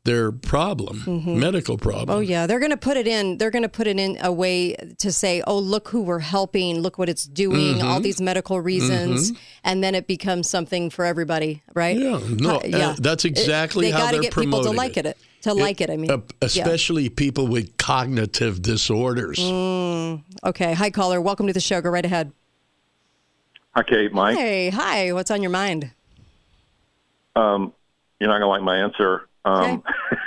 their 0.06 0.30
problem, 0.30 1.02
Mhm. 1.06 1.36
medical 1.38 1.78
problem. 1.78 2.10
Oh 2.18 2.20
yeah, 2.20 2.46
they're 2.46 2.58
going 2.58 2.70
to 2.72 2.76
put 2.76 2.98
it 2.98 3.06
in. 3.08 3.38
They're 3.38 3.50
going 3.50 3.62
to 3.62 3.70
put 3.70 3.86
it 3.86 3.98
in 3.98 4.18
a 4.22 4.30
way 4.30 4.76
to 4.98 5.10
say, 5.10 5.42
"Oh, 5.46 5.58
look 5.58 5.88
who 5.88 6.02
we're 6.02 6.18
helping. 6.18 6.80
Look 6.82 6.98
what 6.98 7.08
it's 7.08 7.24
doing. 7.24 7.80
All 7.80 8.00
Mhm. 8.00 8.02
these 8.02 8.20
medical 8.20 8.60
reasons." 8.60 9.32
Mhm. 9.32 9.36
And 9.64 9.82
then 9.82 9.94
it 9.94 10.06
becomes 10.06 10.46
something 10.50 10.90
for 10.90 11.06
everybody, 11.06 11.62
right? 11.74 11.96
Yeah, 11.96 12.20
no, 12.28 12.56
Uh, 12.56 12.76
uh, 12.76 12.96
that's 12.98 13.24
exactly 13.24 13.86
It- 13.86 13.92
how 13.92 13.96
they 14.00 14.02
gotta 14.04 14.16
they're 14.16 14.22
get 14.24 14.34
people 14.36 14.62
to 14.64 14.72
like 14.72 14.98
it. 14.98 15.06
it. 15.06 15.16
To 15.44 15.52
like 15.52 15.82
it, 15.82 15.90
I 15.90 15.98
mean, 15.98 16.10
Uh, 16.10 16.16
Yeah. 16.16 16.46
especially 16.46 17.10
people 17.10 17.46
with 17.46 17.76
cognitive 17.76 18.62
disorders. 18.62 19.38
Mm, 19.38 20.22
okay. 20.42 20.72
Hi, 20.72 20.88
caller. 20.88 21.20
Welcome 21.20 21.46
to 21.48 21.52
the 21.52 21.60
show. 21.60 21.82
Go 21.82 21.90
right 21.90 22.04
ahead. 22.04 22.32
Hi, 23.76 23.82
Kate, 23.82 24.10
Mike. 24.14 24.38
Hey, 24.38 24.70
hi. 24.70 25.12
What's 25.12 25.30
on 25.30 25.42
your 25.42 25.50
mind? 25.50 25.90
Um, 27.36 27.74
you're 28.18 28.30
not 28.30 28.36
gonna 28.38 28.46
like 28.48 28.62
my 28.62 28.78
answer. 28.78 29.28
Um, 29.44 29.82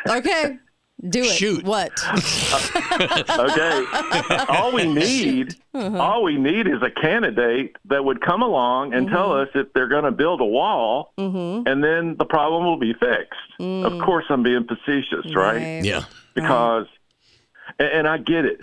Okay. 0.07 0.59
Do 1.09 1.19
it. 1.21 1.25
Shoot. 1.25 1.63
What? 1.63 1.91
okay. 2.91 3.85
all 4.49 4.71
we 4.73 4.91
need, 4.91 5.55
Uh-huh. 5.73 5.97
all 5.99 6.23
we 6.23 6.37
need 6.37 6.67
is 6.67 6.81
a 6.81 6.89
candidate 6.89 7.75
that 7.85 8.03
would 8.03 8.19
come 8.21 8.41
along 8.41 8.93
and 8.93 9.07
tell 9.07 9.31
us 9.33 9.49
if 9.53 9.71
they're 9.73 9.87
going 9.87 10.05
to 10.05 10.11
build 10.11 10.41
a 10.41 10.45
wall, 10.45 11.13
Mm-hmm. 11.19 11.67
and 11.67 11.83
then 11.83 12.15
the 12.17 12.25
problem 12.25 12.65
will 12.65 12.77
be 12.79 12.93
fixed. 12.93 13.39
Of 13.59 14.01
course, 14.01 14.25
I'm 14.29 14.43
being 14.43 14.65
facetious, 14.65 15.33
right? 15.35 15.61
Mm. 15.61 15.75
Right. 15.77 15.85
Yeah. 15.85 16.03
Because, 16.33 16.87
and, 17.79 17.89
and 17.89 18.07
I 18.07 18.17
get 18.17 18.45
it. 18.45 18.61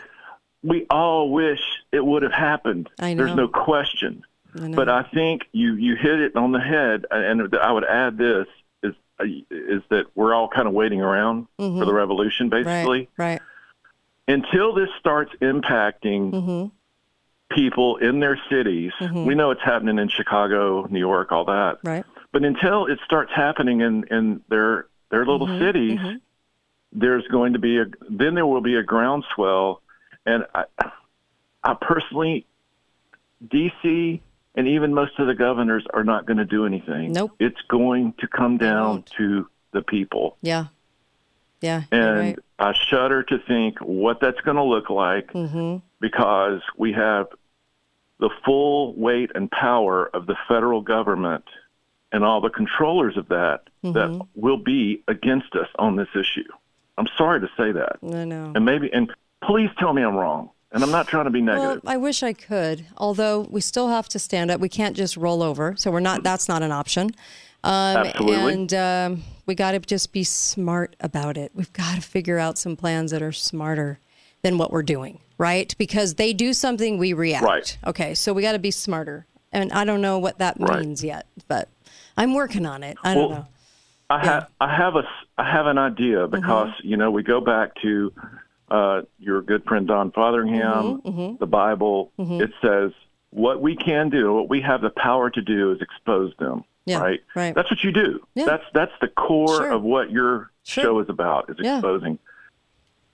We 0.63 0.87
all 0.91 1.31
wish 1.33 1.61
it 1.93 2.05
would 2.05 2.23
have 2.23 2.33
happened. 2.33 2.89
I 2.99 3.15
know. 3.15 3.25
There's 3.25 3.37
no 3.37 3.49
question. 3.49 4.23
I 4.59 4.69
know. 4.69 4.77
But 4.77 4.89
I 4.89 5.03
think 5.03 5.43
you 5.53 5.75
you 5.75 5.95
hit 5.97 6.21
it 6.21 6.37
on 6.37 6.53
the 6.53 6.61
head, 6.61 7.05
and 7.11 7.55
I 7.61 7.71
would 7.73 7.85
add 7.85 8.17
this 8.19 8.47
is 9.21 9.43
is 9.51 9.83
that 9.91 10.07
we're 10.15 10.35
all 10.35 10.49
kind 10.49 10.67
of 10.67 10.75
waiting 10.75 11.01
around 11.01 11.47
for 11.57 11.63
Mhm. 11.69 11.87
the 11.87 11.93
revolution, 11.93 12.49
basically, 12.49 13.09
Right. 13.17 13.41
Right. 13.41 13.43
until 14.29 14.73
this 14.75 14.89
starts 14.99 15.33
impacting 15.41 16.33
Mm-hmm. 16.33 16.67
people 17.55 17.97
in 17.99 18.21
their 18.21 18.39
cities. 18.51 18.93
Mhm. 19.01 19.27
We 19.27 19.35
know 19.35 19.51
it's 19.51 19.63
happening 19.63 19.99
in 19.99 20.09
Chicago, 20.09 20.87
New 20.91 20.99
York, 20.99 21.31
all 21.31 21.45
that. 21.45 21.79
Right. 21.85 22.05
But 22.33 22.45
until 22.45 22.87
it 22.87 22.99
starts 23.05 23.33
happening 23.33 23.81
in, 23.81 24.05
in 24.11 24.41
their 24.49 24.87
their 25.11 25.25
little 25.25 25.47
Mhm, 25.47 25.59
cities, 25.61 26.01
mhm. 26.01 26.21
there's 26.93 27.27
going 27.29 27.53
to 27.53 27.59
be 27.61 27.79
a 27.79 27.87
then 28.09 28.35
there 28.35 28.47
will 28.47 28.61
be 28.63 28.75
a 28.77 28.83
groundswell, 28.83 29.81
and 30.27 30.45
I, 30.55 30.65
I 31.63 31.75
personally, 31.75 32.47
DC 33.47 34.21
and 34.55 34.69
even 34.69 34.95
most 34.95 35.19
of 35.19 35.27
the 35.27 35.35
governors 35.35 35.85
are 35.93 36.05
not 36.05 36.27
going 36.27 36.37
to 36.37 36.45
do 36.45 36.67
anything. 36.67 37.13
Nope. 37.13 37.33
It's 37.41 37.61
going 37.69 38.15
to 38.19 38.29
come 38.29 38.57
down 38.59 39.05
to 39.17 39.49
the 39.73 39.83
people, 39.83 40.37
Yeah. 40.43 40.67
Yeah. 41.61 41.83
and 41.91 42.19
right. 42.19 42.39
I 42.59 42.73
shudder 42.89 43.23
to 43.25 43.39
think 43.39 43.79
what 43.81 44.21
that's 44.21 44.41
going 44.43 44.57
to 44.57 44.63
look 44.63 44.89
like 44.91 45.33
Mhm. 45.33 45.83
because 46.01 46.61
we 46.77 46.93
have 46.93 47.27
the 48.21 48.31
full 48.45 48.95
weight 48.95 49.33
and 49.35 49.51
power 49.51 50.09
of 50.15 50.27
the 50.27 50.37
federal 50.47 50.81
government 50.81 51.45
and 52.13 52.23
all 52.25 52.41
the 52.41 52.51
controllers 52.51 53.17
of 53.17 53.29
that 53.29 53.63
that 53.83 54.09
Mhm. 54.11 54.27
will 54.37 54.57
be 54.57 55.03
against 55.09 55.57
us 55.57 55.69
on 55.79 55.97
this 55.97 56.09
issue. 56.15 56.49
I'm 56.97 57.09
sorry 57.19 57.41
to 57.41 57.49
say 57.57 57.73
that. 57.73 57.97
I 58.05 58.25
know. 58.25 58.53
And 58.55 58.65
maybe 58.65 58.93
and 58.93 59.13
please 59.43 59.71
tell 59.79 59.93
me 59.93 60.03
I'm 60.03 60.15
wrong. 60.15 60.51
And 60.75 60.83
I'm 60.83 60.91
not 60.91 61.07
trying 61.09 61.25
to 61.25 61.31
be 61.31 61.41
negative. 61.41 61.83
Well. 61.85 61.93
I 61.95 61.97
wish 61.97 62.23
I 62.23 62.33
could. 62.33 62.85
Although 62.99 63.47
we 63.49 63.61
still 63.61 63.89
have 63.89 64.09
to 64.11 64.19
stand 64.19 64.51
up. 64.51 64.61
We 64.61 64.69
can't 64.69 64.97
just 64.97 65.17
roll 65.17 65.43
over. 65.43 65.75
So 65.79 65.91
we're 65.91 66.01
not. 66.01 66.23
That's 66.23 66.49
not 66.49 66.63
an 66.63 66.73
option. 66.73 67.13
Um, 67.63 67.97
Absolutely. 67.99 68.53
And 68.53 68.75
um, 68.75 69.23
we 69.47 69.55
got 69.55 69.73
to 69.73 69.79
just 69.79 70.13
be 70.13 70.25
smart 70.25 70.97
about 71.01 71.37
it. 71.39 71.53
We've 71.55 71.73
got 71.73 71.95
to 71.95 72.01
figure 72.03 72.39
out 72.39 72.59
some 72.59 72.77
plans 72.77 73.11
that 73.13 73.23
are 73.23 73.33
smarter 73.33 73.99
than 74.43 74.59
what 74.59 74.71
we're 74.71 74.83
doing, 74.83 75.21
right? 75.39 75.75
Because 75.79 76.15
they 76.17 76.35
do 76.35 76.53
something, 76.53 76.99
we 76.99 77.15
react. 77.15 77.45
Right. 77.45 77.79
Okay. 77.87 78.15
So 78.15 78.35
we 78.35 78.43
got 78.43 78.53
to 78.53 78.59
be 78.59 78.71
smarter. 78.71 79.25
And 79.53 79.73
I 79.73 79.85
don't 79.85 80.03
know 80.03 80.19
what 80.19 80.39
that 80.41 80.57
Right. 80.59 80.81
means 80.81 81.03
yet, 81.05 81.27
but 81.49 81.69
I'm 82.17 82.35
working 82.35 82.67
on 82.67 82.83
it. 82.83 82.99
I 83.03 83.15
don't 83.15 83.31
know. 83.31 83.47
I 84.11 84.25
have 84.27 84.49
I 84.61 84.77
have 84.77 84.97
a 84.97 84.99
s- 84.99 85.27
I 85.39 85.51
have 85.51 85.67
an 85.67 85.79
idea 85.79 86.27
because 86.27 86.69
you 86.83 86.97
know 86.99 87.11
we 87.11 87.23
go 87.23 87.41
back 87.41 87.71
to 87.83 88.13
uh, 88.75 89.03
your 89.19 89.41
good 89.43 89.65
friend 89.65 89.87
Don 89.87 90.11
Fotheringham, 90.11 91.01
Mhm, 91.03 91.03
mhm. 91.05 91.39
the 91.39 91.47
Bible. 91.47 92.11
Mhm. 92.19 92.41
It 92.41 92.51
says 92.61 92.91
what 93.31 93.61
we 93.61 93.77
can 93.77 94.11
do, 94.11 94.33
what 94.35 94.49
we 94.49 94.61
have 94.63 94.81
the 94.81 94.91
power 94.91 95.31
to 95.31 95.41
do, 95.43 95.71
is 95.73 95.81
expose 95.81 96.33
them. 96.39 96.65
Yeah, 96.87 97.01
right. 97.01 97.21
right. 97.37 97.55
That's 97.55 97.71
what 97.71 97.83
you 97.85 97.93
do. 97.93 98.21
Yeah. 98.35 98.47
That's 98.47 98.65
that's 98.75 98.93
the 99.01 99.09
core 99.09 99.49
Sure. 99.63 99.71
of 99.71 99.83
what 99.83 100.11
your 100.11 100.51
Sure. 100.65 100.85
show 100.85 100.99
is 101.01 101.09
about. 101.09 101.49
Is 101.51 101.57
Yeah. 101.61 101.77
exposing. 101.77 102.19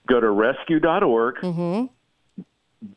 Go 0.07 0.19
to 0.21 0.31
rescue.org. 0.31 1.37
Mm-hmm. 1.37 1.87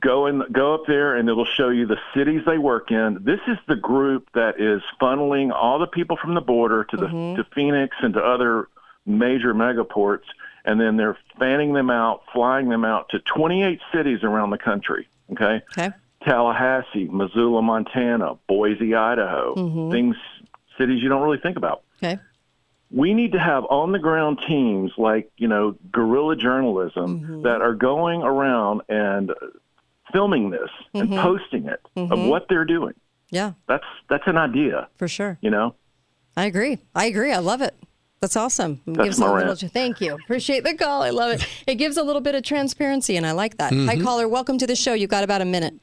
Go 0.01 0.28
and 0.28 0.43
go 0.53 0.74
up 0.76 0.84
there, 0.88 1.16
and 1.16 1.28
it'll 1.28 1.43
show 1.57 1.68
you 1.70 1.86
the 1.86 1.99
cities 2.16 2.41
they 2.45 2.57
work 2.57 2.89
in. 2.91 3.20
This 3.24 3.41
is 3.47 3.57
the 3.68 3.76
group 3.76 4.30
that 4.34 4.59
is 4.59 4.82
funneling 5.01 5.51
all 5.53 5.78
the 5.78 5.88
people 5.88 6.16
from 6.16 6.34
the 6.34 6.41
border 6.41 6.86
to 6.86 6.95
the 6.97 7.07
Mhm. 7.07 7.36
to 7.36 7.43
Phoenix 7.53 7.95
and 8.01 8.14
to 8.14 8.24
other 8.24 8.70
major 9.05 9.53
megaports, 9.53 10.24
and 10.66 10.80
then 10.80 10.97
they're 10.97 11.18
fanning 11.39 11.74
them 11.74 11.89
out, 11.89 12.24
flying 12.34 12.70
them 12.70 12.86
out 12.86 13.09
to 13.09 13.20
28 13.20 13.80
cities 13.93 14.24
around 14.24 14.49
the 14.51 14.57
country. 14.57 15.07
Okay. 15.32 15.61
Okay. 15.78 15.91
Tallahassee, 16.24 17.09
Missoula, 17.11 17.61
Montana, 17.61 18.36
Boise, 18.47 18.95
Idaho, 18.95 19.55
Mhm. 19.55 19.91
things, 19.91 20.16
cities 20.78 21.03
you 21.03 21.09
don't 21.09 21.22
really 21.22 21.38
think 21.39 21.57
about. 21.57 21.82
Okay. 22.01 22.18
We 22.91 23.14
need 23.14 23.32
to 23.34 23.39
have 23.39 23.66
on 23.66 23.91
the 23.91 23.99
ground 23.99 24.39
teams 24.47 24.91
like, 24.97 25.30
you 25.38 25.47
know, 25.47 25.76
guerrilla 25.91 26.36
journalism 26.36 27.20
Mm-hmm. 27.20 27.41
that 27.41 27.61
are 27.61 27.74
going 27.74 28.22
around 28.24 28.82
and 28.88 29.34
filming 30.14 30.51
this 30.51 30.70
and 30.93 31.09
Mhm. 31.09 31.22
posting 31.22 31.66
it 31.66 31.82
of 31.95 32.09
Mhm. 32.20 32.30
what 32.30 32.47
they're 32.47 32.66
doing. 32.66 32.93
Yeah, 33.32 33.53
That's 33.68 33.86
that's 34.09 34.28
an 34.28 34.38
idea, 34.38 34.88
for 34.97 35.07
sure. 35.07 35.39
you 35.41 35.49
know. 35.49 35.74
I 36.38 36.45
agree. 36.45 36.78
I 36.95 37.05
agree. 37.05 37.32
I 37.34 37.39
love 37.39 37.61
it. 37.61 37.74
That's 38.24 38.38
awesome. 38.38 38.80
It 38.88 38.93
That's 38.93 39.03
gives 39.05 39.19
a 39.19 39.34
little. 39.34 39.53
Thank 39.53 39.99
you. 39.99 40.13
Appreciate 40.13 40.63
the 40.63 40.76
call. 40.76 41.01
I 41.01 41.09
love 41.09 41.32
it. 41.34 41.45
It 41.67 41.76
gives 41.76 41.97
a 41.97 42.03
little 42.03 42.21
bit 42.21 42.36
of 42.36 42.43
transparency, 42.43 43.17
and 43.17 43.26
I 43.26 43.34
like 43.34 43.57
that. 43.57 43.74
Hi, 43.74 43.97
Mhm. 43.97 44.01
caller. 44.01 44.30
Welcome 44.30 44.57
to 44.59 44.65
the 44.65 44.78
show. 44.78 44.93
You've 44.93 45.09
got 45.09 45.26
about 45.26 45.41
a 45.41 45.45
minute. 45.45 45.74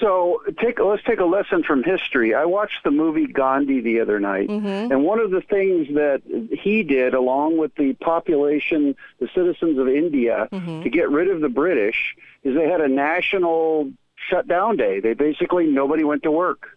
So 0.00 0.40
take 0.58 0.80
let's 0.80 1.02
take 1.04 1.20
a 1.20 1.26
lesson 1.26 1.64
from 1.64 1.82
history. 1.82 2.34
I 2.34 2.46
watched 2.46 2.82
the 2.82 2.90
movie 2.90 3.26
Gandhi 3.26 3.80
the 3.80 4.00
other 4.00 4.18
night, 4.18 4.48
Mhm. 4.48 4.90
and 4.90 5.04
one 5.04 5.20
of 5.20 5.30
the 5.32 5.42
things 5.42 5.88
that 5.94 6.22
he 6.50 6.82
did, 6.82 7.12
along 7.12 7.58
with 7.58 7.74
the 7.74 7.92
population, 8.00 8.96
the 9.20 9.28
citizens 9.34 9.78
of 9.78 9.86
India, 9.86 10.48
Mhm. 10.50 10.82
to 10.82 10.88
get 10.88 11.10
rid 11.10 11.28
of 11.28 11.42
the 11.42 11.50
British, 11.50 12.16
is 12.42 12.54
they 12.56 12.68
had 12.70 12.80
a 12.80 12.88
national 12.88 13.90
shutdown 14.30 14.78
day. 14.78 14.98
They 14.98 15.12
basically 15.12 15.66
nobody 15.66 16.04
went 16.04 16.22
to 16.22 16.30
work. 16.30 16.73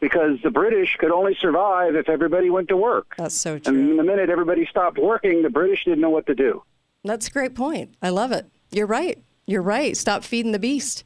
Because 0.00 0.40
the 0.42 0.50
British 0.50 0.96
could 0.98 1.10
only 1.10 1.34
survive 1.34 1.94
if 1.94 2.08
everybody 2.08 2.48
went 2.48 2.68
to 2.68 2.76
work. 2.76 3.14
That's 3.18 3.34
so 3.34 3.58
true. 3.58 3.74
And 3.74 3.98
the 3.98 4.02
minute 4.02 4.30
everybody 4.30 4.64
stopped 4.66 4.98
working, 4.98 5.42
the 5.42 5.50
British 5.50 5.84
didn't 5.84 6.00
know 6.00 6.10
what 6.10 6.26
to 6.26 6.34
do. 6.34 6.62
That's 7.04 7.28
a 7.28 7.30
great 7.30 7.54
point. 7.54 7.94
I 8.00 8.08
love 8.08 8.32
it. 8.32 8.46
You're 8.70 8.86
right. 8.86 9.18
You're 9.46 9.62
right. 9.62 9.96
Stop 9.96 10.24
feeding 10.24 10.52
the 10.52 10.58
beast. 10.58 11.04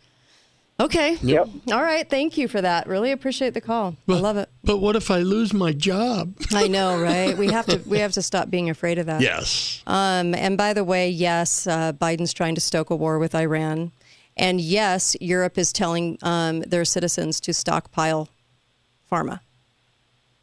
Okay. 0.80 1.16
Yep. 1.22 1.48
All 1.70 1.82
right. 1.82 2.08
Thank 2.08 2.36
you 2.38 2.48
for 2.48 2.60
that. 2.60 2.86
Really 2.88 3.12
appreciate 3.12 3.54
the 3.54 3.60
call. 3.60 3.96
I 4.08 4.14
love 4.14 4.36
it. 4.36 4.48
But 4.64 4.78
what 4.78 4.96
if 4.96 5.10
I 5.10 5.18
lose 5.18 5.52
my 5.52 5.72
job? 5.72 6.34
I 6.52 6.66
know, 6.66 7.00
right? 7.00 7.36
We 7.36 7.48
have 7.52 7.66
to. 7.66 7.80
We 7.86 7.98
have 7.98 8.12
to 8.12 8.22
stop 8.22 8.50
being 8.50 8.70
afraid 8.70 8.98
of 8.98 9.06
that. 9.06 9.20
Yes. 9.20 9.82
Um, 9.86 10.34
and 10.34 10.56
by 10.56 10.72
the 10.72 10.82
way, 10.82 11.08
yes, 11.08 11.66
uh, 11.66 11.92
Biden's 11.92 12.32
trying 12.32 12.54
to 12.56 12.60
stoke 12.60 12.90
a 12.90 12.96
war 12.96 13.18
with 13.18 13.34
Iran, 13.34 13.92
and 14.36 14.60
yes, 14.60 15.14
Europe 15.20 15.56
is 15.56 15.72
telling 15.72 16.18
um, 16.22 16.60
their 16.62 16.84
citizens 16.84 17.38
to 17.42 17.54
stockpile 17.54 18.28
pharma, 19.12 19.40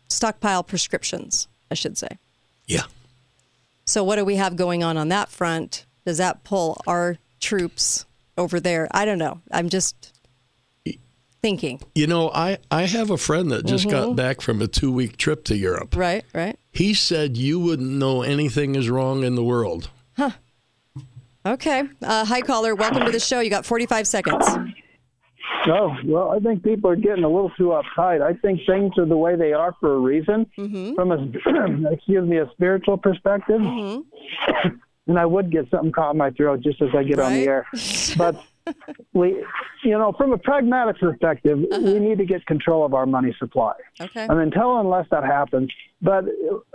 stockpile 0.10 0.64
prescriptions, 0.64 1.48
I 1.72 1.74
should 1.74 1.98
say. 1.98 2.10
Yeah. 2.68 2.84
So 3.86 4.04
what 4.04 4.18
do 4.18 4.26
we 4.26 4.36
have 4.36 4.56
going 4.56 4.84
on 4.84 4.96
on 4.98 5.10
that 5.10 5.30
front? 5.30 5.86
Does 6.06 6.20
that 6.20 6.44
pull 6.44 6.80
our 6.86 7.18
troops 7.40 8.06
over 8.38 8.60
there? 8.60 8.88
I 8.92 9.06
don't 9.06 9.18
know. 9.18 9.42
I'm 9.52 9.70
just 9.70 10.14
thinking. 11.42 11.82
You 11.96 12.06
know, 12.06 12.30
I, 12.30 12.58
I 12.70 12.84
have 12.84 13.10
a 13.10 13.18
friend 13.18 13.50
that 13.52 13.66
just 13.66 13.88
Mhm. 13.88 13.92
got 13.92 14.16
back 14.16 14.42
from 14.42 14.62
a 14.62 14.68
two 14.68 14.92
week 14.92 15.18
trip 15.18 15.46
to 15.46 15.56
Europe. 15.58 15.96
Right. 15.96 16.24
Right. 16.34 16.58
He 16.72 16.94
said 16.94 17.38
you 17.38 17.60
wouldn't 17.60 17.90
know 17.90 18.22
anything 18.22 18.76
is 18.76 18.90
wrong 18.90 19.24
in 19.24 19.36
the 19.36 19.44
world. 19.44 19.90
Huh. 20.18 20.32
Okay. 21.46 21.84
Uh, 22.04 22.26
hi, 22.26 22.42
caller. 22.42 22.76
Welcome 22.76 23.06
to 23.06 23.12
the 23.12 23.20
show. 23.20 23.40
You 23.40 23.50
got 23.50 23.66
45 23.66 24.06
seconds. 24.06 24.46
Oh, 25.68 25.96
well, 26.06 26.32
I 26.32 26.40
think 26.40 26.64
people 26.64 26.90
are 26.90 26.96
getting 26.96 27.24
a 27.24 27.30
little 27.30 27.52
too 27.52 27.80
uptight. 27.80 28.22
I 28.22 28.34
think 28.34 28.62
things 28.66 28.94
are 28.98 29.06
the 29.06 29.18
way 29.18 29.36
they 29.36 29.54
are 29.54 29.76
for 29.80 29.96
a 29.96 30.00
reason. 30.00 30.46
Mm-hmm. 30.58 30.96
From 30.96 31.12
a, 31.12 31.92
excuse 31.94 32.28
me, 32.28 32.38
a 32.38 32.50
spiritual 32.54 32.98
perspective. 32.98 33.62
Mm-hmm. 33.62 34.70
And 35.08 35.18
I 35.18 35.26
would 35.26 35.52
get 35.52 35.68
something 35.72 35.92
caught 35.92 36.12
in 36.12 36.20
my 36.20 36.30
throat 36.30 36.62
just 36.62 36.84
as 36.84 36.90
I 36.96 37.02
get 37.02 37.20
on 37.20 37.34
the 37.34 37.44
air. 37.48 37.66
But 38.16 38.40
we, 39.14 39.44
you 39.84 39.98
know, 39.98 40.14
from 40.16 40.34
a 40.34 40.38
pragmatic 40.38 41.00
perspective, 41.00 41.58
we 41.72 41.98
need 41.98 42.20
to 42.20 42.26
get 42.26 42.46
control 42.46 42.86
of 42.86 42.94
our 42.94 43.08
money 43.08 43.36
supply. 43.40 43.74
Okay. 44.00 44.28
And 44.30 44.40
until 44.40 44.80
unless 44.80 45.08
that 45.10 45.24
happens, 45.24 45.72
but 46.00 46.26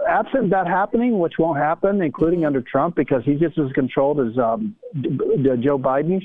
absent 0.08 0.50
that 0.50 0.66
happening, 0.66 1.20
which 1.20 1.34
won't 1.38 1.58
happen, 1.58 2.02
including 2.02 2.44
under 2.44 2.60
Trump, 2.60 2.96
because 2.96 3.22
he's 3.24 3.38
just 3.38 3.56
as 3.56 3.70
controlled 3.72 4.18
as 4.18 4.36
um, 4.36 4.74
Joe 5.60 5.78
Biden. 5.78 6.20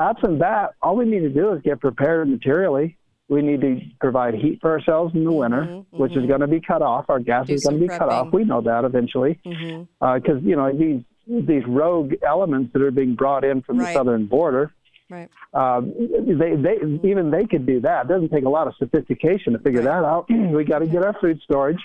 Absent 0.00 0.40
that, 0.40 0.72
all 0.82 0.96
we 0.96 1.04
need 1.06 1.20
to 1.20 1.30
do 1.30 1.52
is 1.52 1.62
get 1.62 1.80
prepared 1.80 2.28
materially. 2.28 2.96
We 3.28 3.42
need 3.42 3.60
to 3.62 3.80
provide 4.00 4.34
heat 4.34 4.60
for 4.60 4.70
ourselves 4.70 5.14
in 5.14 5.24
the 5.24 5.32
winter, 5.32 5.82
which 5.90 6.12
is 6.16 6.26
going 6.26 6.40
to 6.40 6.46
be 6.46 6.60
cut 6.60 6.80
off. 6.82 7.06
Our 7.08 7.18
gas 7.18 7.44
Mm-hmm, 7.44 7.52
Do 7.52 7.54
is 7.54 7.64
going 7.64 7.80
to 7.80 7.82
be 7.82 7.88
cut 7.88 8.08
off. 8.08 8.32
We 8.32 8.44
know 8.44 8.60
that 8.60 8.84
eventually, 8.84 9.40
Mm-hmm. 9.44 10.14
because 10.16 10.42
you 10.44 10.54
know 10.54 10.70
these 10.72 11.02
these 11.26 11.64
rogue 11.66 12.12
elements 12.24 12.72
that 12.72 12.82
are 12.82 12.92
being 12.92 13.16
brought 13.16 13.42
in 13.44 13.62
from 13.62 13.78
Right. 13.78 13.88
the 13.88 13.94
southern 13.94 14.26
border. 14.26 14.72
Right. 15.10 15.28
Um, 15.54 15.92
they, 15.98 16.54
they, 16.56 17.08
even 17.08 17.30
they 17.30 17.46
could 17.46 17.64
do 17.66 17.80
that. 17.80 18.04
It 18.06 18.08
doesn't 18.08 18.28
take 18.30 18.44
a 18.44 18.48
lot 18.48 18.66
of 18.68 18.74
sophistication 18.76 19.52
to 19.54 19.58
figure 19.60 19.82
that 19.82 20.04
out. 20.04 20.26
we 20.30 20.64
got 20.64 20.80
to 20.80 20.86
get 20.86 21.04
our 21.04 21.14
food 21.20 21.40
storage. 21.42 21.78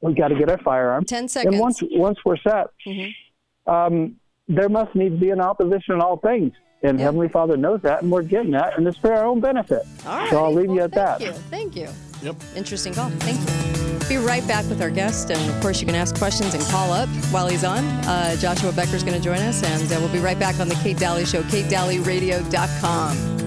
We 0.00 0.14
got 0.14 0.28
to 0.28 0.34
get 0.36 0.50
our 0.50 0.58
firearms. 0.58 1.08
10 1.08 1.28
seconds. 1.28 1.54
And 1.54 1.60
once 1.60 1.80
once 1.92 2.18
we're 2.24 2.36
set, 2.36 2.66
Mm-hmm. 2.86 3.72
um, 3.72 4.16
there 4.48 4.68
must 4.68 4.94
need 4.94 5.08
to 5.10 5.16
be 5.16 5.30
an 5.30 5.40
opposition 5.40 5.94
in 5.94 6.00
all 6.00 6.18
things. 6.18 6.52
And 6.82 7.00
Heavenly 7.00 7.28
Father 7.28 7.56
knows 7.56 7.80
that, 7.82 8.02
and 8.02 8.12
we're 8.12 8.22
getting 8.22 8.50
that, 8.52 8.76
and 8.76 8.86
it's 8.86 8.98
for 8.98 9.12
our 9.12 9.24
own 9.24 9.40
benefit. 9.40 9.82
All 10.06 10.18
right. 10.18 10.30
So 10.30 10.44
I'll 10.44 10.52
leave 10.52 10.70
you 10.70 10.82
at 10.82 10.92
Thank 10.92 11.20
that. 11.20 11.34
Thank 11.50 11.74
you. 11.76 11.86
Thank 11.86 12.22
you. 12.22 12.28
Yep. 12.28 12.36
Interesting 12.54 12.94
call. 12.94 13.10
Thank 13.10 13.40
you. 13.40 14.08
Be 14.08 14.16
right 14.18 14.46
back 14.46 14.64
with 14.68 14.80
our 14.80 14.90
guest. 14.90 15.30
And 15.30 15.50
of 15.50 15.60
course, 15.60 15.80
you 15.80 15.86
can 15.86 15.96
ask 15.96 16.16
questions 16.16 16.54
and 16.54 16.62
call 16.64 16.92
up 16.92 17.08
while 17.30 17.48
he's 17.48 17.64
on. 17.64 17.82
Uh, 18.06 18.36
Joshua 18.36 18.70
Becker's 18.72 19.02
going 19.02 19.16
to 19.16 19.22
join 19.22 19.38
us, 19.38 19.64
and 19.64 19.90
uh, 19.92 19.96
we'll 20.00 20.12
be 20.12 20.20
right 20.20 20.38
back 20.38 20.60
on 20.60 20.68
The 20.68 20.76
Kate 20.76 20.98
Dalley 20.98 21.24
Show, 21.24 21.42
katedalleyradio.com. 21.42 23.45